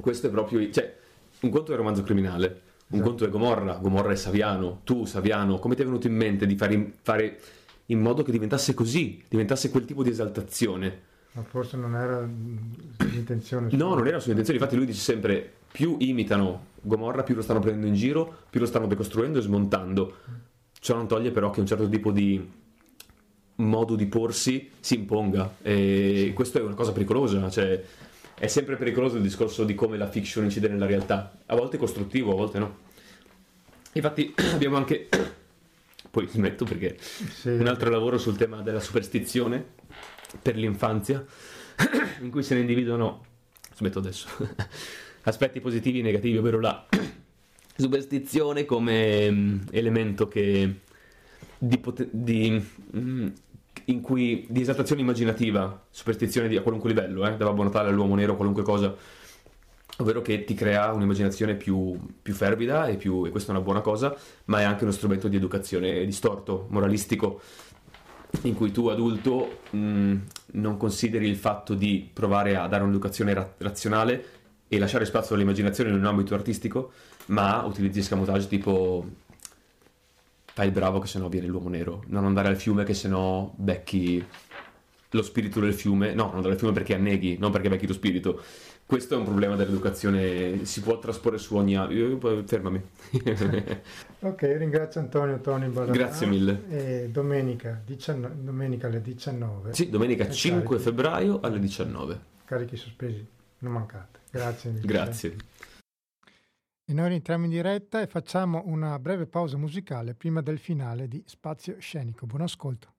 questo 0.00 0.26
è 0.26 0.30
proprio... 0.30 0.70
Cioè, 0.70 0.96
un 1.40 1.50
conto 1.50 1.70
è 1.70 1.72
il 1.72 1.78
romanzo 1.78 2.02
criminale, 2.02 2.46
un 2.46 2.98
esatto. 2.98 3.08
conto 3.08 3.24
è 3.24 3.28
Gomorra, 3.30 3.76
Gomorra 3.76 4.12
è 4.12 4.16
Saviano, 4.16 4.80
tu 4.84 5.06
Saviano, 5.06 5.58
come 5.58 5.74
ti 5.74 5.82
è 5.82 5.84
venuto 5.86 6.06
in 6.06 6.14
mente 6.14 6.44
di 6.44 6.56
fare 6.56 6.92
fare 7.00 7.38
in 7.86 7.98
modo 7.98 8.22
che 8.22 8.30
diventasse 8.30 8.74
così, 8.74 9.22
diventasse 9.26 9.70
quel 9.70 9.84
tipo 9.86 10.02
di 10.02 10.10
esaltazione? 10.10 11.08
Ma 11.32 11.42
forse 11.42 11.76
non 11.76 11.94
era 11.94 12.20
l'intenzione. 12.22 13.68
No, 13.72 13.94
non 13.94 14.06
era 14.06 14.16
la 14.16 14.20
sua 14.20 14.32
intenzione, 14.32 14.58
infatti 14.58 14.76
lui 14.76 14.86
dice 14.86 15.00
sempre 15.00 15.52
più 15.70 15.96
imitano 16.00 16.66
Gomorra, 16.80 17.22
più 17.22 17.34
lo 17.34 17.42
stanno 17.42 17.60
prendendo 17.60 17.86
in 17.86 17.94
giro, 17.94 18.44
più 18.50 18.58
lo 18.58 18.66
stanno 18.66 18.86
decostruendo 18.86 19.38
e 19.38 19.42
smontando. 19.42 20.14
Ciò 20.80 20.96
non 20.96 21.06
toglie 21.06 21.30
però 21.30 21.50
che 21.50 21.60
un 21.60 21.66
certo 21.66 21.88
tipo 21.88 22.10
di 22.10 22.58
modo 23.56 23.94
di 23.94 24.06
porsi 24.06 24.70
si 24.80 24.94
imponga 24.94 25.56
e 25.62 26.24
sì. 26.28 26.32
questo 26.32 26.58
è 26.58 26.62
una 26.62 26.74
cosa 26.74 26.92
pericolosa, 26.92 27.48
cioè 27.50 27.82
è 28.34 28.46
sempre 28.46 28.76
pericoloso 28.76 29.16
il 29.16 29.22
discorso 29.22 29.64
di 29.64 29.74
come 29.74 29.98
la 29.98 30.08
fiction 30.08 30.44
incide 30.44 30.68
nella 30.68 30.86
realtà, 30.86 31.38
a 31.46 31.54
volte 31.54 31.76
è 31.76 31.78
costruttivo, 31.78 32.32
a 32.32 32.36
volte 32.36 32.58
no. 32.58 32.76
Infatti 33.92 34.34
abbiamo 34.54 34.76
anche, 34.76 35.08
poi 36.10 36.26
smetto 36.26 36.64
perché 36.64 36.96
sì. 36.98 37.50
un 37.50 37.66
altro 37.66 37.90
lavoro 37.90 38.18
sul 38.18 38.36
tema 38.36 38.62
della 38.62 38.80
superstizione 38.80 39.64
per 40.42 40.56
l'infanzia, 40.56 41.24
in 42.20 42.30
cui 42.30 42.42
se 42.42 42.54
ne 42.54 42.60
individuano, 42.60 43.24
smetto 43.74 43.98
adesso, 44.00 44.28
aspetti 45.22 45.60
positivi 45.60 46.00
e 46.00 46.02
negativi, 46.02 46.36
ovvero 46.36 46.60
la 46.60 46.86
superstizione 47.76 48.64
come 48.64 49.30
mm, 49.30 49.58
elemento 49.70 50.26
che 50.28 50.80
di, 51.58 51.78
pot- 51.78 52.08
di 52.10 52.62
mm, 52.96 53.28
in 53.86 54.00
cui 54.00 54.46
di 54.48 54.60
esaltazione 54.60 55.00
immaginativa, 55.00 55.86
superstizione 55.90 56.48
di, 56.48 56.56
a 56.56 56.62
qualunque 56.62 56.88
livello, 56.88 57.26
eh, 57.26 57.36
da 57.36 57.44
Babbo 57.44 57.62
Natale 57.62 57.88
all'uomo 57.88 58.14
nero, 58.14 58.36
qualunque 58.36 58.62
cosa, 58.62 58.94
ovvero 60.00 60.22
che 60.22 60.44
ti 60.44 60.54
crea 60.54 60.92
un'immaginazione 60.92 61.54
più, 61.54 61.98
più 62.22 62.32
fervida 62.34 62.86
e, 62.86 62.96
più, 62.96 63.24
e 63.24 63.30
questa 63.30 63.52
è 63.52 63.54
una 63.54 63.64
buona 63.64 63.80
cosa, 63.80 64.16
ma 64.46 64.60
è 64.60 64.64
anche 64.64 64.84
uno 64.84 64.92
strumento 64.92 65.28
di 65.28 65.36
educazione 65.36 66.04
distorto, 66.04 66.66
moralistico, 66.70 67.40
in 68.42 68.54
cui 68.54 68.70
tu 68.70 68.88
adulto 68.88 69.60
mh, 69.70 70.14
non 70.52 70.76
consideri 70.76 71.28
il 71.28 71.36
fatto 71.36 71.74
di 71.74 72.08
provare 72.12 72.56
a 72.56 72.66
dare 72.66 72.82
un'educazione 72.82 73.34
ra- 73.34 73.54
razionale 73.58 74.24
e 74.68 74.78
lasciare 74.78 75.04
spazio 75.04 75.34
all'immaginazione 75.34 75.90
in 75.90 75.96
un 75.96 76.04
ambito 76.04 76.34
artistico, 76.34 76.92
ma 77.26 77.62
utilizzi 77.64 77.98
escamotage 77.98 78.46
tipo 78.48 79.04
fai 80.52 80.66
il 80.66 80.72
bravo 80.72 80.98
che 80.98 81.06
sennò 81.06 81.28
viene 81.28 81.46
l'uomo 81.46 81.68
nero, 81.68 82.04
non 82.06 82.24
andare 82.24 82.48
al 82.48 82.56
fiume 82.56 82.84
che 82.84 82.94
sennò 82.94 83.52
becchi 83.54 84.24
lo 85.10 85.22
spirito 85.22 85.58
del 85.60 85.74
fiume, 85.74 86.14
no, 86.14 86.26
non 86.26 86.36
andare 86.36 86.52
al 86.52 86.58
fiume 86.58 86.72
perché 86.72 86.94
anneghi, 86.94 87.36
non 87.38 87.50
perché 87.50 87.68
becchi 87.68 87.86
lo 87.86 87.92
spirito. 87.92 88.42
Questo 88.90 89.14
è 89.14 89.16
un 89.16 89.22
problema 89.22 89.54
dell'educazione, 89.54 90.64
si 90.64 90.80
può 90.80 90.98
trasporre 90.98 91.38
su 91.38 91.54
ogni... 91.54 91.76
Fermami. 92.44 92.82
ok, 94.18 94.42
ringrazio 94.58 95.00
Antonio 95.00 95.38
Toni 95.38 95.68
Ballarà. 95.68 95.92
Grazie 95.92 96.26
mille. 96.26 96.62
E 96.68 97.08
domenica, 97.08 97.80
19, 97.86 98.42
domenica 98.42 98.88
alle 98.88 99.00
19. 99.00 99.74
Sì, 99.74 99.90
domenica 99.90 100.28
5 100.28 100.62
carichi. 100.64 100.82
febbraio 100.82 101.38
alle 101.38 101.60
19. 101.60 102.20
Carichi 102.44 102.74
sospesi, 102.74 103.24
non 103.58 103.74
mancate. 103.74 104.18
Grazie 104.28 104.70
mille. 104.72 104.84
Grazie. 104.84 105.36
E 106.84 106.92
noi 106.92 107.10
rientriamo 107.10 107.44
in 107.44 107.50
diretta 107.50 108.00
e 108.00 108.08
facciamo 108.08 108.64
una 108.66 108.98
breve 108.98 109.28
pausa 109.28 109.56
musicale 109.56 110.14
prima 110.14 110.42
del 110.42 110.58
finale 110.58 111.06
di 111.06 111.22
Spazio 111.26 111.76
Scenico. 111.78 112.26
Buon 112.26 112.40
ascolto. 112.40 112.92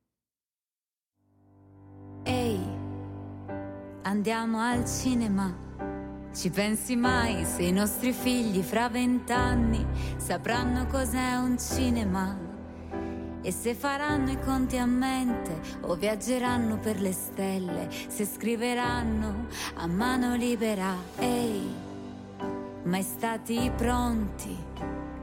Ehi, 2.23 2.61
andiamo 4.03 4.59
al 4.61 4.85
cinema. 4.85 5.70
Ci 6.33 6.49
pensi 6.49 6.95
mai 6.95 7.43
se 7.43 7.63
i 7.63 7.73
nostri 7.73 8.13
figli 8.13 8.61
fra 8.61 8.87
vent'anni 8.87 9.85
sapranno 10.15 10.87
cos'è 10.87 11.35
un 11.35 11.59
cinema? 11.59 12.37
E 13.41 13.51
se 13.51 13.75
faranno 13.75 14.31
i 14.31 14.39
conti 14.39 14.77
a 14.77 14.85
mente 14.85 15.59
o 15.81 15.95
viaggeranno 15.95 16.77
per 16.77 17.01
le 17.01 17.11
stelle, 17.11 17.89
se 18.07 18.25
scriveranno 18.25 19.47
a 19.75 19.87
mano 19.87 20.35
libera. 20.35 20.95
Ehi 21.17 21.67
mai 22.83 23.03
stati 23.03 23.69
pronti 23.75 24.57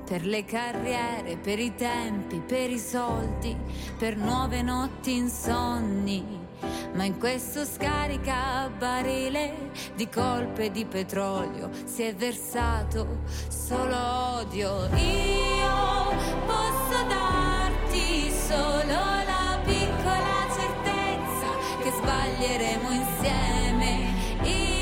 per 0.05 0.27
le 0.27 0.45
carriere, 0.45 1.39
per 1.39 1.59
i 1.59 1.75
tempi, 1.75 2.39
per 2.41 2.69
i 2.69 2.79
soldi, 2.79 3.57
per 3.97 4.17
nuove 4.17 4.61
notti 4.61 5.17
insonni. 5.17 6.48
Ma 6.95 7.05
in 7.05 7.19
questo 7.19 7.65
scaricabarile 7.65 9.71
di 9.95 10.09
colpe 10.09 10.71
di 10.71 10.85
petrolio 10.85 11.71
si 11.85 12.03
è 12.03 12.15
versato 12.15 13.23
solo 13.49 13.97
odio. 14.39 14.89
Io 14.95 16.15
posso 16.47 17.03
darti 17.09 18.31
solo 18.31 19.25
la 19.27 19.59
piccola 19.65 20.47
certezza 20.55 21.49
che 21.83 21.91
sbaglieremo 21.91 22.91
insieme. 22.91 24.15
Io 24.43 24.79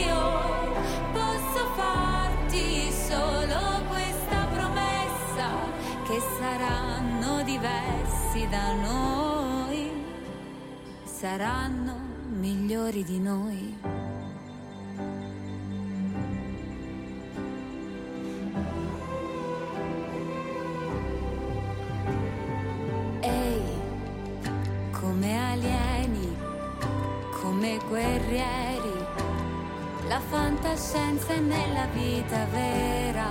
solo 3.08 3.84
questa 3.88 4.46
promessa 4.52 5.48
che 6.04 6.20
saranno 6.38 7.42
diversi 7.44 8.48
da 8.48 8.72
noi, 8.72 9.25
saranno 11.26 11.96
migliori 12.38 13.02
di 13.02 13.18
noi. 13.18 13.76
Ehi, 23.18 23.80
come 24.92 25.50
alieni, 25.50 26.36
come 27.40 27.80
guerrieri 27.88 28.94
la 30.06 30.20
fantascienza 30.20 31.32
è 31.32 31.40
nella 31.40 31.86
vita 31.86 32.46
vera 32.52 33.30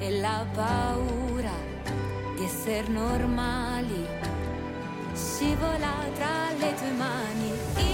e 0.00 0.20
la 0.20 0.44
paura 0.52 1.56
di 2.36 2.44
essere 2.44 2.86
normali 2.88 4.33
scivola 5.14 6.10
tra 6.14 6.50
le 6.58 6.74
tue 6.74 6.90
mani. 6.90 7.93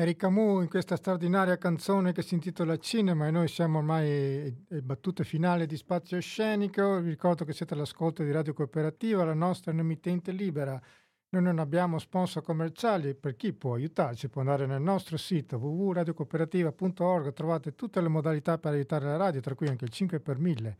Erika 0.00 0.30
Mu 0.30 0.62
in 0.62 0.68
questa 0.70 0.96
straordinaria 0.96 1.58
canzone 1.58 2.12
che 2.12 2.22
si 2.22 2.32
intitola 2.32 2.78
Cinema 2.78 3.26
e 3.26 3.30
noi 3.30 3.48
siamo 3.48 3.80
ormai 3.80 4.64
ai 4.70 4.80
battute 4.80 5.24
finali 5.24 5.66
di 5.66 5.76
Spazio 5.76 6.18
Scenico. 6.20 7.02
Vi 7.02 7.10
ricordo 7.10 7.44
che 7.44 7.52
siete 7.52 7.74
all'ascolto 7.74 8.22
di 8.22 8.30
Radio 8.30 8.54
Cooperativa, 8.54 9.24
la 9.24 9.34
nostra 9.34 9.72
emittente 9.72 10.32
libera. 10.32 10.80
Noi 11.28 11.42
non 11.42 11.58
abbiamo 11.58 11.98
sponsor 11.98 12.42
commerciali, 12.42 13.14
per 13.14 13.36
chi 13.36 13.52
può 13.52 13.74
aiutarci 13.74 14.30
può 14.30 14.40
andare 14.40 14.64
nel 14.64 14.80
nostro 14.80 15.18
sito 15.18 15.58
www.radiocooperativa.org, 15.58 17.34
trovate 17.34 17.74
tutte 17.74 18.00
le 18.00 18.08
modalità 18.08 18.56
per 18.56 18.72
aiutare 18.72 19.04
la 19.04 19.16
radio, 19.18 19.40
tra 19.40 19.54
cui 19.54 19.68
anche 19.68 19.84
il 19.84 19.90
5 19.90 20.18
per 20.20 20.38
1000, 20.38 20.78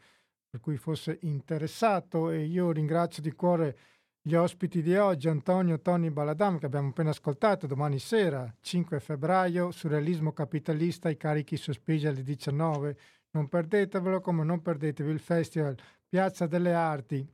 per 0.48 0.60
cui 0.60 0.78
fosse 0.78 1.18
interessato 1.20 2.30
e 2.30 2.46
io 2.46 2.72
ringrazio 2.72 3.22
di 3.22 3.32
cuore 3.32 3.76
gli 4.22 4.34
ospiti 4.34 4.82
di 4.82 4.96
oggi, 4.96 5.28
Antonio 5.28 5.80
Toni 5.80 6.10
Baladam, 6.10 6.58
che 6.58 6.66
abbiamo 6.66 6.88
appena 6.88 7.10
ascoltato 7.10 7.66
domani 7.66 7.98
sera, 7.98 8.54
5 8.60 9.00
febbraio, 9.00 9.70
surrealismo 9.70 10.32
capitalista, 10.32 11.08
i 11.08 11.16
carichi 11.16 11.56
sospesi 11.56 12.06
alle 12.06 12.22
19. 12.22 12.96
Non 13.30 13.48
perdetevelo, 13.48 14.20
come 14.20 14.44
non 14.44 14.60
perdetevi 14.60 15.10
il 15.10 15.20
festival 15.20 15.74
Piazza 16.06 16.46
delle 16.46 16.74
Arti, 16.74 17.26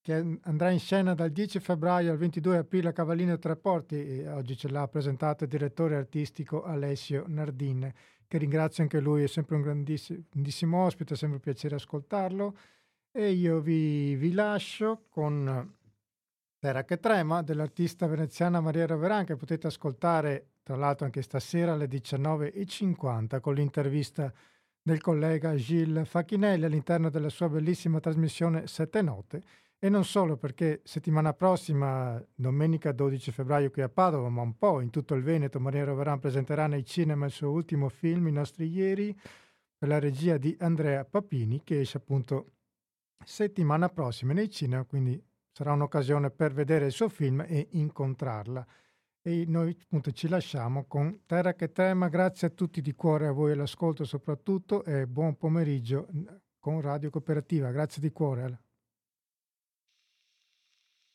che 0.00 0.38
andrà 0.42 0.70
in 0.70 0.78
scena 0.78 1.14
dal 1.14 1.30
10 1.30 1.58
febbraio 1.58 2.12
al 2.12 2.16
22 2.16 2.58
aprile 2.58 2.90
a 2.90 2.92
Cavallino 2.92 3.36
Tre 3.38 3.56
Porti 3.56 4.24
oggi 4.28 4.56
ce 4.56 4.68
l'ha 4.68 4.86
presentato 4.86 5.44
il 5.44 5.50
direttore 5.50 5.96
artistico 5.96 6.62
Alessio 6.62 7.24
Nardin, 7.26 7.92
che 8.26 8.38
ringrazio 8.38 8.84
anche 8.84 9.00
lui, 9.00 9.24
è 9.24 9.26
sempre 9.26 9.56
un 9.56 9.62
grandissimo, 9.62 10.20
grandissimo 10.30 10.84
ospite, 10.84 11.14
è 11.14 11.16
sempre 11.16 11.36
un 11.36 11.42
piacere 11.42 11.74
ascoltarlo. 11.74 12.56
E 13.10 13.32
io 13.32 13.60
vi, 13.60 14.14
vi 14.14 14.32
lascio 14.32 15.06
con 15.08 15.75
Terra 16.58 16.84
che 16.84 16.98
trema 16.98 17.42
dell'artista 17.42 18.06
veneziana 18.06 18.60
Maria 18.60 18.86
Raveran 18.86 19.24
che 19.24 19.36
potete 19.36 19.66
ascoltare 19.66 20.52
tra 20.62 20.74
l'altro 20.74 21.04
anche 21.04 21.22
stasera 21.22 21.74
alle 21.74 21.86
19.50 21.86 23.40
con 23.40 23.54
l'intervista 23.54 24.32
del 24.82 25.00
collega 25.00 25.54
Gilles 25.54 26.08
Facchinelli 26.08 26.64
all'interno 26.64 27.10
della 27.10 27.28
sua 27.28 27.48
bellissima 27.48 28.00
trasmissione 28.00 28.66
Sette 28.66 29.02
Note. 29.02 29.42
E 29.78 29.88
non 29.88 30.04
solo 30.04 30.36
perché 30.36 30.80
settimana 30.84 31.34
prossima, 31.34 32.20
domenica 32.34 32.92
12 32.92 33.30
febbraio 33.30 33.70
qui 33.70 33.82
a 33.82 33.88
Padova, 33.88 34.28
ma 34.28 34.40
un 34.40 34.56
po' 34.56 34.80
in 34.80 34.90
tutto 34.90 35.14
il 35.14 35.22
Veneto, 35.22 35.60
Maria 35.60 35.84
Raveran 35.84 36.18
presenterà 36.18 36.66
nei 36.66 36.84
cinema 36.84 37.26
il 37.26 37.32
suo 37.32 37.50
ultimo 37.50 37.88
film, 37.88 38.26
I 38.28 38.32
nostri 38.32 38.68
ieri, 38.68 39.16
per 39.76 39.88
la 39.88 39.98
regia 39.98 40.38
di 40.38 40.56
Andrea 40.60 41.04
Papini 41.04 41.62
che 41.62 41.80
esce 41.80 41.98
appunto 41.98 42.52
settimana 43.24 43.88
prossima 43.88 44.32
nei 44.32 44.48
cinema, 44.50 44.84
quindi 44.84 45.22
sarà 45.56 45.72
un'occasione 45.72 46.30
per 46.30 46.52
vedere 46.52 46.84
il 46.84 46.92
suo 46.92 47.08
film 47.08 47.40
e 47.40 47.68
incontrarla. 47.70 48.66
E 49.22 49.44
noi 49.48 49.74
appunto 49.84 50.10
ci 50.12 50.28
lasciamo 50.28 50.84
con 50.84 51.22
Terra 51.24 51.54
che 51.54 51.72
tema. 51.72 52.08
Grazie 52.08 52.48
a 52.48 52.50
tutti 52.50 52.82
di 52.82 52.92
cuore, 52.92 53.28
a 53.28 53.32
voi 53.32 53.52
all'ascolto 53.52 54.04
soprattutto 54.04 54.84
e 54.84 55.06
buon 55.06 55.38
pomeriggio 55.38 56.08
con 56.58 56.82
Radio 56.82 57.08
Cooperativa. 57.08 57.70
Grazie 57.70 58.02
di 58.02 58.12
cuore. 58.12 58.65